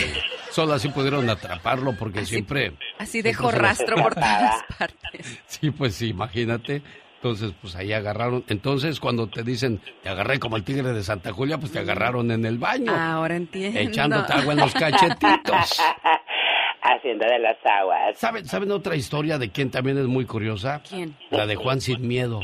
[0.51, 2.73] Solo así pudieron atraparlo porque siempre...
[2.99, 5.41] Así dejó siempre rastro por todas partes.
[5.47, 6.83] Sí, pues sí, imagínate.
[7.17, 8.45] Entonces, pues ahí agarraron.
[8.49, 12.33] Entonces, cuando te dicen, te agarré como el tigre de Santa Julia, pues te agarraron
[12.33, 12.93] en el baño.
[12.93, 13.79] Ahora entiendo.
[13.79, 15.81] Echándote agua en los cachetitos.
[16.83, 18.19] Haciendo de las aguas.
[18.19, 20.83] ¿Saben, ¿Saben otra historia de quien también es muy curiosa?
[20.89, 21.17] ¿Quién?
[21.31, 22.41] La de Juan Sin Miedo.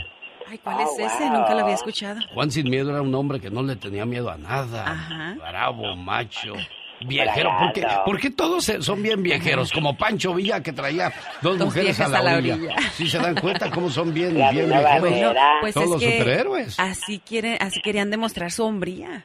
[0.50, 1.26] Ay, ¿cuál es ese?
[1.30, 2.20] Nunca lo había escuchado.
[2.32, 4.90] Juan Sin Miedo era un hombre que no le tenía miedo a nada.
[4.90, 5.34] Ajá.
[5.38, 6.54] Bravo, macho.
[7.00, 9.70] Viejero, ¿por qué, por qué todos son bien viejeros?
[9.70, 11.12] Como Pancho Villa que traía
[11.42, 12.54] dos, Dos mujeres a la, a la orilla.
[12.56, 12.76] orilla.
[12.92, 14.68] ¿Sí se dan cuenta cómo son bien, bien?
[15.00, 16.80] Bueno, Pues todos es los que superhéroes.
[16.80, 19.24] Así, quieren, así querían demostrar su hombría.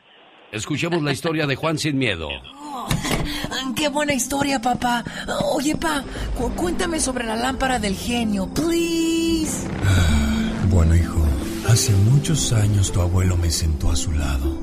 [0.51, 2.29] Escuchemos la historia de Juan Sin Miedo.
[3.75, 5.03] Qué buena historia, papá.
[5.55, 6.03] Oye, pa,
[6.37, 9.67] cu- cuéntame sobre la lámpara del genio, please.
[10.73, 11.19] Bueno, hijo,
[11.69, 14.57] hace muchos años tu abuelo me sentó a su lado.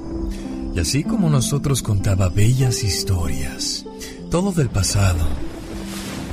[0.74, 3.86] Y así como nosotros contaba bellas historias,
[4.28, 5.24] todo del pasado.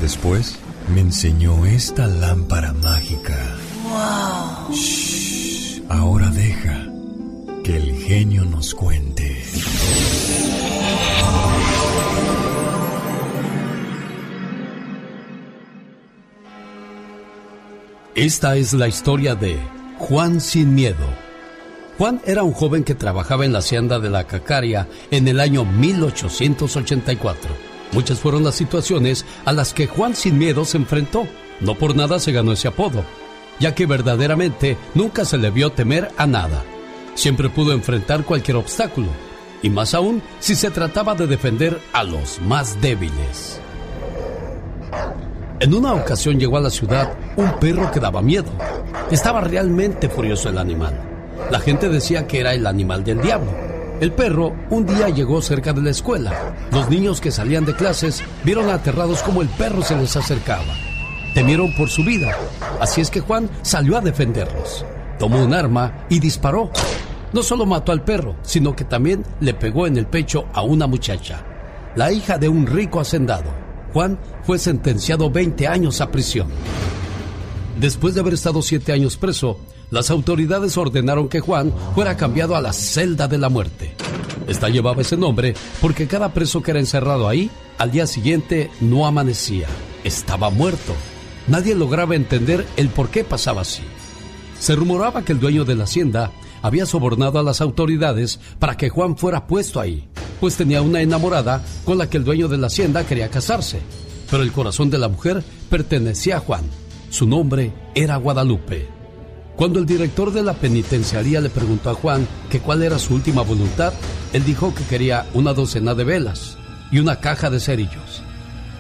[0.02, 0.58] Después
[0.92, 3.38] me enseñó esta lámpara mágica.
[3.84, 4.74] Wow.
[4.74, 6.88] Shh, ahora deja
[7.64, 9.44] que el genio nos cuente.
[18.18, 19.60] Esta es la historia de
[20.00, 21.06] Juan sin miedo.
[22.00, 25.66] Juan era un joven que trabajaba en la hacienda de la Cacaria en el año
[25.66, 27.52] 1884.
[27.92, 31.28] Muchas fueron las situaciones a las que Juan sin miedo se enfrentó.
[31.60, 33.04] No por nada se ganó ese apodo,
[33.60, 36.64] ya que verdaderamente nunca se le vio temer a nada.
[37.14, 39.10] Siempre pudo enfrentar cualquier obstáculo,
[39.62, 43.62] y más aún si se trataba de defender a los más débiles.
[45.60, 48.52] En una ocasión llegó a la ciudad un perro que daba miedo.
[49.10, 50.94] Estaba realmente furioso el animal.
[51.50, 53.50] La gente decía que era el animal del diablo.
[54.00, 56.54] El perro un día llegó cerca de la escuela.
[56.72, 60.76] Los niños que salían de clases vieron aterrados como el perro se les acercaba.
[61.34, 62.36] Temieron por su vida,
[62.80, 64.86] así es que Juan salió a defenderlos.
[65.18, 66.70] Tomó un arma y disparó.
[67.34, 70.86] No solo mató al perro, sino que también le pegó en el pecho a una
[70.86, 71.42] muchacha,
[71.96, 73.68] la hija de un rico hacendado.
[73.94, 76.48] Juan fue sentenciado 20 años a prisión.
[77.82, 79.60] Después de haber estado 7 años preso,
[79.92, 83.94] las autoridades ordenaron que Juan fuera cambiado a la celda de la muerte.
[84.48, 89.06] Esta llevaba ese nombre porque cada preso que era encerrado ahí, al día siguiente no
[89.06, 89.68] amanecía,
[90.06, 90.94] estaba muerto.
[91.50, 93.84] Nadie lograba entender el por qué pasaba así.
[94.62, 98.88] Se rumoraba que el dueño de la hacienda había sobornado a las autoridades para que
[98.88, 100.08] Juan fuera puesto ahí,
[100.40, 103.82] pues tenía una enamorada con la que el dueño de la hacienda quería casarse.
[104.30, 106.64] Pero el corazón de la mujer pertenecía a Juan.
[107.10, 108.88] Su nombre era Guadalupe.
[109.56, 113.42] Cuando el director de la penitenciaría le preguntó a Juan que cuál era su última
[113.42, 113.92] voluntad,
[114.34, 116.58] él dijo que quería una docena de velas
[116.92, 118.22] y una caja de cerillos.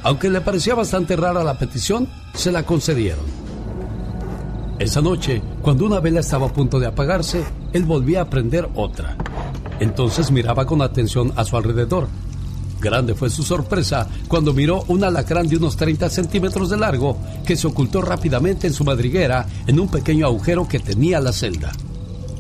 [0.04, 3.26] Aunque le parecía bastante rara la petición, se la concedieron.
[4.80, 7.44] Esa noche, cuando una vela estaba a punto de apagarse,
[7.74, 9.18] él volvía a prender otra.
[9.80, 12.08] Entonces miraba con atención a su alrededor.
[12.80, 17.56] Grande fue su sorpresa cuando miró un alacrán de unos 30 centímetros de largo que
[17.56, 21.72] se ocultó rápidamente en su madriguera en un pequeño agujero que tenía la celda.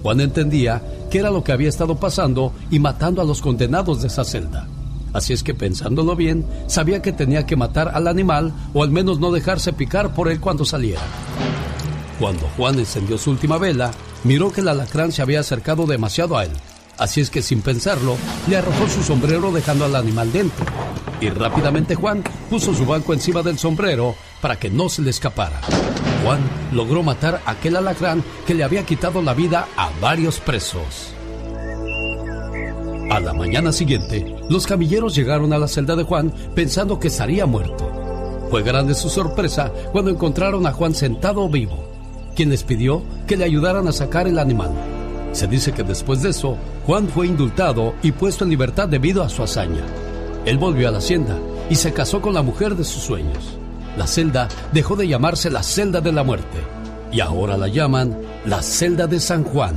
[0.03, 4.07] Juan entendía que era lo que había estado pasando y matando a los condenados de
[4.07, 4.68] esa celda.
[5.14, 9.19] Así es que pensándolo bien, sabía que tenía que matar al animal o al menos
[9.19, 11.01] no dejarse picar por él cuando saliera.
[12.19, 13.91] Cuando Juan encendió su última vela,
[14.23, 16.51] miró que el alacrán se había acercado demasiado a él.
[16.97, 18.17] Así es que sin pensarlo,
[18.47, 20.65] le arrojó su sombrero dejando al animal dentro.
[21.21, 25.59] Y rápidamente Juan puso su banco encima del sombrero para que no se le escapara.
[26.23, 26.39] Juan
[26.71, 31.13] logró matar a aquel alacrán que le había quitado la vida a varios presos.
[33.09, 37.45] A la mañana siguiente, los camilleros llegaron a la celda de Juan pensando que estaría
[37.45, 37.89] muerto.
[38.49, 41.87] Fue grande su sorpresa cuando encontraron a Juan sentado vivo
[42.37, 44.96] quien les pidió que le ayudaran a sacar el animal.
[45.38, 46.57] Se dice que después de eso,
[46.88, 49.84] Juan fue indultado y puesto en libertad debido a su hazaña.
[50.45, 51.38] Él volvió a la hacienda
[51.69, 53.55] y se casó con la mujer de sus sueños.
[53.97, 56.57] La celda dejó de llamarse la celda de la muerte
[57.11, 59.76] y ahora la llaman la celda de San Juan.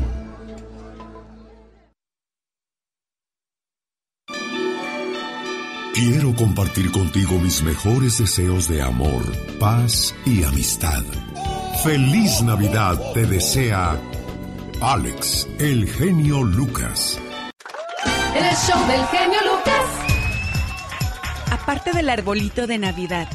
[5.93, 9.23] Quiero compartir contigo mis mejores deseos de amor,
[9.59, 11.03] paz y amistad.
[11.85, 14.01] Feliz Navidad te desea
[14.83, 17.21] Alex, el genio Lucas.
[18.35, 19.85] El show del genio Lucas.
[21.51, 23.29] Aparte del arbolito de Navidad,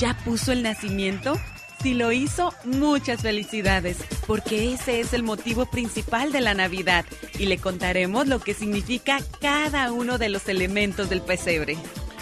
[0.00, 1.38] ¿ya puso el nacimiento?
[1.80, 7.04] Si lo hizo, muchas felicidades, porque ese es el motivo principal de la Navidad
[7.38, 11.78] y le contaremos lo que significa cada uno de los elementos del pesebre.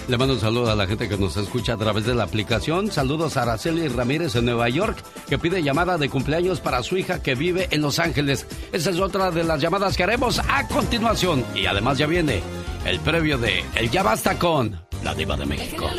[0.08, 2.92] Le mando un saludo a la gente que nos escucha a través de la aplicación.
[2.92, 4.96] Saludos a Araceli Ramírez en Nueva York,
[5.28, 8.46] que pide llamada de cumpleaños para su hija que vive en Los Ángeles.
[8.72, 11.44] Esa es otra de las llamadas que haremos a continuación.
[11.56, 12.40] Y además ya viene
[12.84, 15.90] el previo de El Ya Basta con la Diva de México.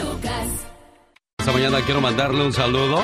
[1.37, 3.03] Esta mañana quiero mandarle un saludo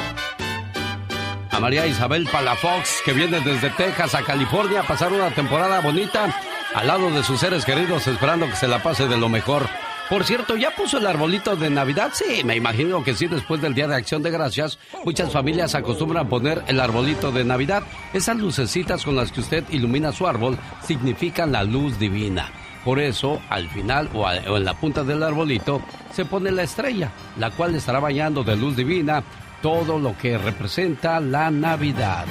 [1.52, 6.34] a María Isabel Palafox, que viene desde Texas a California a pasar una temporada bonita
[6.74, 9.68] al lado de sus seres queridos, esperando que se la pase de lo mejor.
[10.10, 12.12] Por cierto, ¿ya puso el arbolito de Navidad?
[12.14, 16.28] Sí, me imagino que sí, después del Día de Acción de Gracias, muchas familias acostumbran
[16.28, 17.84] poner el arbolito de Navidad.
[18.14, 22.52] Esas lucecitas con las que usted ilumina su árbol significan la luz divina.
[22.84, 25.82] Por eso, al final o, en la punta del arbolito
[26.12, 29.24] se pone la estrella, la cual estará bañando de luz divina
[29.64, 32.26] todo lo que representa la Navidad.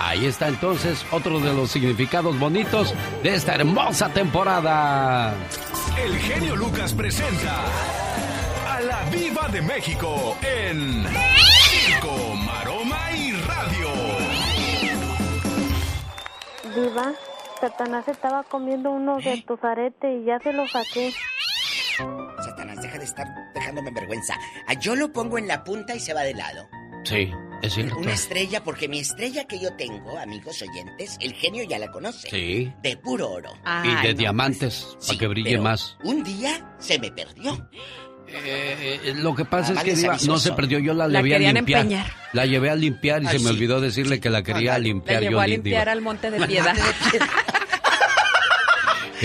[0.00, 2.92] Ahí está entonces otro de los significados bonitos
[3.22, 5.32] de esta hermosa temporada.
[6.04, 7.54] El genio Lucas presenta
[8.68, 11.06] a la Viva de México en
[11.70, 13.88] Circo, Maroma y Radio.
[16.74, 17.12] Diva,
[17.60, 21.14] Satanás estaba comiendo uno de tus aretes y ya se lo saqué.
[23.02, 24.34] De estar dejándome en vergüenza.
[24.68, 26.68] Ah, Yo lo pongo en la punta y se va de lado.
[27.02, 27.28] Sí.
[27.62, 27.96] Es cierto.
[27.96, 32.28] Una estrella, porque mi estrella que yo tengo, amigos oyentes, el genio ya la conoce.
[32.30, 32.72] Sí.
[32.80, 33.52] De puro oro.
[33.84, 35.96] y de diamantes, para que brille pero más.
[36.04, 37.68] Un día se me perdió.
[38.28, 41.48] Eh, lo que pasa Ah, es que Diva, no se perdió, yo la, La llevé
[41.48, 41.80] a limpiar.
[41.82, 42.06] empeñar.
[42.32, 45.20] La llevé a limpiar y Ay, se me olvidó decirle que la quería La limpiar
[45.22, 45.92] llevó yo, a limpiar Diva.
[45.92, 46.74] al Monte de Piedad.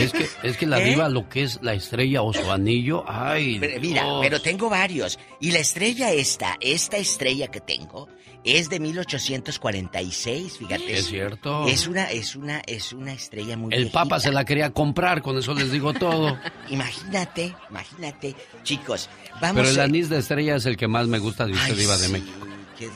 [0.03, 0.89] Es que, es que la ¿Eh?
[0.89, 3.57] diva lo que es la estrella o su anillo, ay.
[3.59, 5.17] Pero mira, pero tengo varios.
[5.39, 8.07] Y la estrella esta, esta estrella que tengo,
[8.43, 10.97] es de 1846, fíjate.
[10.97, 11.67] Es cierto.
[11.67, 14.03] Es una, es una, es una estrella muy El viejita.
[14.03, 16.37] Papa se la quería comprar, con eso les digo todo.
[16.69, 18.35] Imagínate, imagínate.
[18.63, 19.09] Chicos,
[19.41, 19.83] vamos Pero el a...
[19.83, 22.47] anís de estrella es el que más me gusta de usted, Ay, Diva de México.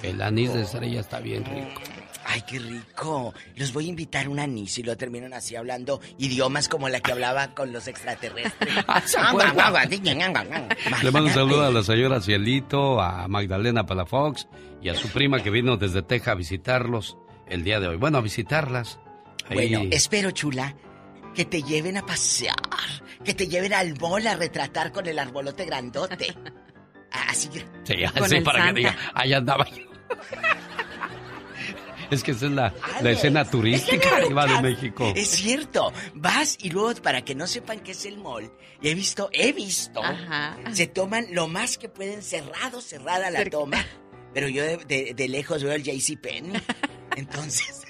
[0.03, 1.81] El anís de estrella está bien rico.
[2.25, 3.33] Ay, qué rico.
[3.55, 6.99] Los voy a invitar a un anís y lo terminan así hablando idiomas como la
[6.99, 8.73] que hablaba con los extraterrestres.
[8.87, 9.01] Ah.
[11.03, 14.47] Le mando un saludo a la señora Cielito, a Magdalena Palafox
[14.81, 17.17] y a su prima que vino desde Texas a visitarlos
[17.47, 17.97] el día de hoy.
[17.97, 18.99] Bueno, a visitarlas.
[19.49, 20.75] Ahí- Bueno, espero, chula,
[21.35, 22.55] que te lleven a pasear,
[23.23, 26.35] que te lleven al mall a retratar con el arbolote grandote.
[27.11, 27.59] Así que...
[27.83, 28.73] Sí, Con así el para Santa.
[28.73, 29.83] que diga, allá andaba yo.
[32.11, 32.73] Es que esa es la,
[33.09, 35.11] escena es que turística no, Diva de México.
[35.15, 35.91] Es cierto.
[36.13, 38.51] Vas y luego, para que no sepan qué es el mall,
[38.81, 40.57] y he visto, he visto, Ajá.
[40.73, 43.57] se toman lo más que pueden cerrado, cerrada la Cerca.
[43.57, 43.85] toma.
[44.33, 46.61] Pero yo de, de- de lejos veo el JCPenney.
[47.15, 47.81] Entonces,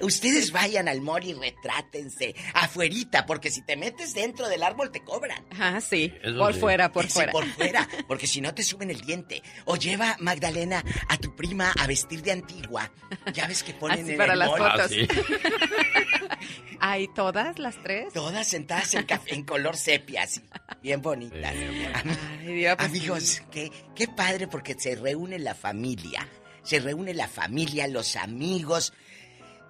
[0.00, 5.02] ustedes vayan al mall y retrátense afuerita, porque si te metes dentro del árbol te
[5.04, 5.44] cobran.
[5.58, 6.12] Ah, sí.
[6.22, 6.60] Eso por sí.
[6.60, 7.32] fuera, por Sí, fuera.
[7.32, 9.42] por fuera, porque si no te suben el diente.
[9.64, 12.90] O lleva Magdalena a tu prima a vestir de antigua.
[13.32, 14.58] Ya ves que ponen Así en para el las mall?
[14.60, 14.80] fotos.
[14.80, 15.08] Ah, sí.
[16.80, 18.12] ¿Hay todas las tres?
[18.12, 20.42] Todas sentadas en, café, en color sepia, así,
[20.82, 21.54] bien bonitas.
[21.54, 26.28] Ay, Diva, pues amigos, qué, qué padre porque se reúne la familia.
[26.62, 28.92] Se reúne la familia, los amigos.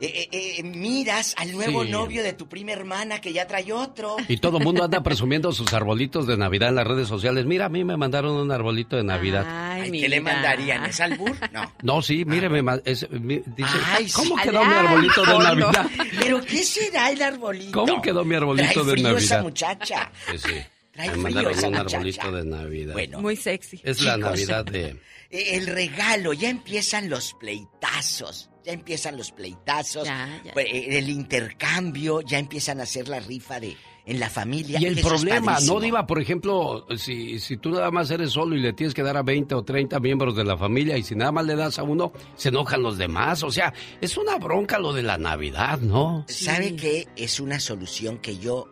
[0.00, 1.90] Eh, eh, eh, miras al nuevo Sí.
[1.90, 4.16] novio de tu prima hermana que ya trae otro.
[4.28, 7.46] Y todo el mundo anda presumiendo sus arbolitos de Navidad en las redes sociales.
[7.46, 9.44] Mira, a mí me mandaron un arbolito de Navidad.
[9.46, 10.84] Ay, ¿Qué le mandarían?
[10.86, 11.32] ¿Es albur?
[11.52, 11.72] No.
[11.82, 14.42] No, sí, mire, me ma- es- mi- dice, Ay, ¿cómo sí.
[14.42, 15.38] quedó mi arbolito de.
[15.38, 15.86] Navidad?
[16.18, 17.72] ¿Pero qué será el arbolito?
[17.72, 19.42] ¿Cómo quedó mi arbolito Trae de frío esa Navidad?
[19.42, 20.12] muchacha.
[20.32, 20.54] Sí, sí.
[20.92, 21.96] Trae Me frío mandaron esa un muchacha.
[21.96, 22.92] arbolito de Navidad.
[22.94, 23.80] Bueno, Muy sexy.
[23.84, 24.16] es la.
[24.16, 24.96] Navidad de...
[25.30, 28.50] El regalo, ya empiezan los pleitazos.
[28.64, 30.06] Ya empiezan los pleitazos.
[30.06, 30.52] Ya, ya.
[30.52, 33.76] Pues, El intercambio, ya empiezan a hacer la rifa de
[34.06, 34.78] en la familia.
[34.80, 35.58] Y el problema.
[35.60, 36.06] ¿no, Diva?
[36.06, 39.22] Por ejemplo, si, si tú nada más eres solo y le tienes que dar a
[39.22, 42.12] 20 o 30 miembros de la familia y si nada más le das a uno,
[42.36, 43.42] se enojan los demás.
[43.42, 46.24] O sea, es una bronca lo de la Navidad, ¿no?
[46.28, 47.08] ¿Sabe qué?
[47.16, 48.68] Es una solución que yo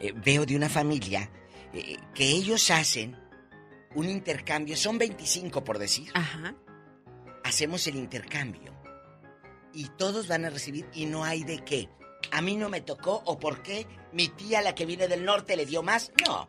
[0.00, 1.30] eh, veo de una familia
[1.72, 3.16] eh, que ellos hacen
[3.94, 4.76] un intercambio.
[4.76, 6.10] Son 25 por decir.
[6.14, 6.54] Ajá.
[7.44, 8.75] hacemos el intercambio
[9.76, 11.88] y todos van a recibir y no hay de qué.
[12.32, 15.54] A mí no me tocó o por qué mi tía la que viene del norte
[15.54, 16.10] le dio más.
[16.26, 16.48] No.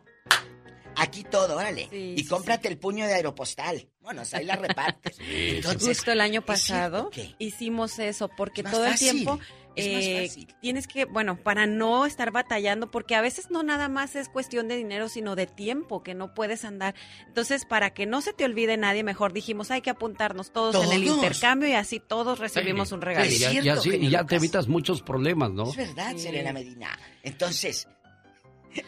[0.96, 1.88] Aquí todo, órale.
[1.90, 3.88] Sí, y sí, cómprate el puño de aeropostal.
[4.00, 5.18] Bueno, ahí la repartes.
[5.20, 9.38] Entonces, Justo el año ¿es pasado hicimos eso porque todo el tiempo
[9.76, 10.54] eh, fácil.
[10.60, 14.68] tienes que, bueno, para no estar batallando, porque a veces no nada más es cuestión
[14.68, 16.94] de dinero, sino de tiempo que no puedes andar.
[17.26, 20.92] Entonces, para que no se te olvide nadie, mejor dijimos, hay que apuntarnos todos, en
[20.92, 23.26] el intercambio y así todos recibimos un regalo.
[23.30, 23.52] Y ya,
[23.84, 25.70] y ya te evitas muchos problemas, ¿no?
[25.70, 26.20] Es verdad, Sí.
[26.20, 26.98] Serena Medina.
[27.22, 27.86] Entonces,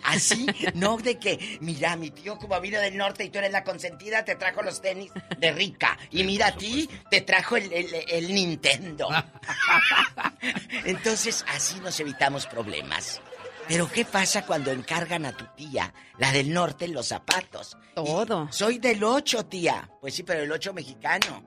[0.04, 3.64] así, no de que, mira, mi tío como vino del norte y tú eres la
[3.64, 5.98] consentida, te trajo los tenis de rica.
[6.10, 9.08] Y mira a ti, te trajo el, el- el Nintendo.
[10.84, 13.20] Entonces, así nos evitamos problemas.
[13.68, 17.76] Pero ¿qué pasa cuando encargan a tu tía, la del norte, los zapatos?
[17.94, 18.48] Todo.
[18.50, 19.88] Y, Soy del 8, tía.
[20.00, 21.44] Pues sí, pero el 8 mexicano.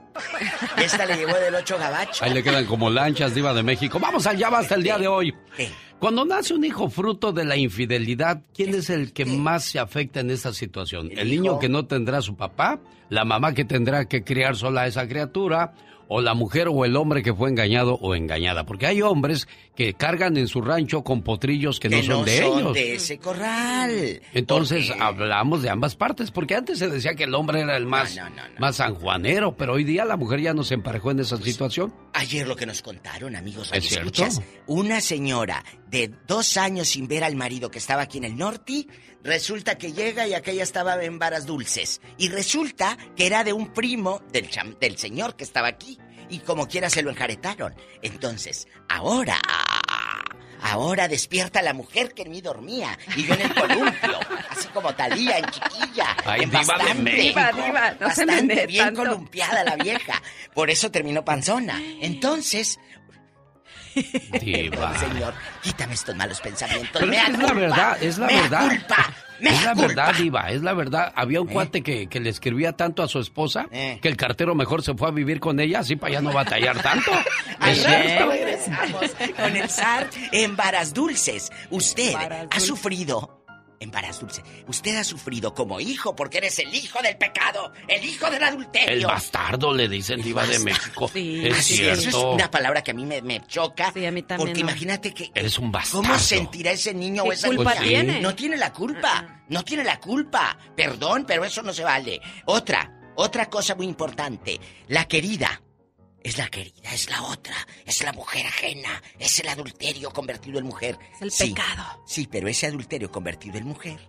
[0.77, 2.23] Y esta le llegó del 8 gabacho.
[2.23, 3.99] Ahí le quedan como lanchas, Diva de México.
[3.99, 5.35] Vamos allá hasta el día de hoy.
[5.57, 5.69] ¿Qué?
[6.03, 10.19] Cuando nace un hijo fruto de la infidelidad, ¿quién es el que más se afecta
[10.19, 11.09] en esta situación?
[11.13, 12.81] El ¿El niño que no tendrá a su papá?
[13.07, 15.73] ¿La mamá que tendrá que criar sola a esa criatura?
[16.09, 18.65] ¿O la mujer o el hombre que fue engañado o engañada?
[18.65, 22.73] Porque hay hombres que cargan en su rancho con potrillos que, no son de ellos.
[22.73, 24.21] de ese corral.
[24.33, 27.85] Entonces Porque- hablamos de ambas partes, porque antes se decía que el hombre era el
[27.87, 28.59] más, No, no, no, no.
[28.59, 31.93] más sanjuanero, pero hoy día la mujer ya no se emparejó en esa situación.
[32.13, 34.07] Ayer lo que nos contaron, amigos, ¿Es cierto?
[34.23, 38.37] escuchas, una señora de dos años sin ver al marido que estaba aquí en el
[38.37, 38.85] norte,
[39.23, 42.01] resulta que llega y aquella estaba en varas dulces.
[42.17, 45.97] Y resulta que era de un primo del, del señor que estaba aquí.
[46.33, 47.75] Y como quiera se lo enjaretaron.
[48.01, 49.39] Entonces, ahora,
[50.65, 54.17] Ahora despierta la mujer que en mí dormía y yo en el columpio,
[54.49, 56.15] así como Talía en chiquilla.
[56.23, 57.39] Ay, en diva de bastante, México.
[57.39, 59.03] Diva, diva, no me bastante bien tanto.
[59.03, 60.21] columpiada la vieja.
[60.53, 61.81] Por eso terminó panzona.
[61.99, 62.79] Entonces,
[64.41, 64.97] Diva.
[64.99, 66.91] señor, quítame estos malos pensamientos.
[66.93, 68.69] Pero que es la culpa, verdad, es la verdad.
[68.69, 69.13] culpa,
[69.49, 71.11] es la verdad, Diva, es la verdad.
[71.15, 73.99] Había un cuate que, que le escribía tanto a su esposa Eh.
[74.01, 76.81] que el cartero mejor se fue a vivir con ella, así para ya no batallar
[76.81, 77.11] tanto.
[77.67, 78.29] Es cierto.
[78.29, 81.51] regresamos con el SAR en Varas Dulces.
[81.69, 82.13] Usted
[82.49, 83.42] ha sufrido.
[83.83, 84.43] En Varas Dulces.
[84.67, 88.93] Usted ha sufrido como hijo porque eres el hijo del pecado, el hijo del adulterio.
[88.93, 91.11] El bastardo le dicen Diva de México.
[91.13, 93.91] es Así es, Eso es una palabra que a mí me, me choca.
[93.93, 94.47] Sí, a mí también.
[94.47, 94.69] Porque no.
[94.69, 95.31] imagínate que.
[95.35, 96.07] Eres un bastardo.
[96.07, 97.83] ¿Cómo sentirá ese niño ¿Qué o esa culpa niña?
[97.87, 98.21] tiene?
[98.21, 99.43] No tiene la culpa.
[99.49, 100.57] No tiene la culpa.
[100.75, 102.21] Perdón, pero eso no se vale.
[102.45, 104.59] Otra, otra cosa muy importante.
[104.87, 105.61] La querida.
[106.23, 107.55] Es la querida, es la otra,
[107.85, 110.97] es la mujer ajena, es el adulterio convertido en mujer.
[111.15, 112.01] Es el Sí, pecado.
[112.05, 113.99] Sí, pero ese adulterio convertido en mujer,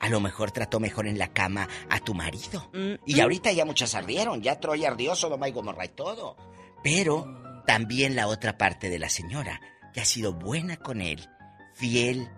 [0.00, 2.68] a lo mejor trató mejor en la cama a tu marido.
[2.74, 6.36] Mm, Y ahorita ya muchas ardieron, ya Troya ardió, Sodoma y Gomorra y todo.
[6.82, 9.60] Pero también la otra parte de la señora,
[9.94, 11.28] que ha sido buena con él,
[11.74, 12.28] fiel,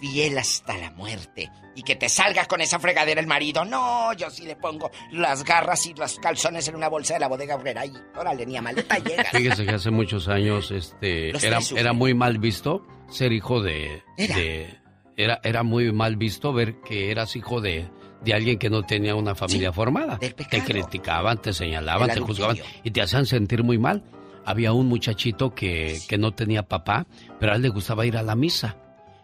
[0.00, 1.50] fiel hasta la muerte.
[1.76, 3.64] Y que te salga con esa fregadera el marido.
[3.64, 7.28] No, yo sí le pongo las garras y los calzones en una bolsa de la
[7.28, 9.24] bodega obrera y órale, ni a maleta llega.
[9.24, 14.36] Fíjese que hace muchos años este era, era muy mal visto ser hijo de Era.
[14.36, 14.80] de-
[15.16, 17.88] era era muy mal visto ver que eras hijo de
[18.22, 20.18] de alguien que no tenía una familia formada.
[20.18, 24.02] Te criticaban, te señalaban, te juzgaban y te hacían sentir muy mal.
[24.44, 27.06] Había un muchachito que, que no tenía papá,
[27.38, 28.76] pero a él le gustaba ir a la misa.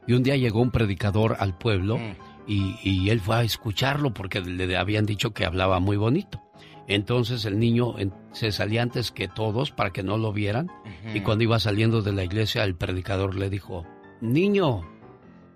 [0.07, 2.15] Y un día llegó un predicador al pueblo Mm.
[2.47, 6.43] y, y él fue a escucharlo porque le habían dicho que hablaba muy bonito.
[6.89, 7.97] Entonces el niño
[8.33, 10.70] se salía antes que todos para que no lo vieran
[11.12, 13.85] y cuando iba saliendo de la iglesia el predicador le dijo,
[14.20, 14.83] niño,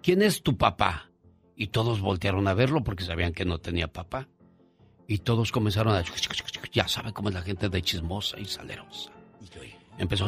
[0.03, 1.09] ¿quién es tu papá?
[1.55, 4.27] Y todos voltearon a verlo porque sabían que no tenía papá.
[5.07, 6.03] Y todos comenzaron a...
[6.73, 9.13] Ya sabe cómo es la gente de chismosa y salerosa.
[10.01, 10.25] Empezó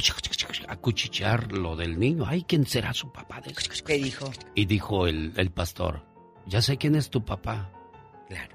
[0.69, 2.25] a cuchichear lo del niño.
[2.27, 3.41] Ay, ¿quién será su papá?
[3.87, 4.31] ¿Qué dijo?
[4.55, 6.05] Y dijo el, el pastor,
[6.47, 7.71] ya sé quién es tu papá.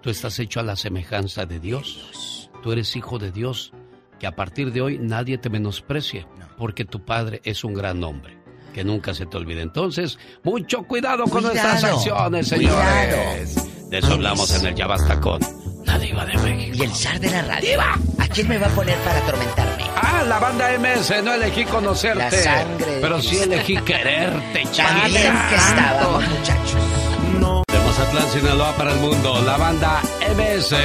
[0.01, 2.51] Tú estás hecho a la semejanza de Dios.
[2.61, 3.73] Tú eres hijo de Dios.
[4.19, 6.27] Que a partir de hoy nadie te menosprecie,
[6.57, 8.37] porque tu padre es un gran hombre.
[8.73, 9.61] Que nunca se te olvide.
[9.61, 13.53] Entonces, mucho cuidado con Cuidado, nuestras acciones, señores.
[13.53, 13.89] cuidado.
[13.89, 15.39] De eso hablamos en el Ya Basta con
[15.87, 16.77] la Diva de México.
[16.77, 17.81] Y el zar de la radio.
[17.81, 19.83] ¿A quién me va a poner para atormentarme?
[19.95, 22.19] Ah, la banda MS, no elegí conocerte.
[22.19, 25.47] La sangre pero sí elegí quererte, chiquita.
[25.49, 27.63] que estábamos, muchachos.
[27.67, 30.01] De Mazatlán, Sinaloa para el mundo, la banda
[30.35, 30.75] MS.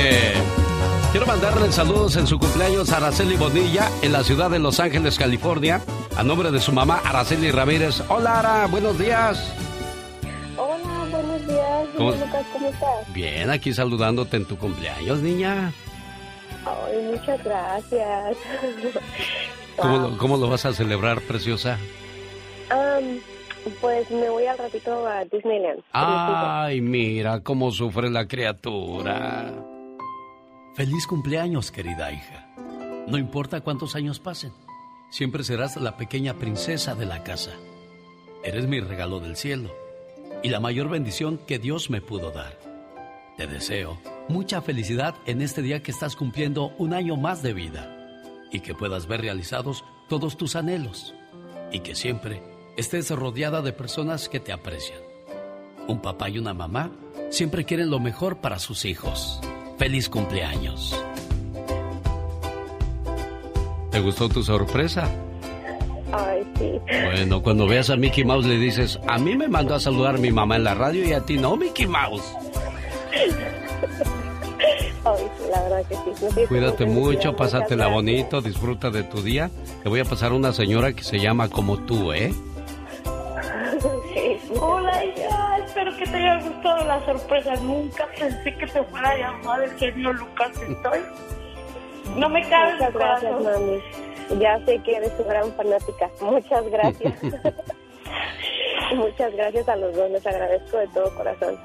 [1.11, 5.19] Quiero mandarle saludos en su cumpleaños a Araceli Bonilla en la ciudad de Los Ángeles,
[5.19, 5.83] California,
[6.17, 8.03] a nombre de su mamá Araceli Ramírez.
[8.09, 9.53] Hola, Ara, buenos días.
[11.49, 11.89] Hola, buenos días.
[11.97, 13.13] ¿Cómo- señor Lucas, ¿Cómo estás?
[13.13, 15.73] Bien, aquí saludándote en tu cumpleaños, niña.
[16.65, 18.37] Ay, muchas gracias.
[19.77, 21.79] ¿Cómo, lo, cómo lo vas a celebrar, preciosa?
[23.81, 25.83] Pues me voy al ratito a Disneyland.
[25.93, 29.53] Ay, mira cómo sufre la criatura.
[30.75, 32.49] Feliz cumpleaños, querida hija.
[33.07, 34.53] No importa cuántos años pasen,
[35.11, 37.53] siempre serás la pequeña princesa de la casa.
[38.45, 39.71] Eres mi regalo del cielo
[40.43, 42.59] y la mayor bendición que Dios me pudo dar.
[43.37, 43.99] Te deseo
[44.29, 48.21] mucha felicidad en este día que estás cumpliendo un año más de vida
[48.51, 51.15] y que puedas ver realizados todos tus anhelos
[51.71, 52.43] y que siempre
[52.77, 55.01] estés rodeada de personas que te aprecian.
[55.89, 56.93] Un papá y una mamá
[57.31, 59.41] siempre quieren lo mejor para sus hijos.
[59.79, 60.95] Feliz cumpleaños.
[63.91, 65.11] ¿Te gustó tu sorpresa?
[66.13, 66.81] Ay, sí.
[66.87, 70.31] Bueno, cuando veas a Mickey Mouse le dices, a mí me mandó a saludar mi
[70.31, 72.37] mamá en la radio y a ti no, Mickey Mouse.
[75.05, 76.47] Ay, sí, la verdad que sí.
[76.47, 79.51] Cuídate mucho, pásatela bonito, disfruta de tu día.
[79.83, 82.33] Te voy a pasar una señora que se llama como tú, ¿eh?
[84.61, 85.59] Hola, hija.
[85.65, 87.55] Espero que te haya gustado la sorpresa.
[87.57, 90.51] Nunca pensé que te fuera a llamar el genio Lucas.
[90.51, 91.01] Estoy.
[92.17, 93.81] No me cabe Muchas gracias, mami.
[94.39, 96.11] Ya sé que eres su gran fanática.
[96.21, 97.23] Muchas gracias.
[98.95, 100.11] Muchas gracias a los dos.
[100.11, 101.57] Les agradezco de todo corazón.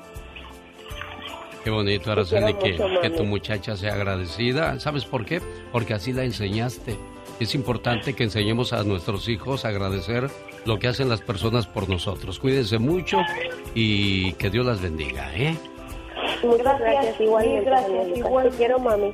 [1.63, 4.79] Qué bonito, Araceli, que, que tu muchacha sea agradecida.
[4.79, 5.41] ¿Sabes por qué?
[5.71, 6.95] Porque así la enseñaste.
[7.39, 10.29] Es importante que enseñemos a nuestros hijos a agradecer
[10.65, 12.39] lo que hacen las personas por nosotros.
[12.39, 13.19] Cuídense mucho
[13.75, 15.55] y que Dios las bendiga, ¿eh?
[16.43, 18.49] Muchas gracias, mil gracias, igual.
[18.49, 19.13] Te quiero, mami.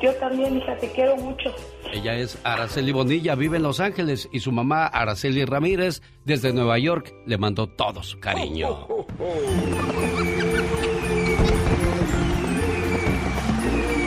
[0.00, 1.54] Yo también, hija, te quiero mucho.
[1.92, 6.78] Ella es Araceli Bonilla, vive en Los Ángeles y su mamá Araceli Ramírez desde Nueva
[6.78, 8.86] York le mandó todo su cariño.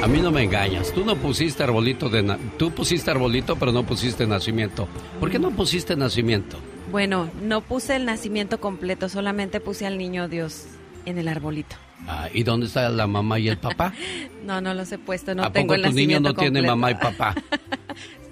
[0.03, 0.91] A mí no me engañas.
[0.93, 4.87] Tú no pusiste arbolito de na- tú pusiste arbolito, pero no pusiste nacimiento.
[5.19, 6.57] ¿Por qué no pusiste nacimiento?
[6.91, 10.65] Bueno, no puse el nacimiento completo, solamente puse al niño Dios
[11.05, 11.75] en el arbolito.
[12.07, 13.93] Ah, ¿Y dónde está la mamá y el papá?
[14.45, 16.91] No, no los he puesto, no ¿A tengo poco el tu niño no tiene mamá
[16.91, 17.33] y papá?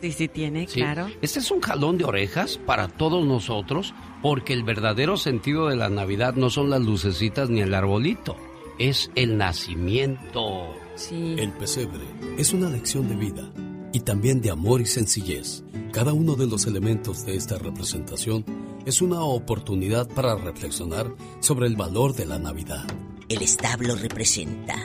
[0.02, 0.82] Sí, sí tiene, Sí.
[0.82, 1.10] claro.
[1.22, 5.88] Este es un jalón de orejas para todos nosotros, porque el verdadero sentido de la
[5.90, 8.36] Navidad no son las lucecitas ni el arbolito,
[8.80, 10.76] es el nacimiento.
[11.12, 12.04] El pesebre
[12.38, 13.50] es una lección de vida
[13.94, 15.64] y también de amor y sencillez.
[15.94, 18.44] Cada uno de los elementos de esta representación
[18.86, 22.84] es una oportunidad para reflexionar sobre el valor de la Navidad.
[23.30, 24.76] El establo representa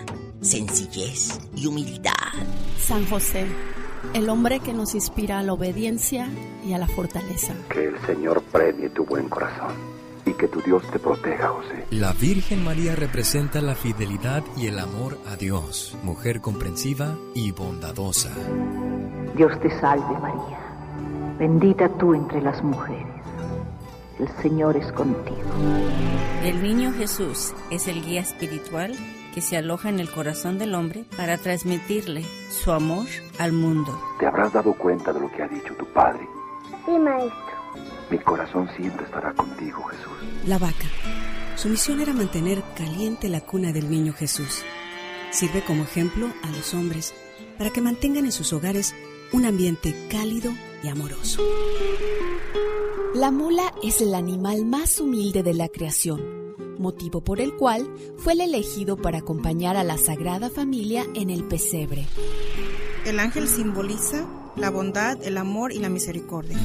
[0.41, 2.13] sencillez y humildad.
[2.79, 3.47] San José,
[4.15, 6.29] el hombre que nos inspira a la obediencia
[6.65, 7.55] y a la fortaleza.
[7.71, 9.98] Que el Señor premie tu buen corazón
[10.29, 11.87] y que tu Dios te proteja, José.
[11.91, 18.31] La Virgen María representa la fidelidad y el amor a Dios, mujer comprensiva y bondadosa.
[19.37, 20.59] Dios te salve María,
[21.39, 23.07] bendita tú entre las mujeres.
[24.19, 25.39] El Señor es contigo.
[26.43, 28.97] El niño Jesús es el guía espiritual
[29.33, 33.07] que se aloja en el corazón del hombre para transmitirle su amor
[33.39, 33.97] al mundo.
[34.19, 36.27] Te habrás dado cuenta de lo que ha dicho tu Padre.
[36.85, 37.48] Sí, maestro.
[38.11, 40.13] Mi corazón siempre estará contigo, Jesús.
[40.47, 40.87] La vaca.
[41.57, 44.63] Su misión era mantener caliente la cuna del niño Jesús.
[45.31, 47.15] Sirve como ejemplo a los hombres
[47.59, 48.95] para que mantengan en sus hogares
[49.33, 50.53] un ambiente cálido
[50.83, 51.43] y amoroso.
[53.15, 58.35] La mula es el animal más humilde de la creación, motivo por el cual fue
[58.35, 62.07] el elegido para acompañar a la Sagrada Familia en el pesebre.
[63.05, 64.27] El ángel simboliza
[64.59, 66.57] la bondad, el amor y la misericordia.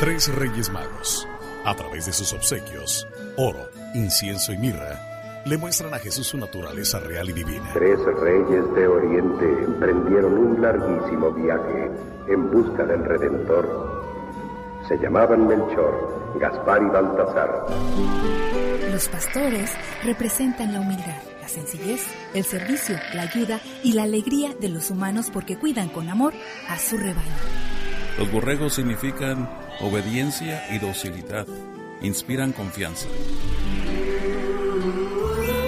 [0.00, 1.26] Tres Reyes Magos,
[1.64, 3.06] a través de sus obsequios,
[3.36, 7.70] oro, incienso y mirra, le muestran a Jesús su naturaleza real y divina.
[7.72, 11.90] Tres reyes de Oriente emprendieron un larguísimo viaje
[12.28, 14.02] en busca del Redentor.
[14.88, 17.66] Se llamaban Melchor, Gaspar y Baltasar.
[18.90, 19.70] Los pastores
[20.04, 22.00] representan la humildad, la sencillez,
[22.34, 26.34] el servicio, la ayuda y la alegría de los humanos porque cuidan con amor
[26.68, 27.36] a su rebaño.
[28.18, 29.48] Los borregos significan
[29.80, 31.46] obediencia y docilidad.
[32.02, 33.06] Inspiran confianza.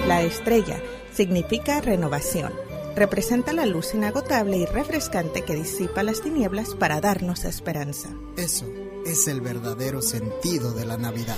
[0.05, 0.81] La estrella
[1.13, 2.51] significa renovación.
[2.97, 8.09] Representa la luz inagotable y refrescante que disipa las tinieblas para darnos esperanza.
[8.35, 8.65] Eso
[9.05, 11.37] es el verdadero sentido de la Navidad.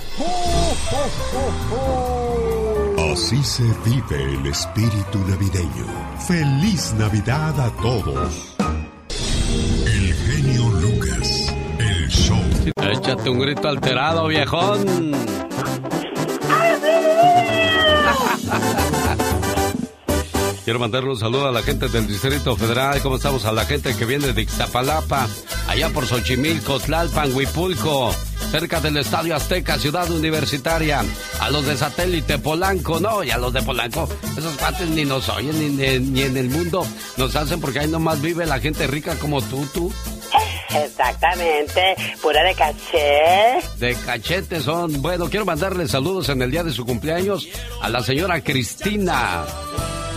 [2.97, 5.85] Así se vive el espíritu navideño.
[6.27, 8.55] Feliz Navidad a todos.
[9.85, 12.41] El genio Lucas, el show.
[12.91, 14.85] Échate un grito alterado, viejón.
[20.63, 23.01] Quiero mandarle un saludo a la gente del Distrito Federal.
[23.01, 23.45] ¿Cómo estamos?
[23.45, 25.27] A la gente que viene de Ixtapalapa,
[25.67, 28.13] allá por Xochimilco, Tlalpan, Huipulco,
[28.51, 31.03] cerca del Estadio Azteca, Ciudad Universitaria.
[31.39, 34.07] A los de Satélite, Polanco, no, y a los de Polanco.
[34.37, 36.85] Esos cuates ni nos oyen ni, ni- ni en el mundo
[37.17, 39.91] nos hacen porque ahí nomás vive la gente rica como tú, tú.
[40.73, 43.67] Exactamente, pura de caché.
[43.77, 45.01] De cachete son.
[45.01, 47.47] Bueno, quiero mandarle saludos en el día de su cumpleaños
[47.81, 49.43] a la señora Cristina.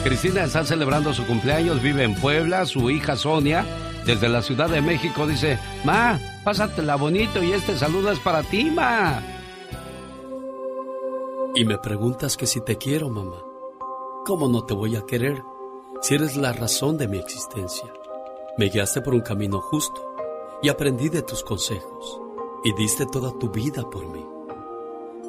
[0.05, 3.65] Cristina está celebrando su cumpleaños, vive en Puebla, su hija Sonia,
[4.05, 8.70] desde la Ciudad de México, dice, Ma, pásatela bonito y este saludo es para ti,
[8.70, 9.22] Ma.
[11.55, 13.43] Y me preguntas que si te quiero, mamá.
[14.26, 15.43] ¿Cómo no te voy a querer
[16.01, 17.93] si eres la razón de mi existencia?
[18.59, 20.14] Me guiaste por un camino justo
[20.62, 22.20] y aprendí de tus consejos
[22.64, 24.24] y diste toda tu vida por mí.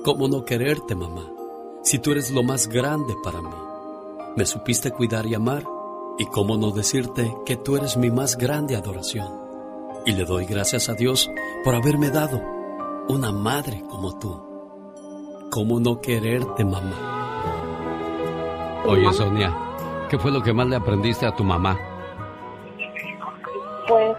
[0.03, 1.31] ¿Cómo no quererte, mamá,
[1.83, 3.55] si tú eres lo más grande para mí?
[4.35, 5.74] Me supiste cuidar y amar
[6.17, 9.27] y cómo no decirte que tú eres mi más grande adoración.
[10.05, 11.29] Y le doy gracias a Dios
[11.63, 12.41] por haberme dado
[13.09, 14.41] una madre como tú.
[15.51, 17.15] ¿Cómo no quererte, mamá?
[18.85, 19.53] Oye, Sonia,
[20.09, 21.77] ¿qué fue lo que más le aprendiste a tu mamá?
[23.87, 24.15] Pues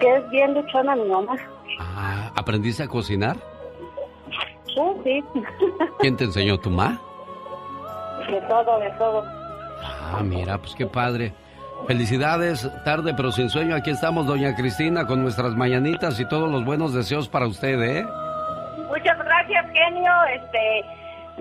[0.00, 1.36] que es bien luchona mi mamá.
[1.78, 3.36] Ah, ¿Aprendiste a cocinar?
[4.66, 5.24] Sí, sí.
[6.00, 7.00] ¿Quién te enseñó tu mamá?
[8.30, 9.41] De todo, de todo.
[9.82, 11.32] Ah, mira, pues qué padre.
[11.86, 13.74] Felicidades, tarde pero sin sueño.
[13.74, 18.04] Aquí estamos, doña Cristina, con nuestras mañanitas y todos los buenos deseos para usted, ¿eh?
[18.88, 20.12] Muchas gracias, genio.
[20.32, 20.84] Este,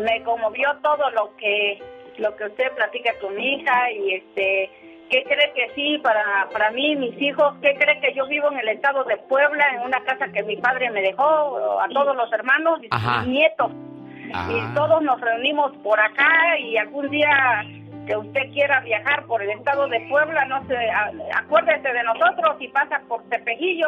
[0.02, 1.80] me conmovió todo lo que
[2.18, 4.70] lo que usted platica con mi hija y este
[5.12, 7.54] ¿Qué cree que sí para, para mí, mis hijos?
[7.62, 10.56] ¿Qué cree que yo vivo en el estado de Puebla, en una casa que mi
[10.56, 13.26] padre me dejó a todos los hermanos y Ajá.
[13.26, 13.74] nietos?
[14.34, 14.48] Ah.
[14.50, 17.30] Y todos nos reunimos por acá y algún día
[18.08, 22.58] que usted quiera viajar por el estado de Puebla, no sé, a- acuérdese de nosotros
[22.60, 23.88] y pasa por Tepejillo.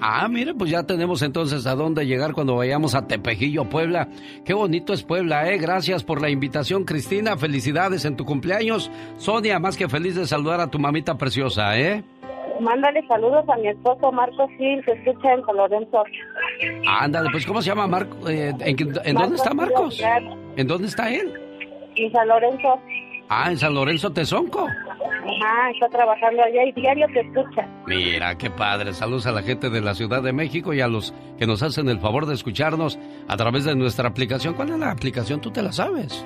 [0.00, 4.08] Ah, mire, pues ya tenemos entonces a dónde llegar cuando vayamos a Tepejillo, Puebla.
[4.44, 5.58] Qué bonito es Puebla, ¿eh?
[5.58, 7.36] Gracias por la invitación, Cristina.
[7.36, 8.90] Felicidades en tu cumpleaños.
[9.16, 12.04] Sonia, más que feliz de saludar a tu mamita preciosa, ¿eh?
[12.60, 16.04] Mándale saludos a mi esposo Marcos Gil, que escucha en San Lorenzo.
[16.88, 18.28] Ándale, pues ¿cómo se llama Marco?
[18.30, 20.02] Eh, ¿en, dónde está Marcos?
[20.56, 21.32] ¿En dónde está él?
[21.96, 22.80] En San Lorenzo.
[23.28, 24.66] Ah, en San Lorenzo Tezonco.
[24.66, 27.68] Ajá, está trabajando allá y diario te escucha.
[27.86, 28.94] Mira, qué padre.
[28.94, 31.88] Saludos a la gente de la Ciudad de México y a los que nos hacen
[31.88, 34.54] el favor de escucharnos a través de nuestra aplicación.
[34.54, 35.40] ¿Cuál es la aplicación?
[35.40, 36.24] ¿Tú te la sabes?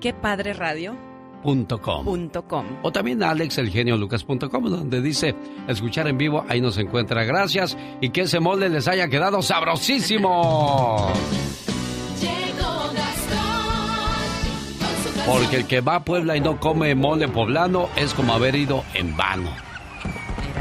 [0.00, 0.96] Qué padre radio.
[1.42, 2.04] Punto com.
[2.04, 2.64] Punto com.
[2.82, 5.34] O también alexelgeniolucas.com, donde dice
[5.68, 7.24] escuchar en vivo, ahí nos encuentra.
[7.24, 11.12] Gracias y que ese molde les haya quedado sabrosísimo.
[15.28, 18.84] Porque el que va a Puebla y no come mole poblano es como haber ido
[18.94, 19.50] en vano.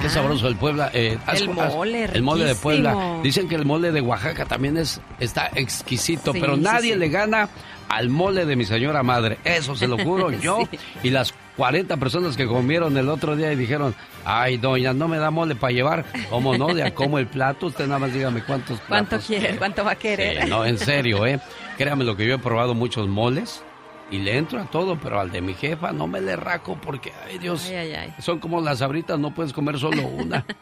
[0.02, 0.92] Qué sabroso el Puebla.
[0.94, 3.20] eh, ¿has- El has- mole, el mole de Puebla.
[3.24, 7.00] Dicen que el mole de Oaxaca también es está exquisito, Sí, pero sí, nadie sí.
[7.00, 7.50] le gana
[7.90, 9.38] al mole de mi señora madre.
[9.44, 10.60] Eso se lo juro yo
[11.02, 13.96] y las 40 personas que comieron el otro día y dijeron,
[14.26, 16.06] ay doña, no me da mole para llevar.
[16.30, 16.68] ¿Cómo no?
[16.76, 17.68] De a como el plato.
[17.68, 19.56] Usted nada más dígame cuántos ¿Cuánto platos quiere?
[19.58, 20.44] ¿Cuánto va a querer?
[20.44, 21.40] Sí, no, en serio, ¿eh?
[21.78, 23.64] Créame lo que yo he probado muchos moles
[24.12, 27.12] y le entro a todo, pero al de mi jefa no me le raco porque,
[27.28, 28.14] ay Dios, Ay, ay, ay.
[28.20, 30.46] son como las abritas, no puedes comer solo una.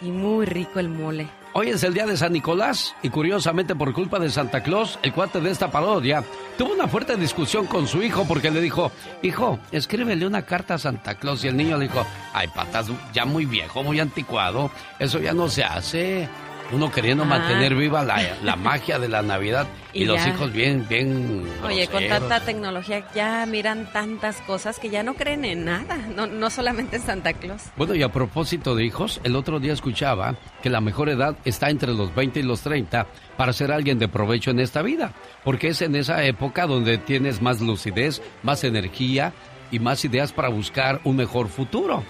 [0.00, 1.26] Sí, muy rico el mole.
[1.54, 5.12] Hoy es el día de San Nicolás y curiosamente por culpa de Santa Claus, el
[5.12, 6.22] cuate de esta parodia
[6.58, 8.90] tuvo una fuerte discusión con su hijo porque le dijo,
[9.22, 12.04] hijo, escríbele una carta a Santa Claus y el niño le dijo,
[12.34, 16.28] ay patas, ya muy viejo, muy anticuado, eso ya no se hace.
[16.74, 17.26] Uno queriendo Ah.
[17.26, 21.44] mantener viva la, la magia de la Navidad y, Y los hijos bien, bien...
[21.64, 26.26] Oye, con tanta tecnología ya miran tantas cosas que ya no creen en nada, no,
[26.26, 27.62] no solamente en Santa Claus.
[27.76, 31.70] Bueno, y a propósito de hijos, el otro día escuchaba que la mejor edad está
[31.70, 33.06] entre los 20 y los 30
[33.36, 35.12] para ser alguien de provecho en esta vida,
[35.44, 39.32] porque es en esa época donde tienes más lucidez, más energía
[39.70, 42.02] y más ideas para buscar un mejor futuro.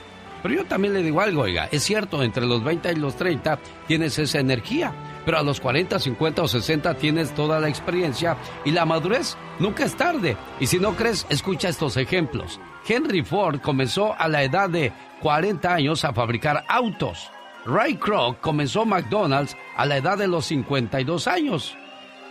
[0.45, 3.59] Pero yo también le digo algo, oiga, es cierto, entre los 20 y los 30
[3.87, 4.93] tienes esa energía,
[5.25, 9.39] pero a los 40, 50 o 60 tienes toda la experiencia y la madurez.
[9.59, 10.37] Nunca es tarde.
[10.61, 12.61] Y si no crees, escucha estos ejemplos.
[12.87, 14.93] Henry Ford comenzó a la edad de
[15.23, 17.31] 40 años a fabricar autos.
[17.65, 21.75] Ray Kroc comenzó McDonald's a la edad de los 52 años.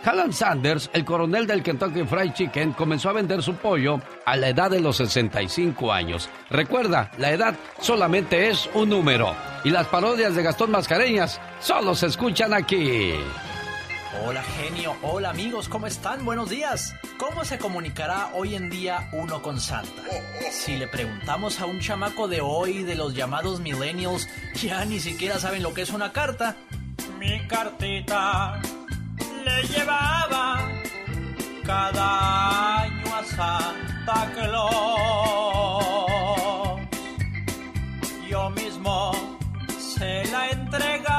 [0.04, 4.48] Alan Sanders, el coronel del Kentucky Fried Chicken, comenzó a vender su pollo a la
[4.48, 6.28] edad de los 65 años.
[6.50, 9.34] Recuerda, la edad solamente es un número.
[9.64, 13.14] Y las parodias de Gastón Mascareñas solo se escuchan aquí.
[14.26, 16.24] Hola genio, hola amigos, ¿cómo están?
[16.24, 16.94] Buenos días.
[17.16, 20.02] ¿Cómo se comunicará hoy en día uno con Santa?
[20.52, 25.38] Si le preguntamos a un chamaco de hoy, de los llamados millennials, ya ni siquiera
[25.38, 26.56] saben lo que es una carta.
[27.18, 28.60] Mi cartita
[29.44, 30.46] le llevaba
[31.64, 34.64] cada año a Santa Claus.
[38.28, 39.12] Yo mismo
[39.78, 41.13] se la entregaba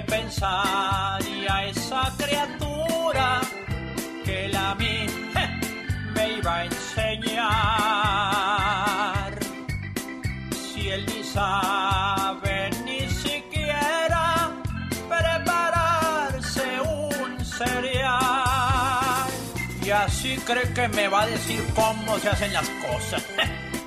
[0.00, 3.42] ¿Qué pensaría esa criatura
[4.24, 5.06] que la a mí
[6.14, 7.50] me iba a enseñar?
[10.72, 14.50] Si él ni sabe ni siquiera
[15.06, 19.28] prepararse un cereal.
[19.84, 23.22] Y así cree que me va a decir cómo se hacen las cosas.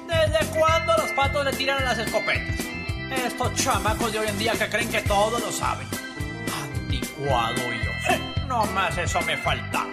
[0.08, 2.60] ¿Desde cuándo los patos le tiran a las escopetas?
[3.26, 6.03] Estos chamacos de hoy en día que creen que todo lo saben.
[8.48, 9.90] No más eso me faltaba.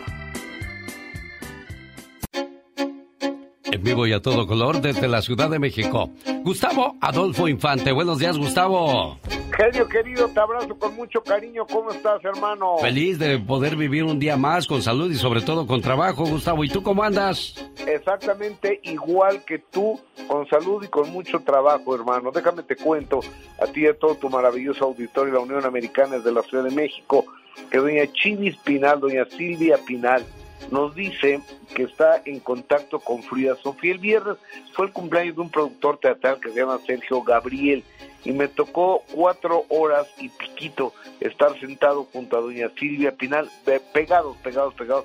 [3.65, 6.11] En vivo y a todo color desde la Ciudad de México.
[6.43, 7.93] Gustavo Adolfo Infante.
[7.93, 9.19] Buenos días, Gustavo.
[9.61, 11.67] Genio querido, te abrazo con mucho cariño.
[11.67, 12.79] ¿Cómo estás, hermano?
[12.79, 16.65] Feliz de poder vivir un día más con salud y sobre todo con trabajo, Gustavo.
[16.65, 17.57] ¿Y tú cómo andas?
[17.87, 22.31] Exactamente igual que tú, con salud y con mucho trabajo, hermano.
[22.31, 23.21] Déjame te cuento
[23.61, 26.65] a ti y a todo tu maravilloso auditorio de la Unión Americana de la Ciudad
[26.65, 27.27] de México
[27.71, 30.25] que doña Chivis Pinal, doña Silvia Pinal,
[30.71, 31.43] nos dice
[31.75, 33.93] que está en contacto con Frida Sofía.
[33.93, 34.39] El viernes
[34.73, 37.85] fue el cumpleaños de un productor teatral que se llama Sergio Gabriel
[38.25, 43.49] y me tocó cuatro horas y piquito estar sentado junto a doña Silvia Pinal,
[43.93, 45.05] pegados, pegados, pegados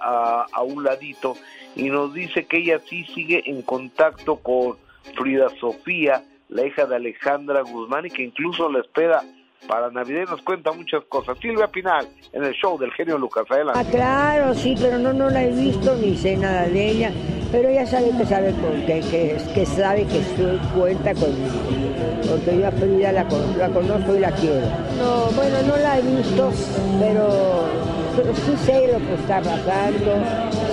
[0.00, 1.36] a, a un ladito
[1.76, 4.76] y nos dice que ella sí sigue en contacto con
[5.16, 9.22] Frida Sofía, la hija de Alejandra Guzmán y que incluso la espera
[9.66, 11.38] para Navidad nos cuenta muchas cosas.
[11.38, 13.80] Silvia Pinal, en el show del genio Lucas, adelante.
[13.80, 17.12] Ah, claro, sí, pero no, no la he visto ni sé nada de ella,
[17.52, 18.54] pero ella sabe que sabe
[18.86, 21.52] que, que, que sabe que estoy, cuenta conmigo,
[22.28, 23.26] porque yo a Frida la,
[23.58, 24.62] la conozco y la quiero.
[24.98, 26.50] No, bueno, no la he visto,
[26.98, 27.64] pero,
[28.16, 30.14] pero sí sé lo que está pasando,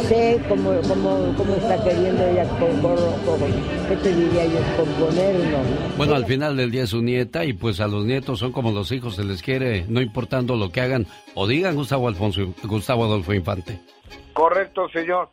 [0.08, 2.46] sé cómo, cómo, cómo está queriendo ella
[3.90, 4.60] ¿qué te diría yo?
[4.78, 5.58] componerlo.
[5.98, 8.72] Bueno, al final del día es su nieta y pues a los nietos son como
[8.72, 13.04] los hijos, se les quiere, no importando lo que hagan o digan Gustavo Alfonso, Gustavo
[13.04, 13.80] Adolfo Infante.
[14.40, 15.28] Correcto, señor.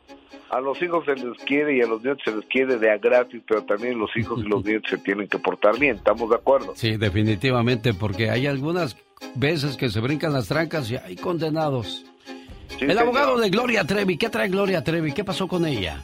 [0.49, 2.97] A los hijos se les quiere y a los nietos se les quiere de a
[2.97, 6.35] gratis, pero también los hijos y los nietos se tienen que portar bien, ¿estamos de
[6.35, 6.73] acuerdo?
[6.75, 8.97] Sí, definitivamente, porque hay algunas
[9.35, 12.05] veces que se brincan las trancas y hay condenados
[12.81, 15.13] el abogado de Gloria Trevi, ¿qué trae Gloria Trevi?
[15.13, 16.03] ¿Qué pasó con ella?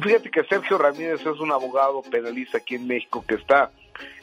[0.00, 3.72] Fíjate que Sergio Ramírez es un abogado penalista aquí en México que está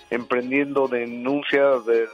[0.10, 2.08] emprendiendo denuncias, de,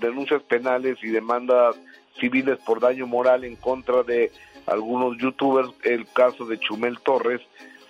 [0.00, 1.76] denuncias penales y demandas
[2.18, 4.30] civiles por daño moral en contra de
[4.70, 7.40] algunos youtubers, el caso de Chumel Torres,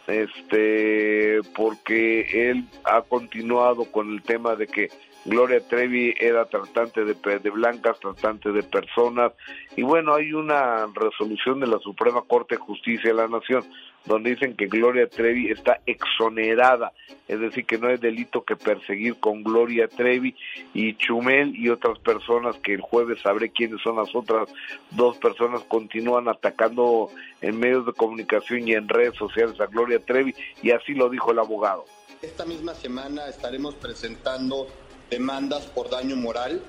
[0.06, 4.88] este, porque él ha continuado con el tema de que
[5.26, 9.32] Gloria Trevi era tratante de, de, blancas, tratante de personas,
[9.76, 13.64] y bueno, hay una resolución de la Suprema Corte de Justicia de la Nación
[14.06, 16.92] donde dicen que Gloria Trevi está exonerada,
[17.28, 20.34] es decir, que no hay delito que perseguir con Gloria Trevi
[20.74, 24.48] y Chumel y otras personas que el jueves sabré quiénes son las otras
[24.90, 27.10] dos personas continúan atacando
[27.40, 31.32] en medios de comunicación y en redes sociales a Gloria Trevi y así lo dijo
[31.32, 31.84] el abogado.
[32.22, 34.66] Esta misma semana estaremos presentando
[35.10, 36.62] demandas por daño moral,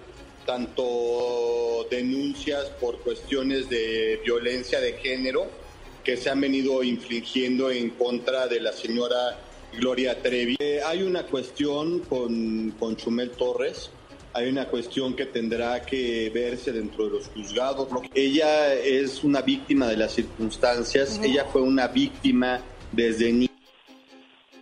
[0.45, 5.60] tanto denuncias por cuestiones de violencia de género
[6.03, 9.39] que se han venido infligiendo en contra de la señora
[9.77, 10.55] Gloria Trevi.
[10.59, 13.91] Eh, hay una cuestión con, con Chumel Torres,
[14.33, 17.87] hay una cuestión que tendrá que verse dentro de los juzgados.
[18.13, 22.61] Ella es una víctima de las circunstancias, ella fue una víctima
[22.91, 23.47] desde niña.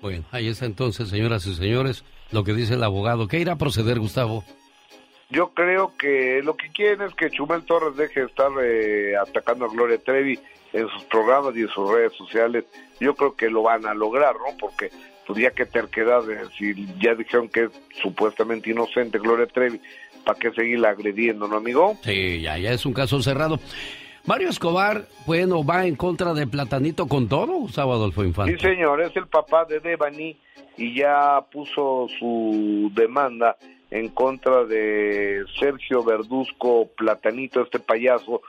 [0.02, 3.28] Bueno, ahí está entonces, señoras y señores lo que dice el abogado.
[3.28, 4.44] ¿Qué irá a proceder, Gustavo?
[5.30, 9.66] Yo creo que lo que quieren es que Chumel Torres deje de estar eh, atacando
[9.66, 10.40] a Gloria Trevi
[10.74, 12.66] en sus programas y en sus redes sociales.
[13.00, 14.58] Yo creo que lo van a lograr, ¿no?
[14.60, 14.92] Porque
[15.26, 17.72] pues ya que terquedad, de si ya dijeron que es
[18.02, 19.80] supuestamente inocente Gloria Trevi,
[20.26, 21.96] ¿para qué seguirla agrediendo, no, amigo?
[22.04, 23.60] Sí, ya, ya es un caso cerrado.
[24.26, 28.58] Mario Escobar, bueno, va en contra de Platanito con todo, Gustavo Adolfo Infante.
[28.58, 30.36] Sí, señor, es el papá de Devani
[30.78, 33.56] y ya puso su demanda
[33.92, 38.42] en contra de Sergio Verduzco Platanito, este payaso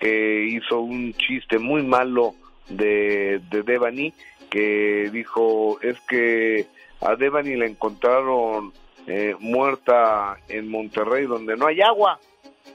[0.00, 2.34] que hizo un chiste muy malo
[2.70, 4.12] de, de Devani,
[4.48, 6.66] que dijo, es que
[7.02, 8.72] a Devani la encontraron
[9.06, 12.18] eh, muerta en Monterrey donde no hay agua.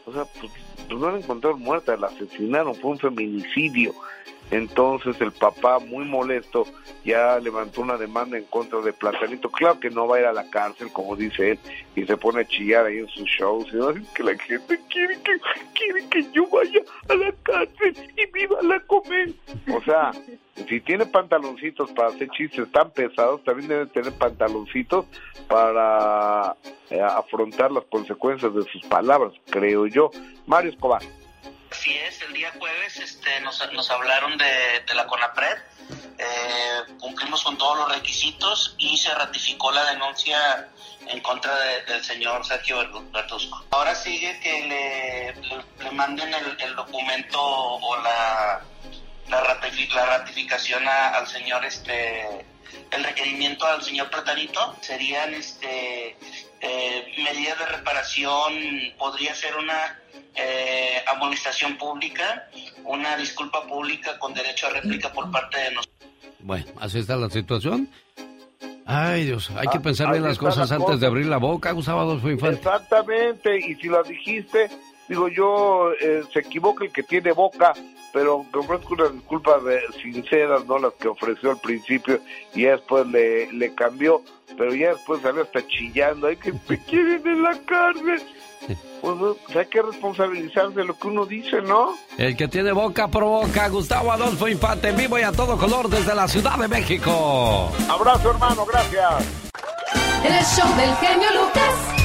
[0.05, 0.51] O sea, pues,
[0.87, 3.93] pues no la encontraron muerta, la asesinaron, fue un feminicidio.
[4.51, 6.65] Entonces el papá, muy molesto,
[7.03, 9.49] ya levantó una demanda en contra de Platanito.
[9.49, 11.59] Claro que no va a ir a la cárcel, como dice él,
[11.95, 13.67] y se pone a chillar ahí en sus shows.
[13.67, 15.31] Y que la gente quiere que,
[15.73, 19.31] quiere que yo vaya a la cárcel y viva la comer.
[19.73, 20.11] O sea,
[20.69, 25.05] si tiene pantaloncitos para hacer chistes tan pesados, también debe tener pantaloncitos
[25.47, 26.55] para
[26.89, 30.11] eh, afrontar las consecuencias de sus palabras, creo yo.
[30.45, 31.01] Mario Escobar.
[31.85, 35.57] Así el día jueves este, nos, nos hablaron de, de la CONAPRED,
[36.17, 40.67] eh, cumplimos con todos los requisitos y se ratificó la denuncia
[41.05, 41.55] en contra
[41.87, 42.77] del señor Sergio
[43.11, 43.65] Bertusco.
[43.69, 48.61] Ahora sigue que le, le, manden el, el, documento o la,
[49.27, 52.47] la, ratificación al señor, este,
[52.89, 54.75] el requerimiento al señor Platanito.
[54.81, 56.17] Serían este,
[56.67, 58.53] eh, medidas de reparación,
[58.97, 59.99] podría ser una
[60.35, 62.49] eh, amonestación pública,
[62.83, 66.09] una disculpa pública con derecho a réplica por parte de nosotros.
[66.39, 67.89] Bueno, así está la situación.
[68.87, 70.99] Ay, Dios, hay que pensar bien las cosas la antes cosa.
[70.99, 72.57] de abrir la boca, Gustavo Adolfo Infante.
[72.57, 74.69] Exactamente, y si lo dijiste,
[75.07, 77.73] digo yo, eh, se equivoca el que tiene boca,
[78.13, 82.19] pero que ofrezco unas disculpas de- sinceras, no las que ofreció al principio,
[82.53, 84.21] y ya después le, le cambió,
[84.57, 88.21] pero ya después salió hasta chillando, ay, que me quieren en la cárcel.
[89.01, 91.95] Pues, no, pues hay que responsabilizarse de lo que uno dice, ¿no?
[92.17, 96.15] El que tiene boca provoca, Gustavo Adolfo Infante, en vivo y a todo color desde
[96.15, 97.71] la Ciudad de México.
[97.87, 99.23] Abrazo, hermano, gracias.
[100.23, 102.04] El show del genio Lucas.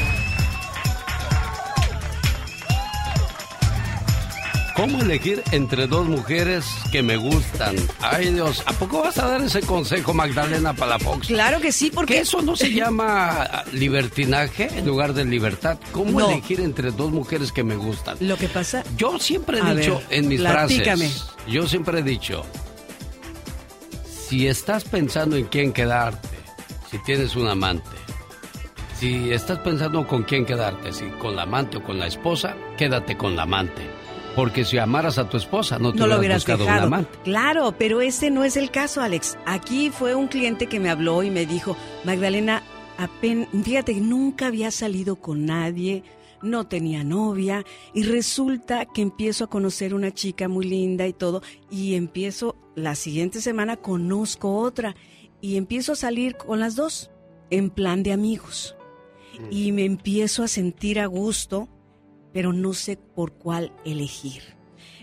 [4.81, 7.77] ¿Cómo elegir entre dos mujeres que me gustan?
[8.01, 11.27] Ay Dios, ¿a poco vas a dar ese consejo, Magdalena Palafox?
[11.27, 12.15] Claro que sí, porque...
[12.15, 15.78] ¿Que eso no se llama libertinaje en lugar de libertad?
[15.93, 16.31] ¿Cómo No.
[16.31, 18.16] elegir entre dos mujeres que me gustan?
[18.20, 18.82] Lo que pasa...
[18.97, 21.09] Yo siempre he A dicho ver, en mis platícame.
[21.11, 22.43] frases, yo siempre he dicho,
[24.28, 26.28] si estás pensando en quién quedarte,
[26.90, 27.90] si tienes un amante,
[28.98, 33.16] si estás pensando con quién quedarte, si con la amante o con la esposa, quédate
[33.19, 33.82] con la amante.
[34.36, 36.81] Porque si amaras a tu esposa, no te no lo hubieras hubieras buscado dejado.
[36.89, 37.19] un amante.
[37.24, 39.36] Claro, pero ese no es el caso, Alex.
[39.44, 42.62] Aquí fue un cliente que me habló y me dijo, Magdalena,
[42.98, 46.05] apen- fíjate, que nunca había salido con nadie,
[46.43, 51.43] no tenía novia y resulta que empiezo a conocer una chica muy linda y todo
[51.70, 54.94] y empiezo la siguiente semana conozco otra
[55.43, 57.11] y empiezo a salir con las dos
[57.51, 58.74] en plan de amigos
[59.51, 61.69] y me empiezo a sentir a gusto,
[62.32, 64.43] pero no sé por cuál elegir.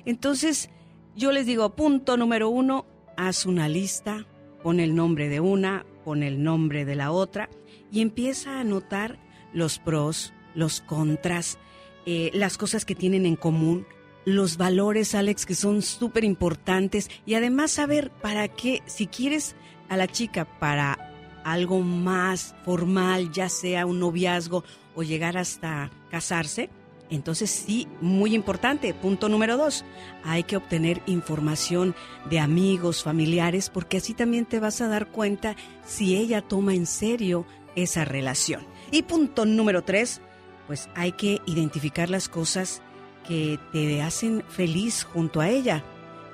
[0.06, 0.70] Entonces,
[1.16, 2.86] yo les digo, punto número uno,
[3.18, 4.26] haz una lista,
[4.64, 7.50] pon el nombre de una, pon el nombre de la otra
[7.92, 9.20] y empieza a anotar
[9.54, 11.58] los pros, los contras,
[12.06, 13.86] eh, las cosas que tienen en común,
[14.26, 19.56] los valores, Alex, que son súper importantes y además saber para qué, si quieres
[19.90, 21.14] a la chica para
[21.44, 24.64] algo más formal, ya sea un noviazgo
[24.96, 26.70] o llegar hasta casarse,
[27.10, 28.94] entonces sí, muy importante.
[28.94, 29.86] Punto número dos,
[30.24, 31.96] hay que obtener información
[32.30, 35.56] de amigos, familiares, porque así también te vas a dar cuenta
[35.86, 38.66] si ella toma en serio esa relación.
[38.92, 40.22] Y punto número tres,
[40.68, 42.82] pues hay que identificar las cosas
[43.28, 45.84] que te hacen feliz junto a ella.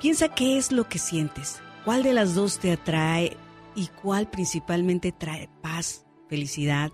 [0.02, 3.38] Piensa qué es lo que sientes, cuál de las dos te atrae
[3.76, 6.92] y cuál principalmente trae paz, felicidad,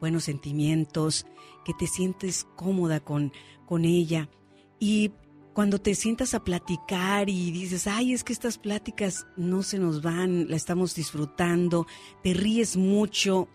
[0.00, 1.26] buenos sentimientos,
[1.66, 3.32] que te sientes cómoda con,
[3.66, 4.28] con ella.
[4.78, 5.10] Y
[5.52, 10.00] cuando te sientas a platicar y dices, ay, es que estas pláticas no se nos
[10.00, 11.88] van, la estamos disfrutando,
[12.22, 13.48] te ríes mucho.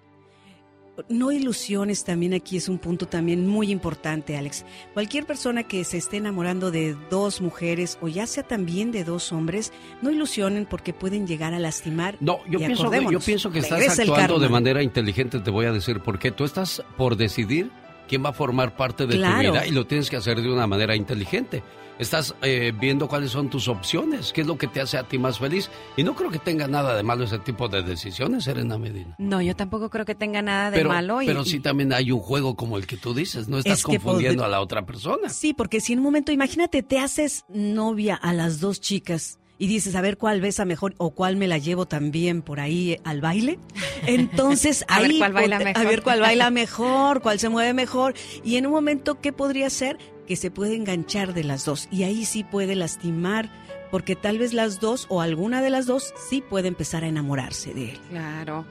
[1.07, 4.65] No ilusiones también aquí es un punto también muy importante, Alex.
[4.93, 9.31] Cualquier persona que se esté enamorando de dos mujeres o ya sea también de dos
[9.31, 9.71] hombres,
[10.01, 12.17] no ilusionen porque pueden llegar a lastimar.
[12.19, 15.65] No, yo Y pienso, que, yo pienso que estás actuando de manera inteligente, te voy
[15.65, 17.71] a decir, porque tú estás por decidir
[18.11, 19.35] quién va a formar parte de Claro.
[19.37, 21.63] tu vida y lo tienes que hacer de una manera inteligente.
[21.97, 25.17] Estás eh, viendo cuáles son tus opciones, qué es lo que te hace a ti
[25.17, 25.69] más feliz.
[25.95, 29.15] Y no creo que tenga nada de malo ese tipo de decisiones, Serena Medina.
[29.17, 31.21] No, yo tampoco creo que tenga nada de Pero, malo.
[31.21, 33.85] y- pero sí también hay un juego como el que tú dices, no estás Es
[33.85, 35.29] que confundiendo a la otra persona.
[35.29, 39.67] Sí, porque si en un momento, imagínate, te haces novia a las dos chicas y
[39.67, 43.01] dices, a ver cuál besa mejor o cuál me la llevo también por ahí eh,
[43.03, 43.59] al baile.
[44.07, 45.85] Entonces, A ver ahí cuál baila mejor.
[45.85, 48.15] A ver cuál baila mejor, cuál se mueve mejor.
[48.43, 49.99] Y en un momento, ¿qué podría ser?
[50.25, 51.89] Que se puede enganchar de las dos.
[51.91, 53.51] Y ahí sí puede lastimar,
[53.91, 57.71] porque tal vez las dos o alguna de las dos sí puede empezar a enamorarse
[57.75, 57.99] de él.
[58.09, 58.65] Claro.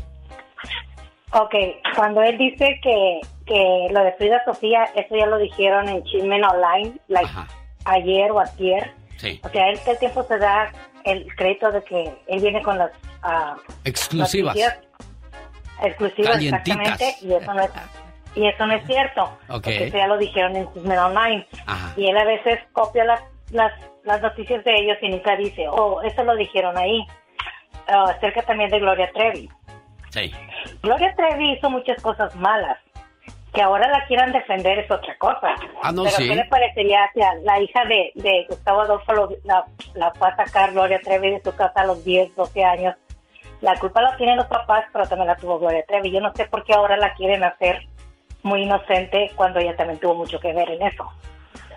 [1.33, 1.53] Ok,
[1.95, 6.41] cuando él dice que, que lo de Frida Sofía, eso ya lo dijeron en Chismen
[6.43, 7.29] Online, like,
[7.85, 8.91] ayer o ayer.
[9.17, 9.39] Sí.
[9.43, 10.71] O sea, él todo el tiempo se da
[11.03, 12.91] el crédito de que él viene con las
[13.23, 14.55] ah, Exclusivas.
[14.55, 14.79] noticias
[15.83, 16.77] exclusivas, Calientitas.
[16.79, 17.69] exactamente, y eso no es,
[18.37, 19.29] y eso no es cierto.
[19.47, 21.47] Porque eso ya lo dijeron en Chismen Online.
[21.65, 21.93] Ajá.
[21.97, 23.73] Y él a veces copia las, las,
[24.03, 27.05] las noticias de ellos y nunca dice, oh, eso lo dijeron ahí.
[27.87, 29.49] Ah, acerca también de Gloria Trevi.
[30.09, 30.31] Sí.
[30.81, 32.77] Gloria Trevi hizo muchas cosas malas.
[33.53, 35.55] Que ahora la quieran defender es otra cosa.
[35.81, 36.27] Ah, no, Pero sí.
[36.29, 37.09] ¿qué le parecería
[37.43, 39.65] la hija de, de Gustavo Adolfo lo- la,
[39.95, 42.95] la fue a sacar Gloria Trevi de su casa a los 10, 12 años?
[43.61, 46.11] La culpa la tienen los papás, pero también la tuvo Gloria Trevi.
[46.11, 47.87] Yo no sé por qué ahora la quieren hacer
[48.47, 51.05] muy inocente cuando ella también tuvo mucho que ver en eso.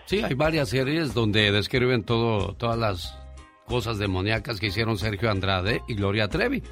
[0.06, 3.18] Sí, hay varias series donde describen todo, todas las
[3.66, 6.62] cosas demoníacas que hicieron Sergio Andrade y Gloria Trevi.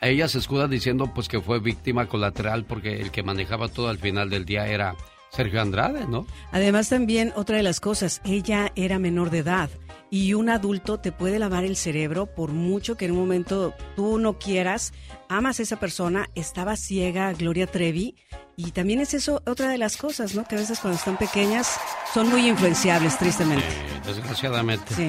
[0.00, 3.98] Ella se escuda diciendo pues que fue víctima colateral porque el que manejaba todo al
[3.98, 4.94] final del día era
[5.30, 6.26] Sergio Andrade, ¿no?
[6.52, 9.70] Además también otra de las cosas, ella era menor de edad
[10.10, 14.18] y un adulto te puede lavar el cerebro por mucho que en un momento tú
[14.18, 14.92] no quieras,
[15.28, 18.16] amas a esa persona, estaba ciega Gloria Trevi
[18.56, 20.44] y también es eso otra de las cosas, ¿no?
[20.44, 21.78] Que a veces cuando están pequeñas
[22.12, 23.64] son muy influenciables, tristemente.
[23.64, 24.94] Eh, desgraciadamente.
[24.94, 25.08] Sí.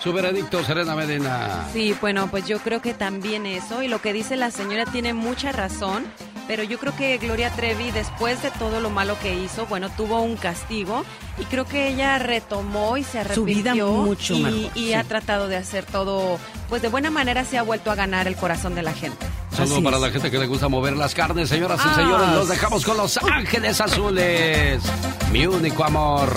[0.00, 1.68] Su veredicto, Serena Medina.
[1.72, 5.12] Sí, bueno, pues yo creo que también eso, y lo que dice la señora tiene
[5.12, 6.04] mucha razón,
[6.48, 10.20] pero yo creo que Gloria Trevi, después de todo lo malo que hizo, bueno, tuvo
[10.22, 11.04] un castigo,
[11.38, 13.92] y creo que ella retomó y se Su vida arrepintió.
[13.92, 14.94] mucho y, mejor, y sí.
[14.94, 16.38] ha tratado de hacer todo,
[16.68, 19.24] pues de buena manera se ha vuelto a ganar el corazón de la gente.
[19.54, 20.02] Saludo Así para es.
[20.02, 21.94] la gente que le gusta mover las carnes, señoras y Ah.
[21.94, 22.28] señores.
[22.30, 24.82] Los dejamos con Los Ángeles Azules.
[25.30, 26.32] Mi único amor.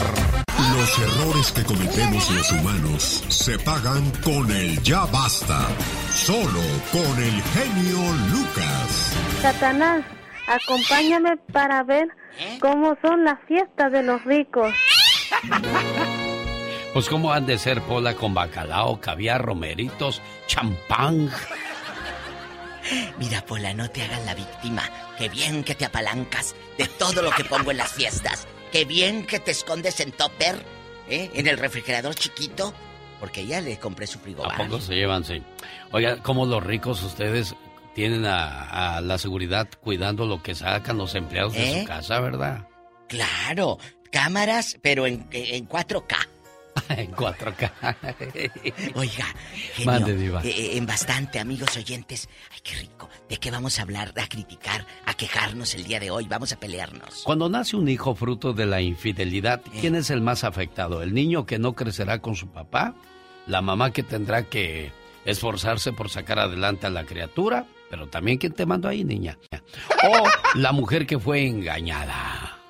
[0.70, 5.68] Los errores que cometemos los humanos se pagan con el ya basta.
[6.14, 6.62] Solo
[6.92, 7.98] con el genio
[8.32, 9.14] Lucas.
[9.42, 10.06] Satanás,
[10.48, 12.10] acompáñame para ver
[12.60, 14.72] cómo son las fiestas de los ricos.
[16.94, 21.32] Pues cómo han de ser pola con bacalao, caviar, romeritos, champán.
[23.18, 24.84] Mira, Pola, no te hagas la víctima.
[25.18, 28.46] Qué bien que te apalancas de todo lo que pongo en las fiestas.
[28.72, 30.64] Qué bien que te escondes en topper,
[31.10, 31.30] ¿eh?
[31.34, 32.74] en el refrigerador chiquito,
[33.20, 34.58] porque ya le compré su ¿A frigobar.
[34.58, 35.24] poco se llevan?
[35.26, 35.42] Sí.
[35.92, 37.54] Oiga, como los ricos ustedes
[37.96, 41.82] tienen a, a la seguridad cuidando lo que sacan los empleados de ¿Eh?
[41.82, 42.68] su casa, ¿verdad?
[43.10, 43.78] Claro,
[44.12, 46.16] cámaras, pero en, en 4K.
[46.90, 47.72] en 4K.
[48.96, 49.26] Oiga,
[49.74, 50.42] genio, Mande, diva.
[50.44, 52.30] eh, eh, en bastante, amigos oyentes.
[52.52, 53.10] Ay, qué rico.
[53.30, 56.28] ¿De qué vamos a hablar, a criticar, a quejarnos el día de hoy?
[56.28, 57.24] Vamos a pelearnos.
[57.24, 61.02] Cuando nace un hijo fruto de la infidelidad, ¿quién es el más afectado?
[61.02, 62.94] ¿El niño que no crecerá con su papá?
[63.48, 64.92] ¿La mamá que tendrá que
[65.26, 67.66] esforzarse por sacar adelante a la criatura?
[67.90, 69.38] Pero también quién te mandó ahí, niña.
[70.08, 72.61] O la mujer que fue engañada.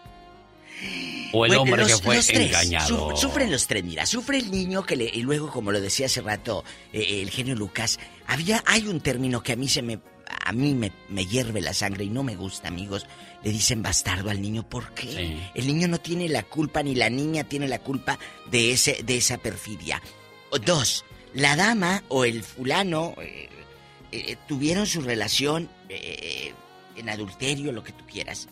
[1.34, 3.12] O el Bueno, hombre los- que fue engañado.
[3.16, 6.08] Su- sufren los tres, mira, sufre el niño que le, y luego, como lo decía
[6.08, 10.00] hace rato eh, el genio Lucas, había, hay un término que a mí se me,
[10.44, 13.06] a mí me, me hierve la sangre y no me gusta, amigos.
[13.44, 15.40] Le dicen bastardo al niño, ¿por qué?
[15.56, 18.20] El niño no tiene la culpa ni la niña tiene la culpa
[18.52, 20.02] de ese, de esa perfidia.
[20.52, 23.50] O Dos, la dama o el fulano eh,
[24.12, 26.54] eh, tuvieron su relación eh,
[26.98, 28.48] en adulterio, lo que tú quieras.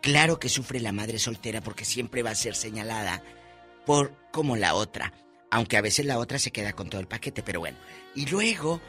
[0.00, 3.22] Claro que sufre la madre soltera porque siempre va a ser señalada
[3.84, 5.12] por como la otra,
[5.50, 7.78] aunque a veces la otra se queda con todo el paquete, pero bueno.
[8.14, 8.80] Y luego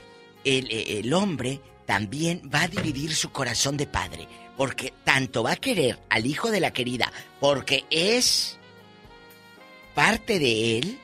[0.43, 4.27] el, eh, el hombre también va a dividir su corazón de padre,
[4.57, 8.59] porque tanto va a querer al hijo de la querida, porque es
[9.95, 10.99] parte de él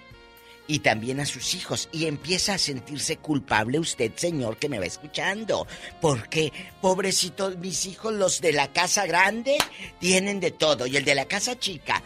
[0.68, 1.90] y también a sus hijos.
[1.92, 5.68] Y empieza a sentirse culpable usted, señor, que me va escuchando.
[6.02, 6.52] Porque,
[6.82, 9.58] pobrecitos, mis hijos, los de la casa grande,
[10.00, 10.88] tienen de todo.
[10.88, 12.02] Y el de la casa chica,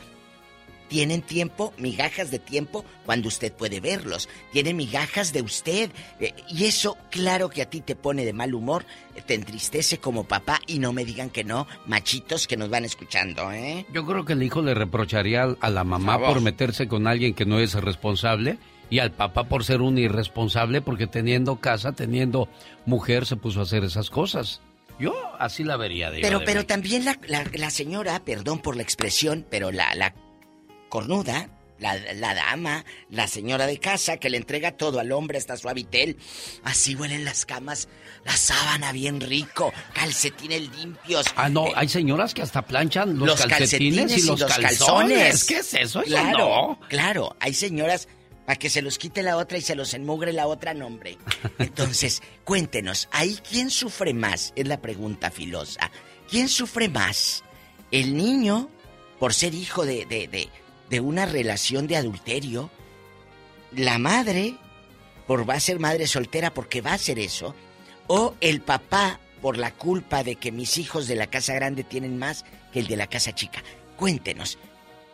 [0.89, 4.27] tienen tiempo, migajas de tiempo, cuando usted puede verlos.
[4.51, 5.91] Tienen migajas de usted.
[6.19, 8.85] Eh, y eso, claro que a ti te pone de mal humor,
[9.25, 13.51] te entristece como papá y no me digan que no, machitos que nos van escuchando,
[13.51, 13.85] ¿eh?
[13.93, 17.45] Yo creo que el hijo le reprocharía a la mamá por meterse con alguien que
[17.45, 18.57] no es responsable
[18.89, 22.49] y al papá por ser un irresponsable porque teniendo casa, teniendo
[22.85, 24.61] mujer, se puso a hacer esas cosas.
[24.99, 26.09] Yo así la vería.
[26.11, 26.65] Digo, pero de pero mí.
[26.65, 30.13] también la, la- la señora, perdón por la expresión, pero la, la
[30.89, 31.49] cornuda,
[31.79, 35.69] la, la dama, la señora de casa que le entrega todo al hombre hasta su
[35.69, 36.17] habitel.
[36.63, 37.87] Así huelen las camas,
[38.25, 41.25] la sábana bien rico, calcetines limpios.
[41.35, 44.77] Ah, no, eh, hay señoras que hasta planchan los, calcetines, y los, calzones.
[44.79, 45.43] calzones.
[45.45, 46.01] ¿Qué es eso?
[46.01, 46.79] Eso Claro, no.
[46.89, 47.35] claro.
[47.39, 48.07] Hay señoras
[48.45, 51.17] para que se los quite la otra y se los enmugre la otra, nombre.
[51.59, 54.53] Entonces, cuéntenos, ¿ahí quién sufre más?
[54.55, 55.91] Es la pregunta filosa.
[56.29, 57.43] ¿Quién sufre más?
[57.91, 58.69] ¿El niño
[59.19, 60.49] por ser hijo de, de, de,
[60.89, 62.69] de una relación de adulterio?
[63.75, 64.55] ¿La madre
[65.27, 67.55] por va a ser madre soltera porque va a hacer eso?
[68.07, 72.17] ¿O el papá por la culpa de que mis hijos de la casa grande tienen
[72.17, 72.43] más
[72.73, 73.63] que el de la casa chica?
[73.95, 74.57] Cuéntenos.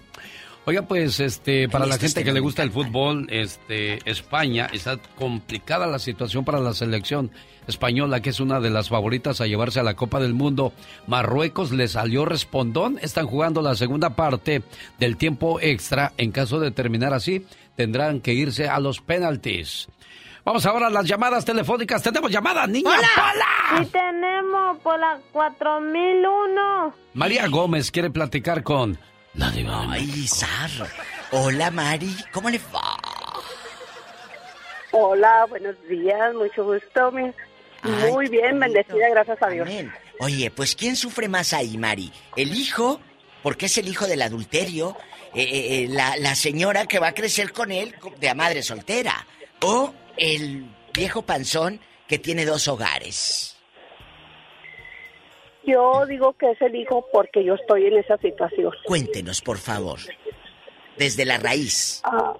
[0.66, 5.88] Oiga, pues, este, para la gente que le gusta el fútbol, este, España, está complicada
[5.88, 7.32] la situación para la selección
[7.68, 10.74] española, que es una de las favoritas a llevarse a la Copa del Mundo.
[11.08, 14.62] Marruecos le salió respondón, están jugando la segunda parte
[15.00, 16.14] del tiempo extra.
[16.18, 17.46] En caso de terminar así,
[17.76, 19.88] tendrán que irse a los penaltis.
[20.46, 22.02] Vamos ahora a las llamadas telefónicas.
[22.02, 22.90] Tenemos llamada, niña.
[22.90, 23.84] Pola.
[23.84, 26.94] Sí tenemos por la 4001.
[27.14, 28.98] María Gómez quiere platicar con
[29.36, 29.86] la diva.
[29.92, 30.88] Ay, Zarro.
[31.32, 32.16] Hola, Mari.
[32.32, 32.98] ¿Cómo le va?
[34.92, 37.12] Hola, buenos días, mucho gusto.
[37.12, 37.32] mi-
[37.82, 38.74] Ay, Muy bien, bonito.
[38.74, 39.68] bendecida, gracias a Dios.
[39.68, 39.94] Amén.
[40.20, 42.12] Oye, pues ¿quién sufre más ahí, Mari?
[42.36, 43.00] ¿El hijo?
[43.44, 44.98] Porque es el hijo del adulterio.
[45.34, 48.64] Eh, eh, eh, la, la señora que va a crecer con él de a madre
[48.64, 49.26] soltera.
[49.62, 53.56] ¿O el viejo panzón que tiene dos hogares?
[55.66, 58.72] Yo digo que es el hijo porque yo estoy en esa situación.
[58.86, 60.00] Cuéntenos, por favor.
[60.98, 62.02] Desde la raíz.
[62.04, 62.34] Ah,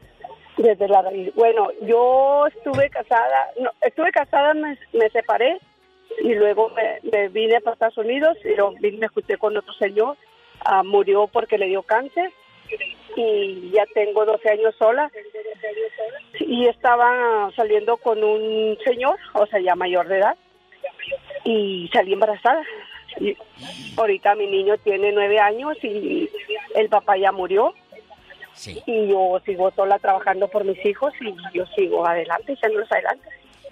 [0.58, 1.34] desde la raíz.
[1.36, 5.60] Bueno, yo estuve casada, no, estuve casada, me, me separé
[6.22, 10.18] y luego me, me vine para Estados Unidos y me junté con otro señor.
[10.62, 12.32] Ah, murió porque le dio cáncer
[13.16, 15.10] y ya tengo 12 años sola
[16.40, 20.38] y estaba saliendo con un señor, o sea, ya mayor de edad
[21.44, 22.64] y salí embarazada.
[23.20, 23.36] Y
[23.98, 26.30] ahorita mi niño tiene nueve años y
[26.76, 27.74] el papá ya murió
[28.86, 33.28] y yo sigo sola trabajando por mis hijos y yo sigo adelante, echándolos adelante.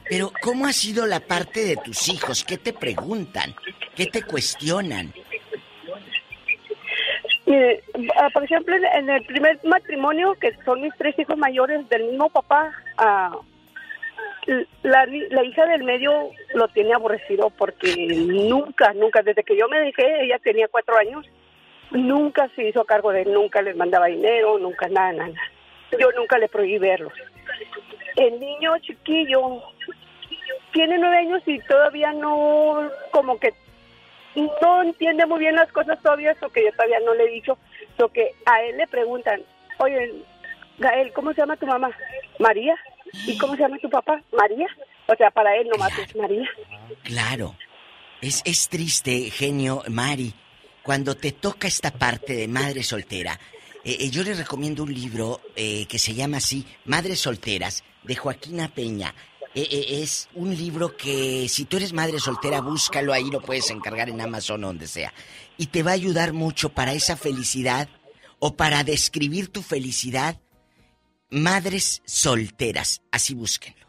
[0.10, 2.44] Pero ¿cómo ha sido la parte de tus hijos?
[2.46, 3.54] ¿Qué te preguntan?
[3.96, 5.14] ¿Qué te cuestionan?
[7.46, 7.84] Mire,
[8.18, 12.30] ah, por ejemplo, en- el primer matrimonio, que son mis tres hijos mayores del mismo
[12.30, 13.38] papá, ah,
[14.84, 19.80] la, la hija del medio lo tiene aborrecido porque nunca, nunca, desde que yo me
[19.80, 21.26] dejé, ella tenía cuatro años,
[21.92, 25.42] nunca se hizo cargo de él, nunca les mandaba dinero, nunca nada, nada.
[26.00, 27.14] Yo nunca le prohibí verlos.
[28.16, 29.62] El niño chiquillo
[30.72, 33.54] tiene nueve años y todavía no, como que
[34.36, 37.58] no entiende muy bien las cosas todavía, eso que yo todavía no le he dicho,
[37.98, 39.42] lo que a él le preguntan,
[39.80, 40.14] oye,
[40.78, 41.92] Gael, ¿cómo se llama tu mamá?
[42.40, 42.78] María.
[43.26, 44.22] ¿Y cómo se llama tu papá?
[44.32, 44.68] María.
[45.08, 46.50] O sea, para él nomás es María.
[47.04, 47.56] Claro.
[48.22, 50.34] Es, es triste, genio, Mari,
[50.84, 53.40] cuando te toca esta parte de madre soltera.
[53.84, 58.16] Eh, eh, yo les recomiendo un libro eh, que se llama así, Madres Solteras, de
[58.16, 59.14] Joaquina Peña.
[59.58, 63.72] Eh, eh, es un libro que si tú eres madre soltera, búscalo ahí, lo puedes
[63.72, 65.14] encargar en Amazon o donde sea.
[65.58, 67.90] Y te va a ayudar mucho para esa felicidad
[68.40, 70.40] o para describir tu felicidad.
[71.30, 73.86] Madres solteras, así búsquenlo.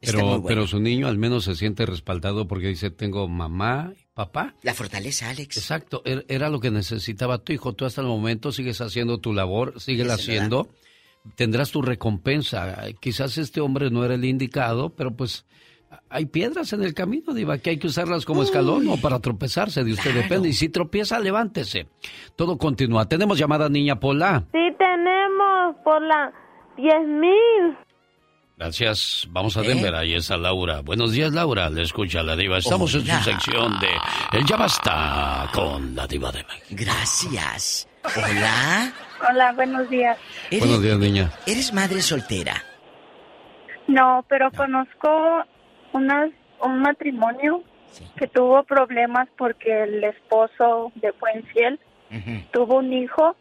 [0.00, 0.44] Está muy Pero, bueno.
[0.48, 4.56] pero su niño al menos se siente respaldado porque dice, tengo mamá y papá.
[4.62, 5.56] La fortaleza, Alex.
[5.58, 7.72] Exacto, er- era lo que necesitaba tu hijo.
[7.74, 10.68] Tú hasta el momento sigues haciendo tu labor, sigues haciendo.
[11.36, 12.84] Tendrás tu recompensa.
[13.00, 15.46] Quizás este hombre no era el indicado, pero pues
[16.08, 19.84] hay piedras en el camino, Diva, que hay que usarlas como escalón o para tropezarse.
[19.84, 20.48] De usted depende.
[20.48, 21.86] Y si tropieza, levántese.
[22.34, 23.08] Todo continúa.
[23.08, 24.48] Tenemos llamada niña Pola.
[24.50, 26.02] Sí, tenemos por
[26.76, 27.76] 10 mil.
[28.56, 29.26] Gracias.
[29.30, 29.94] Vamos a Denver.
[29.94, 30.80] Ahí está Laura.
[30.82, 31.68] Buenos días, Laura.
[31.68, 32.58] Le escucha la diva.
[32.58, 33.88] Estamos en su sección de
[34.38, 36.82] El Ya Basta con la diva de México.
[36.84, 37.88] Gracias.
[38.04, 38.92] Hola.
[39.28, 40.16] Hola, buenos días.
[40.50, 41.30] Buenos días, niña.
[41.46, 42.62] ¿Eres madre soltera?
[43.88, 45.44] No, pero conozco
[45.92, 46.30] unas,
[46.60, 47.62] un matrimonio
[48.16, 51.78] que tuvo problemas porque el esposo de fue infiel,
[52.52, 53.36] tuvo un hijo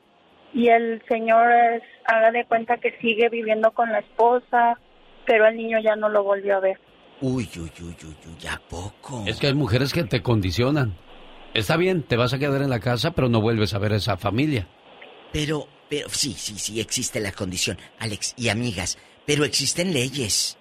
[0.53, 4.80] y el señor es, haga de cuenta que sigue viviendo con la esposa,
[5.26, 6.80] pero el niño ya no lo volvió a ver.
[7.22, 9.23] Uy, uy, uy, uy, uy, ¿a poco?
[9.28, 10.98] Es que hay mujeres que te condicionan.
[11.53, 13.98] Está bien, te vas a quedar en la casa, pero no vuelves a ver a
[13.98, 14.68] esa familia.
[15.32, 20.57] Pero, pero, sí, sí, sí, existe la condición, Alex, y amigas, pero existen leyes.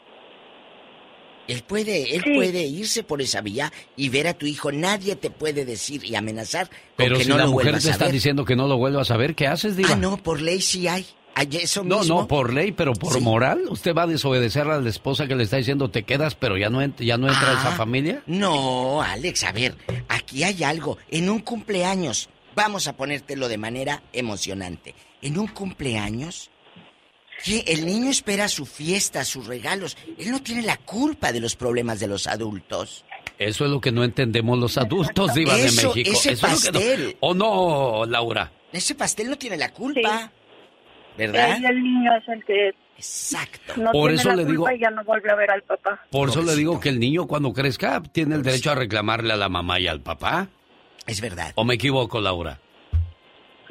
[1.49, 4.71] Él puede, él puede irse por esa vía y ver a tu hijo.
[4.71, 7.91] Nadie te puede decir y amenazar con Pero que si no la lo mujer te
[7.91, 9.89] está diciendo que no lo vuelvas a ver, ¿qué haces, diva?
[9.93, 11.05] Ah, no, por ley sí hay.
[11.35, 12.23] Hay eso No, mismo.
[12.23, 15.45] no, por ley, pero por moral, ¿usted va a desobedecer a la esposa que le
[15.45, 18.23] está diciendo te quedas, pero ya no, ent- ya no entra Ah, esa familia?
[18.27, 19.77] No, Alex, a ver,
[20.09, 20.99] aquí hay algo.
[21.11, 24.95] En un cumpleaños, vamos a ponértelo de manera emocionante.
[25.23, 26.51] En un cumpleaños,
[27.45, 29.97] que el niño espera su fiesta, sus regalos.
[30.19, 33.05] Él no tiene la culpa de los problemas de los adultos.
[33.39, 35.93] Eso es lo que no entendemos los adultos, diva de México.
[35.97, 37.17] ese Eso es lo que no- pastel.
[37.21, 38.53] ¿O no, Laura?
[38.73, 40.31] Ese pastel no tiene la culpa.
[41.27, 41.57] ¿Verdad?
[41.57, 43.75] Él y el niño es el que Exacto.
[43.77, 46.01] no Por tiene eso la le digo- ya no vuelve a ver al papá.
[46.11, 49.37] Por eso le digo que el niño cuando crezca tiene el derecho a reclamarle a
[49.37, 50.49] la mamá y al papá.
[51.07, 51.53] Es verdad.
[51.55, 52.61] ¿O me equivoco, Laura?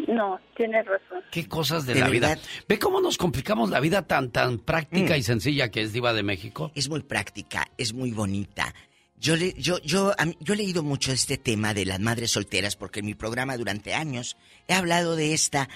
[0.08, 1.22] No, tienes razón.
[1.30, 2.30] Qué cosas de, De la vida.
[2.30, 2.44] verdad.
[2.68, 6.24] ¿Ve cómo nos complicamos la vida tan, tan práctica y sencilla que es Diva de
[6.24, 6.72] México?
[6.74, 8.74] Es muy práctica, es muy bonita.
[9.18, 12.32] Yo, le, yo, yo, a mí- yo he leído mucho este tema de las madres
[12.32, 14.38] solteras porque en mi programa durante años
[14.70, 15.68] he hablado de esta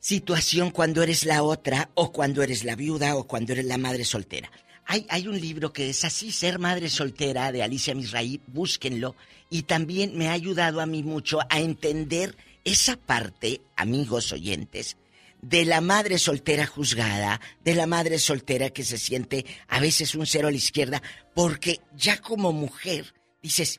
[0.00, 4.04] situación cuando eres la otra o cuando eres la viuda o cuando eres la madre
[4.04, 4.50] soltera.
[4.86, 9.14] Hay, hay un libro que es así, Ser Madre Soltera, de Alicia Misraí, búsquenlo.
[9.48, 14.96] Y también me ha ayudado a mí mucho a entender esa parte, amigos oyentes,
[15.42, 20.26] de la madre soltera juzgada, de la madre soltera que se siente a veces un
[20.26, 21.02] cero a la izquierda,
[21.34, 23.78] porque ya como mujer dices,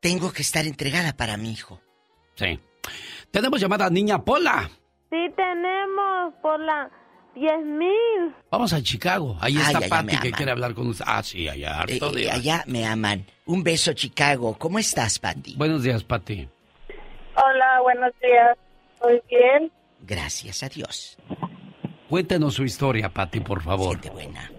[0.00, 1.80] tengo que estar entregada para mi hijo.
[2.36, 2.58] Sí.
[3.30, 4.70] Tenemos llamada Niña Pola.
[5.14, 6.90] Sí, tenemos por la
[7.36, 8.34] 10.000.
[8.50, 9.36] Vamos a Chicago.
[9.40, 11.04] Ahí Ay, está me que quiere hablar con usted.
[11.06, 12.32] Ah, sí, allá harto, Eh, Diva.
[12.34, 13.24] allá me aman.
[13.46, 14.56] Un beso, Chicago.
[14.58, 15.54] ¿Cómo estás, Patty?
[15.56, 16.48] Buenos días, Patty.
[17.36, 18.58] Hola, buenos días.
[19.04, 19.70] Muy bien.
[20.00, 21.16] Gracias a Dios.
[22.08, 23.96] Cuéntenos su historia, Patty, por favor.
[24.10, 24.50] buena.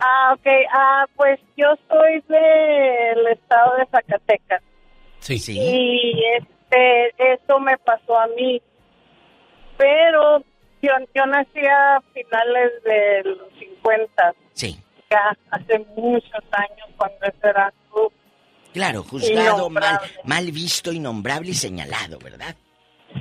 [0.00, 0.46] Ah, ok.
[0.72, 4.60] Ah, pues yo soy del estado de Zacatecas.
[5.20, 5.36] Sí.
[5.56, 8.60] Y este, eso me pasó a mí.
[9.76, 10.38] Pero
[10.82, 14.34] yo, yo nací a finales de los 50.
[14.52, 14.78] Sí.
[15.10, 18.10] Ya hace muchos años cuando eso era uh,
[18.72, 22.56] Claro, juzgado, mal, mal visto, innombrable y señalado, ¿verdad?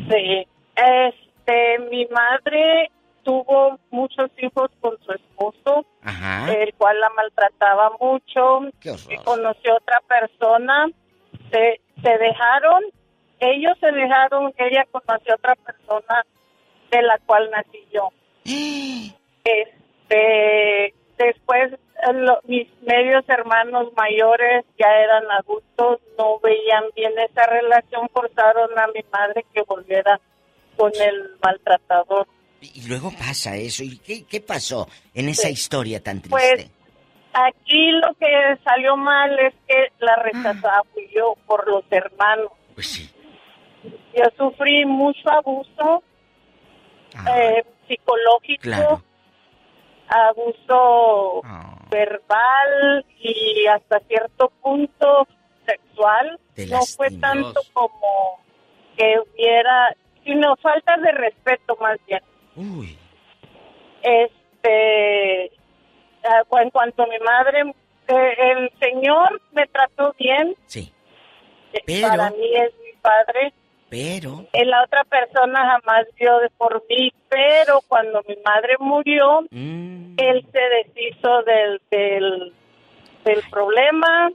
[0.10, 0.48] Sí.
[0.76, 2.90] Este, mi madre
[3.24, 6.52] tuvo muchos hijos con su esposo, Ajá.
[6.52, 8.72] el cual la maltrataba mucho.
[8.82, 9.14] Qué horror.
[9.14, 10.88] Y conoció otra persona,
[11.52, 12.84] se, se dejaron,
[13.40, 16.26] ellos se dejaron, ella conoció otra persona
[16.96, 18.10] de la cual nací yo.
[19.44, 27.46] Este, después eh, lo- mis medios hermanos mayores ya eran adultos, no veían bien esa
[27.48, 30.20] relación, forzaron a mi madre que volviera
[30.78, 32.28] con el maltratador.
[32.62, 33.84] Y luego pasa eso.
[33.84, 36.30] ¿Y qué, qué pasó en esa historia tan triste?
[36.32, 36.72] Pues
[37.34, 42.52] aquí lo que salió mal es que la rechazaba fui yo por los hermanos.
[42.74, 43.10] Pues sí.
[44.16, 46.04] Yo sufrí mucho abuso
[47.36, 49.02] eh, psicológico, Claro.
[50.08, 51.42] abuso
[51.90, 55.28] verbal y hasta cierto punto
[55.66, 56.40] sexual.
[56.56, 58.40] Te No fue tanto como
[58.98, 62.22] que hubiera, sino falta de respeto más bien.
[62.56, 62.98] Uy.
[64.02, 65.52] Este,
[66.24, 67.62] ah, en cuanto a mi madre,
[68.08, 70.56] eh, el señor me trató bien.
[70.66, 70.94] Sí.
[71.74, 73.54] Eh, Pero- Para mí es mi padre.
[73.94, 80.16] Pero, La otra persona jamás vio de por mí, pero cuando mi madre murió, Mm.
[80.18, 82.54] él se deshizo del, del,
[83.24, 84.32] del problema,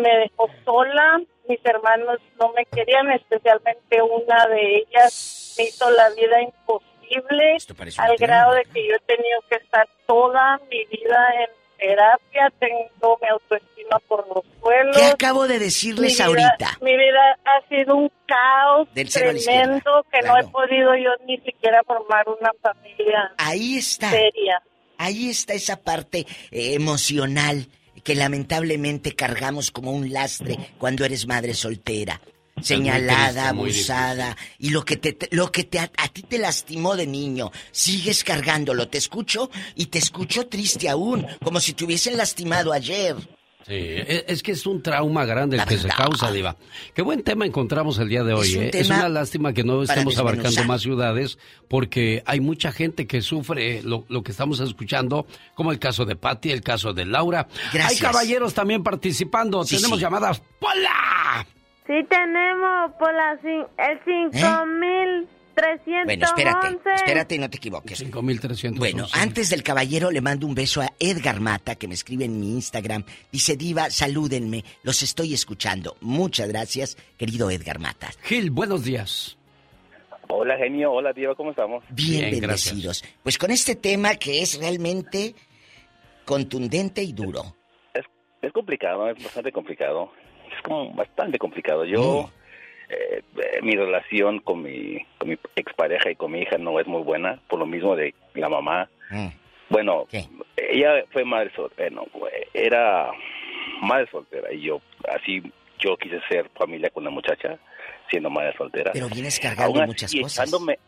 [0.00, 6.08] me dejó sola, mis hermanos no me querían, especialmente una de ellas me hizo la
[6.10, 7.56] vida imposible,
[7.98, 11.50] al grado de que yo he tenido que estar toda mi vida en
[11.86, 14.96] terapia, tengo mi autoestima por los suelos.
[14.96, 16.78] ¿qué acabo de decirles Mi vida- ahorita?
[16.80, 21.82] Mi vida ha sido un caos Del tremendo que no he podido yo ni siquiera
[21.84, 24.10] formar una familia Ahí está.
[24.10, 24.62] seria.
[24.98, 27.66] ahí está esa parte eh, emocional
[28.04, 32.20] que lamentablemente cargamos como un lastre cuando eres madre soltera.
[32.60, 36.96] Señalada, abusada, y lo que te, te- lo que te, a, a ti te lastimó
[36.96, 38.88] de niño, sigues cargándolo.
[38.88, 43.16] Te escucho y te escucho triste aún, como si te hubiesen lastimado ayer.
[43.66, 46.56] Sí, e- es que es un trauma grande el que se causa, Diva.
[46.94, 48.48] Qué buen tema encontramos el día de hoy.
[48.48, 48.70] Es un ¿eh?
[48.74, 51.38] Es una lástima que no estemos abarcando más ciudades
[51.68, 56.16] porque hay mucha gente que sufre lo, lo que estamos escuchando, como el caso de
[56.16, 57.48] Patty, el caso de Laura.
[57.72, 57.90] Gracias.
[57.92, 59.64] Hay caballeros también participando.
[59.64, 60.02] Sí, Tenemos sí.
[60.02, 60.42] llamadas.
[60.60, 61.46] ¡Hola!
[61.86, 65.32] Sí tenemos por la el 5311.
[66.04, 67.98] Bueno, espérate, espérate y no te equivoques.
[67.98, 68.78] 5300.
[68.78, 72.40] Bueno, antes del caballero le mando un beso a Edgar Mata, que me escribe en
[72.40, 73.04] mi Instagram.
[73.30, 75.96] Dice, Diva, salúdenme, los estoy escuchando.
[76.00, 78.08] Muchas gracias, querido Edgar Mata.
[78.22, 79.36] Gil, buenos días.
[80.28, 80.92] Hola, genio.
[80.92, 81.84] Hola, Diva, ¿cómo estamos?
[81.90, 83.04] Bien, Bien, bendecidos.
[83.22, 85.34] Pues con este tema que es realmente
[86.24, 87.56] contundente y duro.
[88.40, 90.10] Es complicado, es bastante complicado.
[90.62, 91.84] Como bastante complicado.
[91.84, 92.30] Yo,
[92.88, 96.86] eh, eh, mi relación con mi, con mi expareja y con mi hija no es
[96.86, 98.88] muy buena, por lo mismo de la mamá.
[99.68, 100.06] Bueno,
[100.56, 102.06] ella fue madre soltera, no,
[102.52, 103.10] era
[103.80, 105.42] madre soltera y yo, así,
[105.78, 107.58] yo quise ser familia con la muchacha,
[108.10, 108.92] siendo madre soltera.
[108.92, 110.48] Pero vienes cargando Aún muchas cosas.
[110.48, 110.78] Echándome,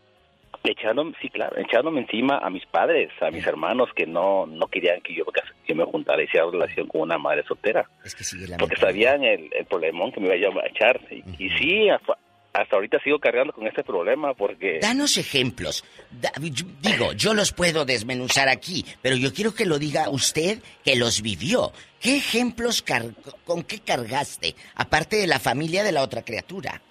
[0.71, 5.01] echándome, sí, claro, echándome encima a mis padres, a mis hermanos que no, no querían
[5.01, 5.23] que yo,
[5.65, 7.89] que me juntara y hiciera relación con una madre soltera.
[8.03, 10.99] Es que sigue la Porque sabían el, el problemón que me iba a echar.
[11.11, 12.17] Y, y sí, hasta,
[12.53, 14.79] hasta ahorita sigo cargando con este problema porque...
[14.81, 15.83] Danos ejemplos.
[16.11, 20.59] Da- yo- digo, yo los puedo desmenuzar aquí, pero yo quiero que lo diga usted
[20.83, 21.71] que los vivió.
[21.99, 23.13] ¿Qué ejemplos car-
[23.45, 24.55] con qué cargaste?
[24.75, 26.81] Aparte de la familia de la otra criatura.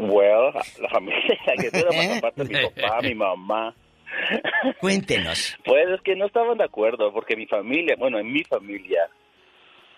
[0.00, 3.74] Well, la familia que era más aparte mi papá, mi mamá.
[4.80, 5.56] Cuéntenos.
[5.64, 9.08] Pues es que no estaban de acuerdo porque mi familia, bueno, en mi familia,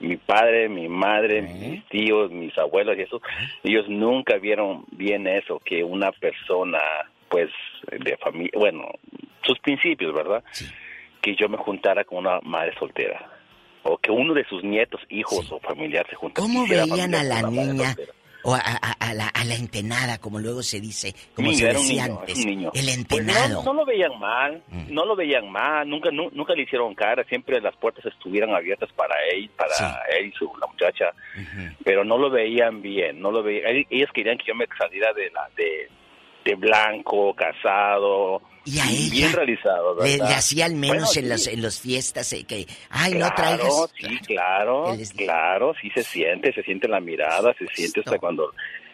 [0.00, 3.20] mi padre, mi madre, mis tíos, mis abuelos y eso,
[3.62, 6.80] ellos nunca vieron bien eso, que una persona,
[7.28, 7.48] pues,
[7.90, 8.88] de familia, bueno,
[9.44, 10.42] sus principios, ¿verdad?
[11.20, 13.30] Que yo me juntara con una madre soltera.
[13.84, 16.46] O que uno de sus nietos, hijos o familiares se juntara.
[16.46, 18.12] ¿Cómo veían a la niña soltera.
[18.44, 21.66] O a, a- a la, a la entenada, como luego se dice, como Niño, se
[21.73, 22.39] decía niño, antes?
[22.39, 23.62] El Pues entenado.
[23.62, 23.64] Mm.
[23.64, 27.24] no, no lo veían mal, no lo veían mal, nunca nu- nunca le hicieron cara,
[27.24, 31.12] siempre las puertas estuvieran abiertas para él, para él y su la muchacha,
[31.85, 35.12] pero no lo veían bien, no lo veían, ell- ellos querían que yo me saliera
[35.12, 35.89] de la de,
[36.44, 40.28] de blanco, casado, Y a ella bien realizado, Le, ¿verdad?
[40.28, 41.28] le hacía al menos Bueno, en sí.
[41.28, 44.84] los en los fiestas eh, que ay claro, no traigas sí, claro,
[45.16, 48.52] claro, sí se siente, se siente la mirada, se siente hasta cuando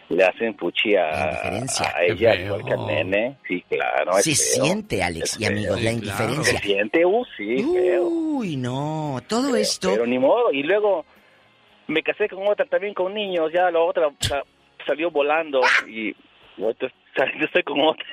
[0.09, 4.15] le hacen puchi a, a ella, igual que al nene, sí, claro.
[4.23, 5.85] Se feo, siente, Alex es y amigos, feo.
[5.85, 6.59] la indiferencia.
[6.61, 8.05] Se siente, uh, sí, feo.
[8.07, 11.05] Uy, no, todo esto Pero ni modo, y luego
[11.89, 14.45] me casé con otra también con niños, ya la otra sa-
[14.87, 16.17] salió volando y
[16.59, 16.91] otra-
[17.39, 18.07] yo estoy con otra.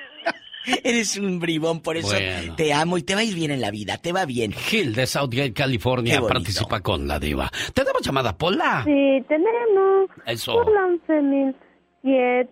[0.84, 2.56] Eres un bribón, por eso Bueno.
[2.56, 4.52] te amo y te va a ir bien en la vida, te va bien.
[4.52, 7.50] Gil de Southgate, California, participa con la diva.
[7.74, 8.82] Tenemos llamada, Pola.
[8.84, 10.10] Sí, tenemos.
[10.26, 10.54] Eso.
[10.54, 12.48] Por la 11.007.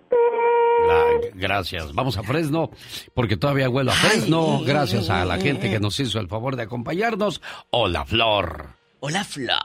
[0.88, 1.92] La- gracias.
[1.94, 2.70] Vamos a Fresno,
[3.14, 4.60] porque todavía huelo a Fresno.
[4.64, 7.40] Gracias a la gente que nos hizo el favor de acompañarnos.
[7.70, 8.68] Hola, Flor.
[9.00, 9.58] Hola, Flor.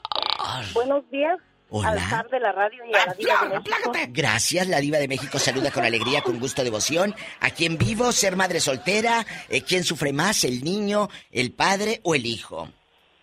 [0.74, 1.38] Buenos días.
[1.72, 2.22] Hola.
[2.24, 3.92] Al de la radio y a la diva de México.
[4.10, 7.14] Gracias, la diva de México saluda con alegría, con gusto, devoción.
[7.42, 12.16] Aquí en vivo, ser madre soltera, eh, ¿quién sufre más, el niño, el padre o
[12.16, 12.70] el hijo?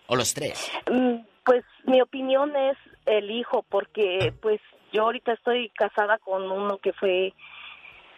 [0.07, 0.71] O los tres.
[0.89, 4.61] Mm, Pues mi opinión es el hijo, porque pues
[4.93, 7.33] yo ahorita estoy casada con uno que fue,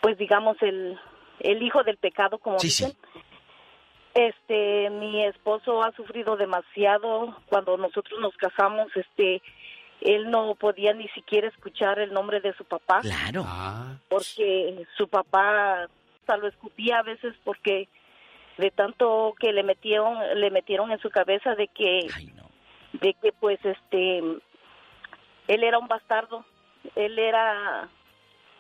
[0.02, 1.00] pues digamos, el,
[1.40, 2.86] el hijo del pecado, como Sí, sí.
[2.86, 2.98] dicen.
[4.16, 9.42] Este, mi esposo ha sufrido demasiado cuando nosotros nos casamos, este,
[10.02, 13.02] él no podía ni siquiera escuchar el nombre de su papá.
[13.02, 13.46] Claro.
[14.08, 15.88] Porque su papá
[16.20, 17.88] hasta lo escupía a veces porque
[18.58, 22.08] de tanto que le metieron le metieron en su cabeza de que
[22.94, 26.46] de que pues este él era un bastardo,
[26.96, 27.90] él era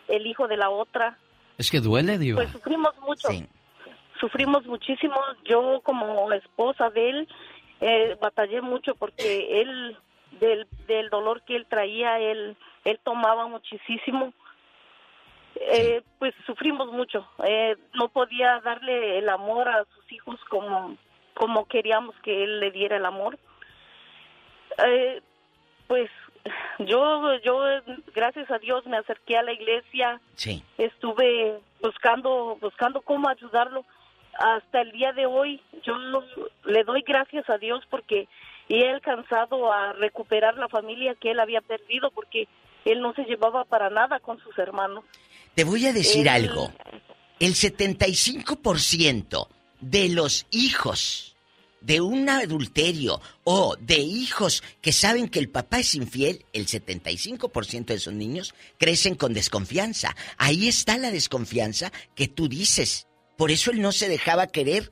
[0.07, 1.17] el hijo de la otra.
[1.57, 2.37] Es que duele, diva.
[2.37, 3.29] Pues sufrimos mucho.
[4.19, 5.15] Sufrimos muchísimo.
[5.45, 7.27] Yo como esposa de él
[7.79, 9.97] eh, batallé mucho porque él
[10.39, 14.33] del, del dolor que él traía, él él tomaba muchísimo.
[15.55, 17.27] Eh, pues sufrimos mucho.
[17.43, 20.95] Eh, no podía darle el amor a sus hijos como
[21.33, 23.37] como queríamos que él le diera el amor.
[24.85, 25.21] Eh,
[25.87, 26.09] pues
[26.79, 27.59] yo yo
[28.13, 30.63] gracias a Dios me acerqué a la iglesia Sí.
[30.77, 33.83] estuve buscando buscando cómo ayudarlo
[34.37, 35.95] hasta el día de hoy yo
[36.63, 38.27] le doy gracias a Dios porque
[38.69, 42.47] he alcanzado a recuperar la familia que él había perdido porque
[42.85, 45.03] él no se llevaba para nada con sus hermanos.
[45.55, 46.71] Te voy a decir algo.
[47.39, 49.47] El 75%
[49.81, 51.35] de los hijos
[51.81, 57.85] de un adulterio o de hijos que saben que el papá es infiel, el 75%
[57.85, 60.15] de esos niños crecen con desconfianza.
[60.37, 63.07] Ahí está la desconfianza que tú dices.
[63.37, 64.91] Por eso él no se dejaba querer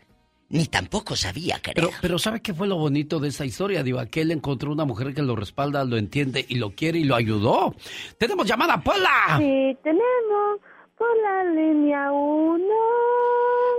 [0.49, 1.75] ni tampoco sabía querer.
[1.75, 3.83] Pero, pero ¿sabe qué fue lo bonito de esta historia?
[3.83, 7.03] Digo, que él encontró una mujer que lo respalda, lo entiende y lo quiere y
[7.03, 7.75] lo ayudó.
[8.17, 9.37] ¡Tenemos llamada, Pola!
[9.37, 10.59] Sí, tenemos
[10.97, 12.63] por la línea 1.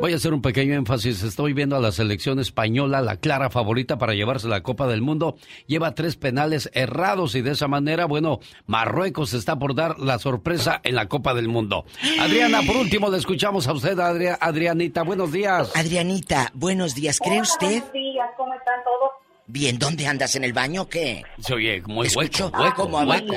[0.01, 1.25] Voy a hacer un pequeño énfasis.
[1.25, 5.37] Estoy viendo a la selección española, la clara favorita para llevarse la Copa del Mundo.
[5.67, 10.81] Lleva tres penales errados y de esa manera, bueno, Marruecos está por dar la sorpresa
[10.85, 11.85] en la Copa del Mundo.
[12.21, 15.03] Adriana, por último, le escuchamos a usted, Adrianita.
[15.03, 15.75] Buenos días.
[15.75, 17.19] Adrianita, buenos días.
[17.19, 17.67] ¿Cree usted?
[17.67, 19.08] Buenos días, ¿cómo están todos?
[19.51, 20.37] Bien, ¿dónde andas?
[20.37, 21.25] ¿En el baño o qué?
[21.39, 23.35] Se oye muy Escucho hueco, hueco, como hueco.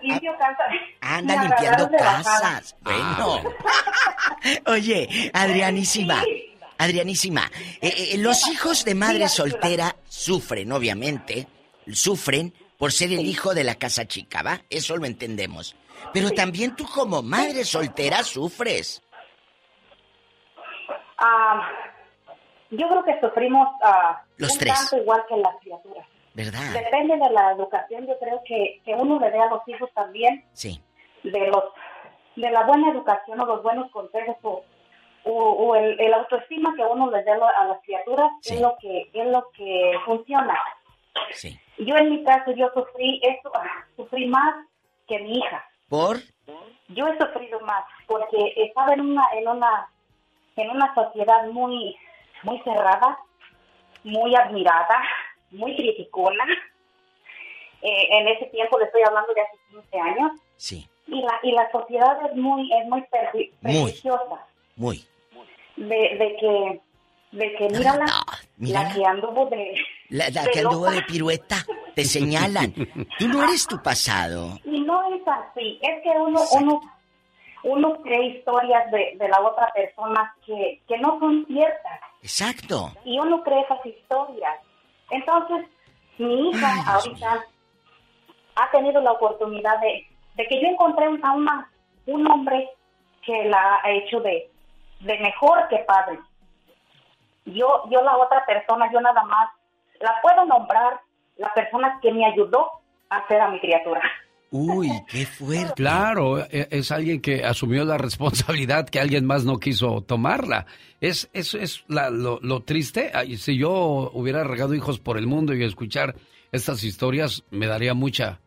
[0.00, 0.62] limpio casa.
[1.00, 2.76] Anda limpiando casas.
[2.80, 3.42] Bueno.
[4.66, 6.22] Oye, Adrianísima.
[6.78, 7.50] Adrianísima.
[7.80, 11.48] eh, eh, los hijos de madre soltera sufren, obviamente.
[11.92, 14.62] Sufren por ser el hijo de la casa chica, ¿va?
[14.70, 15.74] Eso lo entendemos.
[16.12, 19.02] Pero también tú como madre soltera sufres.
[21.18, 21.68] Ah,
[22.70, 24.74] yo creo que sufrimos ah, Los un tres.
[24.74, 26.06] tanto igual que las criaturas.
[26.34, 26.60] ¿Verdad?
[26.72, 30.44] Depende de la educación, yo creo que, que uno le dé a los hijos también
[30.52, 30.82] Sí.
[31.22, 31.64] de los
[32.36, 34.64] de la buena educación o los buenos consejos o,
[35.24, 39.10] o, o el, el autoestima que uno les dé a las criaturas es lo que
[39.12, 40.58] es lo que funciona.
[41.32, 41.58] Sí.
[41.78, 43.52] Yo en mi caso yo sufrí eso,
[43.96, 44.54] sufrí más
[45.06, 45.64] que mi hija.
[45.90, 46.16] ¿Por?
[46.88, 49.88] Yo he sufrido más porque estaba en una en una
[50.56, 51.94] en una sociedad muy
[52.44, 53.18] muy cerrada,
[54.04, 55.00] muy admirada,
[55.50, 56.44] muy criticona.
[57.82, 60.86] Eh, en ese tiempo le estoy hablando de hace 15 años Sí.
[61.08, 63.94] y la y la sociedad es muy es muy perju- Muy.
[64.76, 65.04] Muy.
[65.76, 66.80] de, de que
[67.32, 68.04] de que mírala,
[68.58, 68.88] mírala.
[68.88, 69.74] la que anduvo de
[70.10, 70.96] La, la de que anduvo loca.
[70.96, 71.56] de pirueta.
[71.94, 72.72] Te señalan.
[73.18, 74.58] Tú no eres tu pasado.
[74.64, 76.80] Y no es así, es que uno, uno,
[77.64, 82.92] uno cree historias de, de la otra persona que, que no son ciertas Exacto.
[83.04, 84.60] y uno cree esas historias.
[85.10, 85.66] Entonces,
[86.18, 87.44] mi hija ahorita
[88.56, 91.70] ha tenido la oportunidad de, de que yo encontré a una,
[92.06, 92.70] un hombre
[93.24, 94.50] que la ha hecho de,
[95.00, 96.18] de mejor que padre.
[97.44, 99.50] Yo, yo la otra persona, yo nada más
[100.00, 101.00] la puedo nombrar
[101.36, 102.70] la persona que me ayudó
[103.08, 104.00] a hacer a mi criatura.
[104.52, 105.72] Uy, qué fuerte.
[105.74, 110.66] Claro, e- es alguien que asumió la responsabilidad que alguien más no quiso tomarla.
[111.00, 113.10] Es, es, es la- lo, lo triste.
[113.38, 116.14] Si yo hubiera regado hijos por el mundo y escuchar
[116.52, 118.40] estas historias, me daría mucha,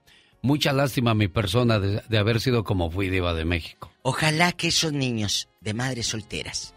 [0.43, 3.91] mucha lástima a mi persona de, de haber sido como fui diva de México.
[4.03, 6.74] Ojalá que esos niños de madres solteras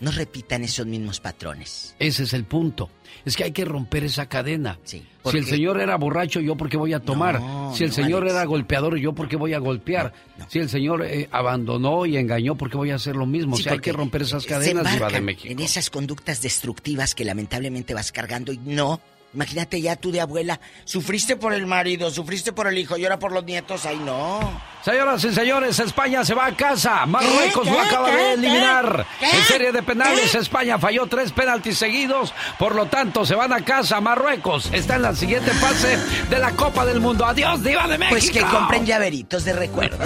[0.00, 1.94] no repitan esos mismos patrones.
[1.98, 2.90] Ese es el punto.
[3.24, 4.78] Es que hay que romper esa cadena.
[4.84, 5.02] si
[5.32, 7.40] el señor era borracho, ¿yo por qué voy a tomar?
[7.40, 8.34] No, si el no, señor Alex.
[8.34, 10.12] era golpeador, ¿yo por qué voy a golpear?
[10.48, 13.56] Si el señor eh, abandonó y engañó, ¿por qué voy a hacer lo mismo?
[13.56, 15.50] Sí, o sea, hay que romper esas cadenas, se de México.
[15.50, 19.00] En esas conductas destructivas que lamentablemente vas cargando y no.
[19.34, 23.18] Imagínate ya tú de abuela, sufriste por el marido, sufriste por el hijo y ahora
[23.18, 24.60] por los nietos, ay no.
[24.82, 27.04] Señoras y señores, España se va a casa.
[27.06, 27.70] Marruecos ¿Qué?
[27.70, 28.16] lo acaba ¿Qué?
[28.16, 29.06] de eliminar.
[29.18, 29.26] ¿Qué?
[29.30, 32.32] En serie de penales, España falló tres penaltis seguidos.
[32.58, 34.00] Por lo tanto, se van a casa.
[34.00, 35.98] Marruecos está en la siguiente fase
[36.30, 37.26] de la Copa del Mundo.
[37.26, 38.10] Adiós, Diva de México.
[38.18, 39.98] Pues que compren llaveritos de recuerdo.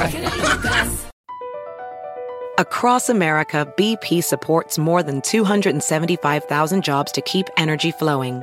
[2.58, 8.42] Across America, BP supports more than 275,000 jobs to keep energy flowing.